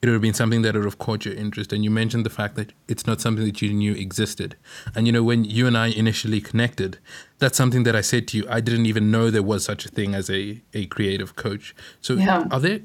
it 0.01 0.07
would 0.07 0.13
have 0.13 0.13
it 0.13 0.13
would 0.13 0.13
have 0.13 0.21
been 0.21 0.33
something 0.33 0.61
that 0.61 0.75
would 0.75 0.85
have 0.85 0.97
caught 0.97 1.25
your 1.25 1.35
interest. 1.35 1.73
And 1.73 1.83
you 1.83 1.91
mentioned 1.91 2.25
the 2.25 2.29
fact 2.29 2.55
that 2.55 2.71
it's 2.87 3.05
not 3.05 3.19
something 3.19 3.45
that 3.45 3.61
you 3.61 3.73
knew 3.73 3.93
existed. 3.93 4.55
And 4.95 5.05
you 5.07 5.11
know 5.11 5.23
when 5.23 5.43
you 5.43 5.67
and 5.67 5.77
I 5.77 5.87
initially 5.87 6.41
connected, 6.41 6.99
that's 7.39 7.57
something 7.57 7.83
that 7.83 7.95
I 7.95 8.01
said 8.01 8.27
to 8.29 8.37
you. 8.37 8.45
I 8.49 8.61
didn't 8.61 8.85
even 8.85 9.11
know 9.11 9.29
there 9.29 9.43
was 9.43 9.65
such 9.65 9.85
a 9.85 9.89
thing 9.89 10.15
as 10.15 10.29
a 10.29 10.61
a 10.73 10.85
creative 10.85 11.35
coach. 11.35 11.75
So 12.01 12.13
Yeah. 12.13 12.45
are 12.51 12.59
there 12.61 12.79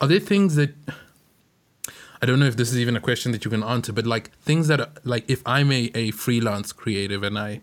are 0.00 0.08
there 0.08 0.20
things 0.20 0.54
that 0.56 0.74
I 2.20 2.26
don't 2.26 2.38
know 2.40 2.46
if 2.46 2.56
this 2.56 2.70
is 2.72 2.78
even 2.78 2.96
a 2.96 3.00
question 3.00 3.32
that 3.32 3.44
you 3.44 3.50
can 3.50 3.62
answer, 3.62 3.92
but 3.92 4.04
like 4.04 4.30
things 4.42 4.66
that 4.68 4.80
are, 4.80 4.90
like 5.04 5.24
if 5.30 5.40
I'm 5.46 5.70
a, 5.72 5.90
a 5.94 6.10
freelance 6.10 6.72
creative 6.72 7.22
and 7.22 7.38
I 7.38 7.60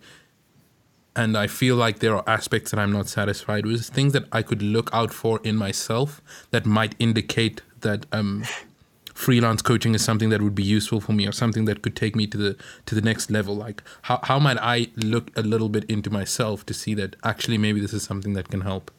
and 1.16 1.38
I 1.38 1.48
feel 1.48 1.76
like 1.78 2.00
there 2.00 2.16
are 2.16 2.24
aspects 2.28 2.72
that 2.72 2.80
I'm 2.80 2.92
not 2.92 3.08
satisfied 3.08 3.66
with, 3.66 3.86
things 3.86 4.14
that 4.14 4.26
I 4.32 4.42
could 4.42 4.62
look 4.62 4.90
out 4.94 5.14
for 5.14 5.40
in 5.44 5.56
myself 5.56 6.22
that 6.52 6.66
might 6.66 6.96
indicate 7.00 7.62
that 7.82 8.06
um 8.12 8.44
freelance 9.16 9.62
coaching 9.62 9.96
is 9.96 10.04
something 10.04 10.30
that 10.30 10.42
would 10.42 10.54
be 10.54 10.64
useful 10.64 11.00
for 11.02 11.14
me 11.14 11.26
or 11.26 11.32
something 11.32 11.66
that 11.66 11.82
could 11.82 11.96
take 11.96 12.16
me 12.16 12.28
to 12.28 12.38
the 12.38 12.58
to 12.86 12.94
the 12.94 13.02
next 13.02 13.32
level. 13.32 13.56
Like 13.56 13.82
how 14.04 14.20
how 14.24 14.38
might 14.38 14.58
I 14.60 14.90
look 14.98 15.32
a 15.36 15.42
little 15.42 15.70
bit 15.70 15.86
into 15.86 16.12
myself 16.12 16.66
to 16.68 16.74
see 16.74 16.94
that 16.96 17.16
actually 17.24 17.58
maybe 17.58 17.80
this 17.80 17.94
is 17.94 18.04
something 18.04 18.34
that 18.34 18.50
can 18.50 18.62
help? 18.62 18.92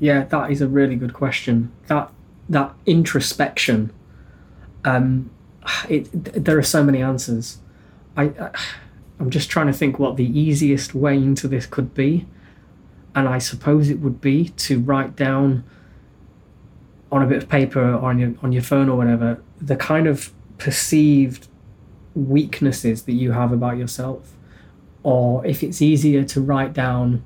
Yeah, 0.00 0.24
that 0.24 0.50
is 0.50 0.60
a 0.60 0.66
really 0.66 0.96
good 0.96 1.12
question. 1.12 1.70
That 1.86 2.10
that 2.48 2.74
introspection. 2.86 3.92
Um, 4.84 5.30
it 5.88 6.08
there 6.12 6.58
are 6.58 6.62
so 6.62 6.82
many 6.82 7.02
answers. 7.02 7.58
I, 8.16 8.24
I 8.24 8.50
I'm 9.20 9.30
just 9.30 9.50
trying 9.50 9.68
to 9.68 9.72
think 9.72 9.98
what 9.98 10.16
the 10.16 10.26
easiest 10.26 10.94
way 10.94 11.14
into 11.14 11.46
this 11.46 11.66
could 11.66 11.94
be, 11.94 12.26
and 13.14 13.28
I 13.28 13.38
suppose 13.38 13.90
it 13.90 14.00
would 14.00 14.20
be 14.20 14.48
to 14.48 14.80
write 14.80 15.14
down 15.14 15.62
on 17.12 17.22
a 17.22 17.26
bit 17.26 17.42
of 17.42 17.48
paper 17.48 17.94
or 17.94 18.10
on 18.10 18.18
your 18.18 18.34
on 18.42 18.50
your 18.52 18.62
phone 18.62 18.88
or 18.88 18.96
whatever 18.96 19.40
the 19.60 19.76
kind 19.76 20.06
of 20.06 20.32
perceived 20.58 21.46
weaknesses 22.14 23.04
that 23.04 23.12
you 23.12 23.32
have 23.32 23.52
about 23.52 23.76
yourself, 23.76 24.32
or 25.02 25.44
if 25.46 25.62
it's 25.62 25.80
easier 25.80 26.24
to 26.24 26.40
write 26.40 26.72
down 26.72 27.22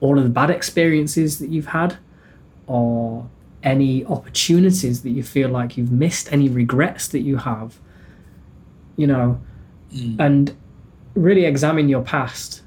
all 0.00 0.18
of 0.18 0.24
the 0.24 0.30
bad 0.30 0.50
experiences 0.50 1.38
that 1.38 1.48
you've 1.48 1.66
had 1.66 1.96
or 2.66 3.28
any 3.62 4.04
opportunities 4.06 5.02
that 5.02 5.10
you 5.10 5.22
feel 5.22 5.48
like 5.48 5.76
you've 5.76 5.92
missed 5.92 6.32
any 6.32 6.48
regrets 6.48 7.06
that 7.08 7.20
you 7.20 7.36
have 7.36 7.78
you 8.96 9.06
know 9.06 9.40
mm. 9.94 10.16
and 10.18 10.56
really 11.14 11.44
examine 11.44 11.88
your 11.88 12.02
past 12.02 12.62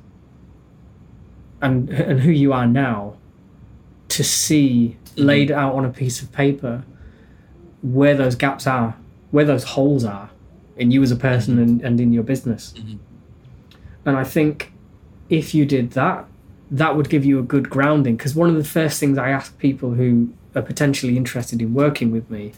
and 1.62 1.90
and 1.90 2.22
who 2.22 2.32
you 2.32 2.54
are 2.54 2.68
now 2.68 3.16
to 4.08 4.24
see 4.24 4.98
Mm-hmm. 5.16 5.28
laid 5.28 5.52
out 5.52 5.76
on 5.76 5.86
a 5.86 5.90
piece 5.90 6.22
of 6.22 6.32
paper 6.32 6.84
where 7.82 8.16
those 8.16 8.36
gaps 8.36 8.68
are 8.68 8.96
where 9.32 9.46
those 9.46 9.64
holes 9.64 10.04
are 10.04 10.30
in 10.78 10.92
you 10.92 11.02
as 11.04 11.12
a 11.12 11.16
person 11.16 11.56
mm-hmm. 11.56 11.64
and, 11.64 11.82
and 11.82 12.02
in 12.02 12.14
your 12.14 12.24
business. 12.24 12.74
Mm-hmm. 12.78 12.98
And 14.06 14.18
i 14.18 14.24
think 14.24 14.72
if 15.30 15.56
you 15.56 15.66
did 15.66 15.92
that 15.92 16.26
that 16.72 16.96
would 16.96 17.10
give 17.10 17.26
you 17.26 17.40
a 17.40 17.44
good 17.44 17.70
grounding. 17.70 18.16
Because 18.16 18.36
one 18.36 18.50
of 18.50 18.56
the 18.56 18.64
first 18.64 19.00
things 19.00 19.18
I 19.18 19.30
ask 19.30 19.58
people 19.58 19.94
who 19.94 20.34
are 20.56 20.62
potentially 20.62 21.18
interested 21.18 21.62
in 21.62 21.74
working 21.74 22.12
with 22.12 22.30
me 22.30 22.54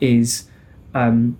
is 0.00 0.48
um, 0.94 1.38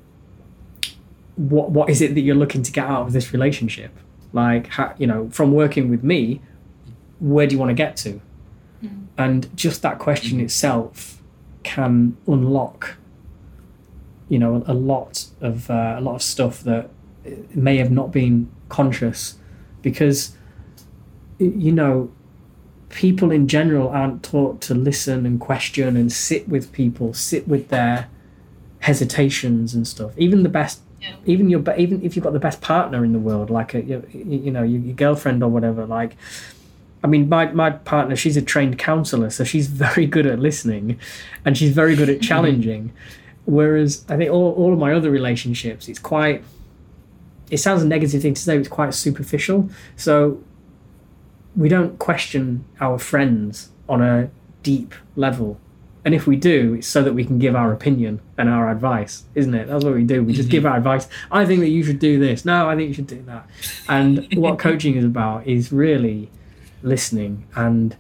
what 1.37 1.71
what 1.71 1.91
is 1.91 2.01
it 2.01 2.15
that 2.15 2.21
you're 2.21 2.37
looking 2.37 2.63
to 2.63 2.73
get 2.73 2.87
out 2.87 3.07
of 3.07 3.13
this 3.13 3.33
relationship? 3.33 3.97
Like 4.33 4.69
how, 4.69 4.95
you 4.99 5.07
know 5.07 5.29
from 5.31 5.53
working 5.53 5.91
with 5.91 6.05
me 6.05 6.41
where 7.19 7.47
do 7.47 7.55
you 7.55 7.59
want 7.59 7.71
to 7.71 7.75
get 7.75 7.97
to 7.97 8.21
and 9.21 9.55
just 9.57 9.83
that 9.83 9.99
question 9.99 10.41
itself 10.41 10.95
can 11.63 12.17
unlock 12.27 12.97
you 14.29 14.39
know 14.39 14.63
a 14.67 14.75
lot 14.75 15.27
of 15.41 15.71
uh, 15.71 15.95
a 15.99 16.01
lot 16.01 16.15
of 16.15 16.23
stuff 16.23 16.55
that 16.71 16.85
may 17.55 17.77
have 17.77 17.91
not 17.91 18.09
been 18.13 18.49
conscious. 18.69 19.37
Because 19.83 20.19
you 21.39 21.73
know 21.73 22.11
people 22.91 23.31
in 23.39 23.47
general 23.49 23.89
aren't 23.89 24.23
taught 24.23 24.61
to 24.61 24.75
listen 24.75 25.25
and 25.27 25.41
question 25.41 25.97
and 25.97 26.13
sit 26.13 26.49
with 26.49 26.71
people 26.73 27.15
sit 27.15 27.47
with 27.49 27.69
their 27.69 28.09
hesitations 28.81 29.75
and 29.75 29.87
stuff. 29.87 30.13
Even 30.17 30.43
the 30.43 30.49
best 30.61 30.81
Yeah. 31.01 31.15
even 31.33 31.49
your 31.49 31.63
even 31.85 31.97
if 32.07 32.11
you've 32.15 32.25
got 32.29 32.35
the 32.41 32.47
best 32.49 32.61
partner 32.61 33.05
in 33.07 33.13
the 33.13 33.19
world 33.29 33.49
like 33.59 33.71
a 33.75 33.81
you, 33.91 33.99
you 34.45 34.51
know 34.57 34.63
your, 34.63 34.81
your 34.89 34.95
girlfriend 34.95 35.43
or 35.43 35.51
whatever 35.57 35.83
like 35.87 36.13
I 37.03 37.07
mean, 37.07 37.29
my, 37.29 37.51
my 37.53 37.71
partner, 37.71 38.15
she's 38.15 38.37
a 38.37 38.43
trained 38.43 38.79
counselor, 38.79 39.31
so 39.31 39.45
she's 39.45 39.67
very 39.87 40.07
good 40.07 40.27
at 40.27 40.39
listening 40.39 40.99
and 41.45 41.57
she's 41.57 41.73
very 41.73 41.97
good 41.97 42.09
at 42.09 42.17
mm-hmm. 42.17 42.27
challenging. 42.27 42.93
Whereas 43.47 44.05
I 44.09 44.17
think 44.17 44.31
all, 44.31 44.53
all 44.53 44.73
of 44.73 44.79
my 44.79 44.93
other 44.93 45.11
relationships, 45.11 45.89
it's 45.89 45.99
quite, 45.99 46.45
it 47.51 47.59
sounds 47.59 47.83
a 47.83 47.87
negative 47.87 48.23
thing 48.23 48.35
to 48.35 48.41
say, 48.41 48.55
but 48.57 48.61
it's 48.61 48.69
quite 48.69 48.95
superficial. 48.95 49.71
So 49.97 50.43
we 51.57 51.69
don't 51.69 51.99
question 51.99 52.65
our 52.81 52.99
friends 52.99 53.71
on 53.89 54.03
a 54.03 54.31
deep 54.63 54.95
level. 55.17 55.59
And 56.05 56.15
if 56.15 56.27
we 56.27 56.37
do, 56.37 56.75
it's 56.75 56.87
so 56.87 57.03
that 57.03 57.13
we 57.13 57.25
can 57.25 57.39
give 57.39 57.55
our 57.55 57.73
opinion 57.73 58.21
and 58.39 58.49
our 58.49 58.71
advice, 58.71 59.25
isn't 59.35 59.53
it? 59.55 59.69
That's 59.69 59.85
what 59.85 59.95
we 59.95 60.05
do. 60.05 60.23
We 60.23 60.33
just 60.33 60.49
give 60.49 60.63
mm-hmm. 60.63 60.73
our 60.73 60.79
advice. 60.79 61.09
I 61.31 61.45
think 61.45 61.61
that 61.61 61.69
you 61.69 61.83
should 61.83 61.99
do 61.99 62.19
this. 62.19 62.45
No, 62.45 62.69
I 62.69 62.77
think 62.77 62.89
you 62.89 62.95
should 62.95 63.07
do 63.07 63.23
that. 63.23 63.49
And 63.89 64.27
what 64.35 64.59
coaching 64.69 64.97
is 64.97 65.05
about 65.05 65.47
is 65.47 65.73
really 65.73 66.31
listening 66.83 67.47
and 67.55 67.97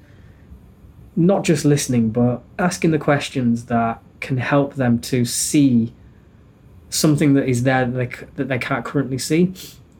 not 1.16 1.44
just 1.44 1.64
listening, 1.64 2.10
but 2.10 2.42
asking 2.58 2.92
the 2.92 2.98
questions 2.98 3.66
that 3.66 4.02
can 4.20 4.38
help 4.38 4.74
them 4.74 4.98
to 4.98 5.24
see 5.24 5.92
something 6.88 7.34
that 7.34 7.48
is 7.48 7.62
there 7.62 7.86
that 7.86 7.92
they, 7.92 8.26
that 8.36 8.48
they 8.48 8.58
can't 8.58 8.84
currently 8.84 9.18
see. 9.18 9.52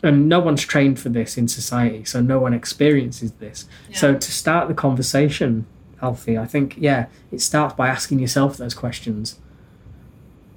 And 0.03 0.29
no 0.29 0.41
one's 0.41 0.63
trained 0.63 0.99
for 0.99 1.11
this 1.11 1.37
in 1.37 1.47
society, 1.47 2.05
so 2.05 2.23
no 2.23 2.39
one 2.39 2.55
experiences 2.55 3.33
this. 3.33 3.67
So 3.93 4.15
to 4.15 4.33
start 4.33 4.69
the 4.69 4.75
conversation, 4.75 5.67
Alfie, 6.01 6.39
I 6.39 6.47
think, 6.47 6.77
yeah, 6.79 7.07
it 7.31 7.43
starts 7.43 7.75
by 7.75 7.89
asking 7.89 8.19
yourself 8.19 8.57
those 8.57 8.73
questions 8.73 9.39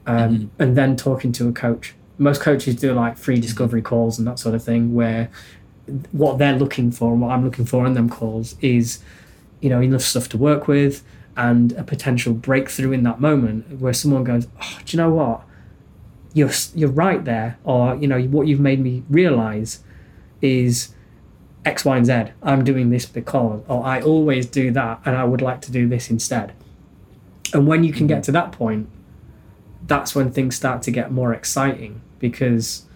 um, 0.05 0.49
and 0.59 0.78
then 0.78 0.95
talking 0.95 1.34
to 1.34 1.49
a 1.49 1.51
coach. 1.51 1.93
Most 2.17 2.41
coaches 2.41 2.76
do 2.76 2.93
like 2.93 3.17
free 3.17 3.39
discovery 3.39 3.82
calls 3.82 4.17
and 4.17 4.26
that 4.28 4.39
sort 4.39 4.55
of 4.55 4.63
thing, 4.63 4.93
where 4.93 5.30
what 6.11 6.38
they're 6.38 6.57
looking 6.57 6.91
for 6.91 7.11
and 7.11 7.21
what 7.21 7.31
I'm 7.31 7.43
looking 7.43 7.65
for 7.65 7.86
in 7.86 7.93
them 7.93 8.09
calls 8.09 8.55
is, 8.61 9.03
you 9.59 9.69
know, 9.69 9.81
enough 9.81 10.01
stuff 10.01 10.29
to 10.29 10.38
work 10.38 10.67
with 10.67 11.03
and 11.36 11.71
a 11.73 11.84
potential 11.84 12.34
breakthrough 12.34 12.91
in 12.91 13.03
that 13.03 13.19
moment 13.19 13.79
where 13.79 13.93
someone 13.93 14.23
goes, 14.23 14.47
oh, 14.61 14.79
do 14.86 14.95
you 14.95 15.03
know 15.03 15.09
what? 15.09 15.41
You're 16.34 16.51
you're 16.73 16.89
right 16.89 17.23
there, 17.23 17.59
or 17.63 17.95
you 17.95 18.07
know 18.07 18.19
what 18.23 18.47
you've 18.47 18.59
made 18.59 18.79
me 18.79 19.03
realize 19.07 19.84
is 20.41 20.95
X, 21.63 21.86
Y, 21.86 21.97
and 21.97 22.05
Z. 22.05 22.23
I'm 22.41 22.63
doing 22.63 22.89
this 22.89 23.05
because, 23.05 23.61
or 23.67 23.86
I 23.86 24.01
always 24.01 24.47
do 24.47 24.71
that, 24.71 25.01
and 25.05 25.15
I 25.15 25.25
would 25.25 25.41
like 25.41 25.61
to 25.61 25.71
do 25.71 25.88
this 25.88 26.09
instead. 26.09 26.53
And 27.53 27.67
when 27.67 27.84
you 27.84 27.93
can 27.93 28.07
get 28.07 28.21
mm. 28.21 28.25
to 28.25 28.31
that 28.31 28.51
point, 28.51 28.89
that's 29.86 30.15
when 30.15 30.31
things 30.31 30.55
start 30.55 30.81
to 30.84 30.91
get 30.91 31.11
more 31.11 31.34
exciting 31.34 32.01
because 32.17 32.88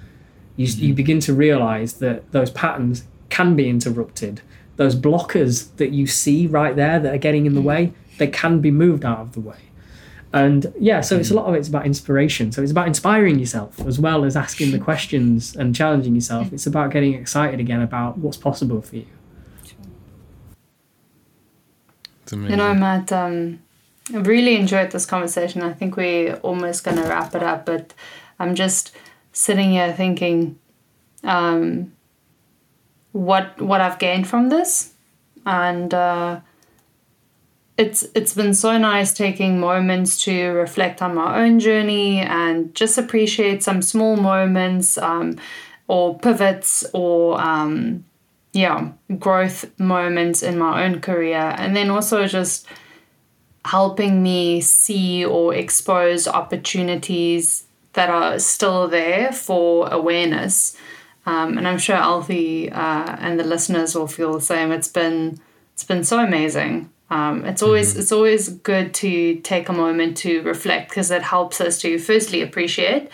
you, 0.58 0.66
you 0.66 0.74
mm-hmm. 0.74 0.96
begin 0.96 1.20
to 1.22 1.34
realize 1.34 1.94
that 1.94 2.32
those 2.32 2.52
patterns 2.52 3.06
can 3.30 3.56
be 3.56 3.70
interrupted. 3.70 4.42
Those 4.76 4.96
blockers 4.96 5.76
that 5.78 5.92
you 5.92 6.06
see 6.06 6.48
right 6.48 6.76
there 6.76 7.00
that 7.00 7.14
are 7.14 7.20
getting 7.20 7.46
in 7.46 7.54
the 7.54 7.60
mm-hmm. 7.60 7.68
way, 7.68 7.94
they 8.18 8.28
can 8.28 8.60
be 8.60 8.72
moved 8.72 9.06
out 9.06 9.20
of 9.20 9.34
the 9.34 9.40
way. 9.40 9.58
And 10.34 10.74
yeah, 10.78 11.02
so 11.02 11.16
it's 11.16 11.30
a 11.30 11.34
mm-hmm. 11.34 11.44
lot 11.44 11.50
of 11.50 11.56
it's 11.56 11.70
about 11.70 11.86
inspiration. 11.86 12.52
So 12.52 12.62
it's 12.62 12.72
about 12.72 12.88
inspiring 12.88 13.40
yourself 13.40 13.80
as 13.88 14.00
well 14.00 14.26
as 14.26 14.36
asking 14.36 14.72
the 14.72 14.80
questions 14.90 15.56
and 15.56 15.74
challenging 15.74 16.16
yourself. 16.16 16.52
It's 16.52 16.68
about 16.68 16.92
getting 16.92 17.14
excited 17.14 17.60
again 17.60 17.82
about 17.82 18.18
what's 18.18 18.38
possible 18.38 18.82
for 18.82 18.98
you. 18.98 19.06
It's 22.24 22.34
amazing. 22.34 22.52
You 22.52 22.58
know, 22.58 22.74
Matt, 22.74 23.12
um, 23.14 23.60
I 24.14 24.18
really 24.18 24.58
enjoyed 24.58 24.92
this 24.92 25.06
conversation. 25.06 25.62
I 25.62 25.72
think 25.72 25.96
we're 25.96 26.36
almost 26.38 26.84
going 26.84 26.98
to 26.98 27.04
wrap 27.04 27.34
it 27.36 27.44
up, 27.44 27.66
but 27.66 27.94
I'm 28.38 28.54
just 28.54 28.94
sitting 29.38 29.72
here 29.72 29.94
thinking 29.94 30.58
um, 31.24 31.94
what 33.12 33.62
what 33.62 33.82
I've 33.82 34.00
gained 34.00 34.28
from 34.28 34.50
this, 34.50 34.94
and 35.46 35.94
uh, 35.94 36.40
it's 37.78 38.04
it's 38.16 38.34
been 38.34 38.54
so 38.54 38.78
nice 38.78 39.14
taking 39.14 39.60
moments 39.60 40.22
to 40.22 40.50
reflect 40.50 41.02
on 41.02 41.14
my 41.14 41.40
own 41.44 41.60
journey 41.60 42.20
and 42.20 42.74
just 42.74 42.98
appreciate 42.98 43.62
some 43.64 43.82
small 43.82 44.18
moments 44.18 44.98
um, 44.98 45.38
or 45.88 46.18
pivots 46.18 46.84
or 46.94 47.40
um, 47.40 48.06
yeah 48.54 48.90
growth 49.20 49.80
moments 49.80 50.42
in 50.42 50.58
my 50.58 50.84
own 50.84 51.00
career. 51.00 51.56
And 51.58 51.76
then 51.76 51.92
also 51.92 52.26
just 52.26 52.66
helping 53.66 54.24
me 54.24 54.62
see 54.62 55.26
or 55.26 55.54
expose 55.54 56.28
opportunities 56.28 57.67
that 57.98 58.12
are 58.12 58.38
still 58.38 58.88
there 58.88 59.32
for 59.32 59.92
awareness. 59.92 60.78
Um, 61.26 61.58
and 61.58 61.68
i'm 61.68 61.80
sure 61.80 61.98
alfie 61.98 62.72
uh, 62.72 63.18
and 63.20 63.38
the 63.38 63.44
listeners 63.44 63.96
will 63.96 64.08
feel 64.08 64.34
the 64.34 64.42
same. 64.42 64.72
It's 64.72 64.88
been 64.88 65.42
it's 65.74 65.84
been 65.84 66.04
so 66.04 66.20
amazing. 66.20 66.90
Um, 67.10 67.44
it's 67.44 67.64
always 67.64 67.98
it's 67.98 68.12
always 68.12 68.50
good 68.50 68.94
to 68.96 69.40
take 69.40 69.68
a 69.68 69.74
moment 69.74 70.16
to 70.18 70.42
reflect 70.44 70.90
because 70.90 71.10
it 71.10 71.24
helps 71.24 71.60
us 71.60 71.82
to 71.82 71.98
firstly 71.98 72.42
appreciate 72.42 73.10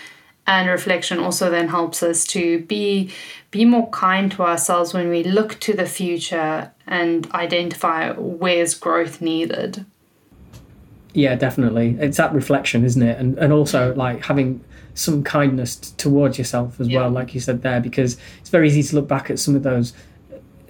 and 0.46 0.68
reflection 0.68 1.20
also 1.20 1.50
then 1.50 1.70
helps 1.70 2.04
us 2.04 2.26
to 2.26 2.60
be 2.66 3.10
be 3.52 3.64
more 3.64 3.90
kind 3.92 4.32
to 4.34 4.44
ourselves 4.44 4.94
when 4.94 5.08
we 5.08 5.24
look 5.24 5.60
to 5.62 5.74
the 5.74 5.86
future 5.86 6.72
and 6.86 7.32
identify 7.32 8.12
where's 8.12 8.74
growth 8.74 9.22
needed. 9.22 9.86
Yeah, 11.14 11.36
definitely. 11.36 11.96
It's 12.00 12.18
that 12.18 12.34
reflection, 12.34 12.84
isn't 12.84 13.02
it? 13.02 13.18
And 13.18 13.38
and 13.38 13.54
also 13.54 13.96
like 13.96 14.26
having 14.26 14.62
some 14.96 15.24
kindness 15.24 15.76
t- 15.76 15.94
towards 15.98 16.38
yourself 16.38 16.80
as 16.80 16.88
well, 16.90 17.10
like 17.10 17.34
you 17.34 17.40
said 17.40 17.62
there, 17.62 17.80
because 17.82 18.18
it's 18.40 18.50
very 18.50 18.68
easy 18.68 18.84
to 18.84 18.96
look 18.96 19.08
back 19.08 19.30
at 19.30 19.40
some 19.40 19.56
of 19.56 19.64
those. 19.64 19.94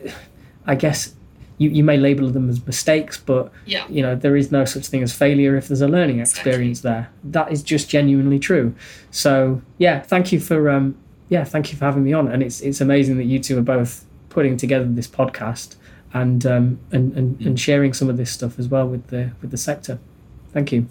I 0.66 0.76
guess 0.76 1.14
you, 1.58 1.70
you 1.70 1.84
may 1.84 1.98
label 1.98 2.30
them 2.30 2.50
as 2.50 2.66
mistakes, 2.66 3.18
but 3.18 3.52
yeah 3.66 3.86
you 3.90 4.02
know 4.02 4.16
there 4.16 4.36
is 4.36 4.52
no 4.52 4.66
such 4.66 4.88
thing 4.88 5.04
as 5.04 5.14
failure 5.14 5.56
if 5.56 5.68
there's 5.68 5.82
a 5.82 5.88
learning 5.88 6.20
experience 6.20 6.82
there. 6.82 7.10
That 7.24 7.52
is 7.52 7.64
just 7.64 7.90
genuinely 7.90 8.40
true. 8.40 8.74
So 9.12 9.62
yeah, 9.78 10.02
thank 10.02 10.32
you 10.32 10.40
for 10.40 10.70
um 10.70 10.96
yeah 11.30 11.44
thank 11.44 11.72
you 11.72 11.78
for 11.78 11.86
having 11.86 12.04
me 12.04 12.14
on, 12.14 12.28
and 12.28 12.42
it's 12.42 12.62
it's 12.62 12.82
amazing 12.82 13.18
that 13.18 13.26
you 13.26 13.40
two 13.40 13.58
are 13.58 13.62
both 13.64 14.06
putting 14.30 14.58
together 14.58 14.86
this 14.86 15.08
podcast 15.08 15.76
and 16.14 16.46
um 16.46 16.80
and 16.92 17.14
and, 17.18 17.40
and 17.42 17.60
sharing 17.60 17.94
some 17.94 18.10
of 18.10 18.18
this 18.18 18.32
stuff 18.32 18.58
as 18.58 18.68
well 18.68 18.88
with 18.88 19.08
the 19.08 19.32
with 19.42 19.52
the 19.52 19.58
sector. 19.58 20.00
Thank 20.52 20.72
you. 20.72 20.88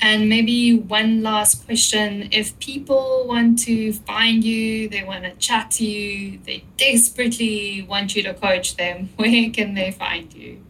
And 0.00 0.28
maybe 0.28 0.76
one 0.76 1.22
last 1.22 1.64
question. 1.64 2.28
If 2.30 2.58
people 2.58 3.24
want 3.26 3.58
to 3.60 3.92
find 3.92 4.44
you, 4.44 4.88
they 4.88 5.02
want 5.02 5.24
to 5.24 5.32
chat 5.36 5.70
to 5.72 5.86
you, 5.86 6.38
they 6.44 6.64
desperately 6.76 7.86
want 7.88 8.14
you 8.14 8.22
to 8.24 8.34
coach 8.34 8.76
them, 8.76 9.10
where 9.16 9.50
can 9.50 9.74
they 9.74 9.92
find 9.92 10.32
you? 10.34 10.64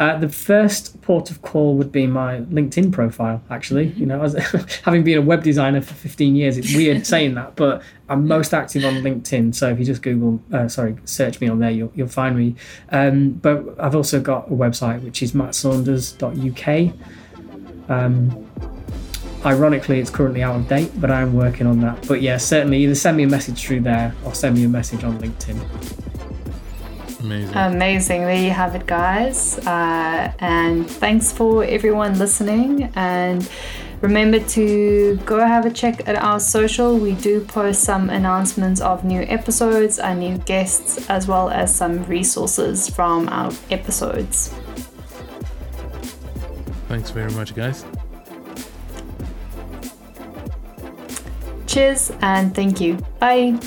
Uh, 0.00 0.16
the 0.16 0.28
first 0.28 1.00
port 1.02 1.28
of 1.28 1.42
call 1.42 1.74
would 1.74 1.90
be 1.90 2.06
my 2.06 2.38
LinkedIn 2.42 2.92
profile. 2.92 3.42
Actually, 3.50 3.88
you 3.88 4.06
know, 4.06 4.22
as, 4.22 4.34
having 4.84 5.02
been 5.02 5.18
a 5.18 5.22
web 5.22 5.42
designer 5.42 5.80
for 5.80 5.94
15 5.94 6.36
years, 6.36 6.56
it's 6.56 6.72
weird 6.72 7.04
saying 7.14 7.34
that, 7.34 7.56
but 7.56 7.82
I'm 8.08 8.28
most 8.28 8.54
active 8.54 8.84
on 8.84 8.94
LinkedIn. 8.94 9.56
So 9.56 9.70
if 9.70 9.78
you 9.80 9.84
just 9.84 10.02
Google, 10.02 10.40
uh, 10.52 10.68
sorry, 10.68 10.96
search 11.04 11.40
me 11.40 11.48
on 11.48 11.58
there, 11.58 11.72
you'll, 11.72 11.90
you'll 11.96 12.06
find 12.06 12.36
me. 12.36 12.54
Um, 12.90 13.32
but 13.32 13.74
I've 13.80 13.96
also 13.96 14.20
got 14.20 14.46
a 14.46 14.54
website 14.54 15.02
which 15.02 15.20
is 15.20 15.32
mattsaunders.uk. 15.32 16.94
Um, 17.88 18.46
ironically, 19.44 20.00
it's 20.00 20.10
currently 20.10 20.42
out 20.42 20.56
of 20.56 20.68
date, 20.68 20.92
but 21.00 21.10
I'm 21.10 21.34
working 21.34 21.66
on 21.66 21.80
that. 21.80 22.06
But 22.06 22.22
yeah, 22.22 22.36
certainly 22.36 22.78
either 22.82 22.94
send 22.94 23.16
me 23.16 23.22
a 23.24 23.28
message 23.28 23.64
through 23.66 23.80
there 23.80 24.14
or 24.24 24.34
send 24.34 24.56
me 24.56 24.64
a 24.64 24.68
message 24.68 25.04
on 25.04 25.18
LinkedIn. 25.18 26.08
Amazing. 27.20 27.54
Amazing. 27.54 28.20
There 28.22 28.42
you 28.42 28.50
have 28.50 28.74
it, 28.74 28.86
guys. 28.86 29.58
Uh, 29.66 30.32
and 30.38 30.88
thanks 30.88 31.32
for 31.32 31.64
everyone 31.64 32.18
listening. 32.18 32.92
And 32.94 33.48
remember 34.00 34.38
to 34.38 35.16
go 35.26 35.38
have 35.40 35.66
a 35.66 35.70
check 35.70 36.08
at 36.08 36.14
our 36.16 36.38
social. 36.38 36.96
We 36.96 37.14
do 37.14 37.40
post 37.40 37.82
some 37.82 38.08
announcements 38.08 38.80
of 38.80 39.04
new 39.04 39.22
episodes, 39.22 39.98
our 39.98 40.14
new 40.14 40.38
guests, 40.38 41.08
as 41.10 41.26
well 41.26 41.50
as 41.50 41.74
some 41.74 42.04
resources 42.04 42.88
from 42.88 43.28
our 43.28 43.52
episodes. 43.70 44.54
Thanks 46.88 47.10
very 47.10 47.30
much, 47.32 47.54
guys. 47.54 47.84
Cheers 51.66 52.10
and 52.22 52.54
thank 52.54 52.80
you. 52.80 52.96
Bye. 53.20 53.58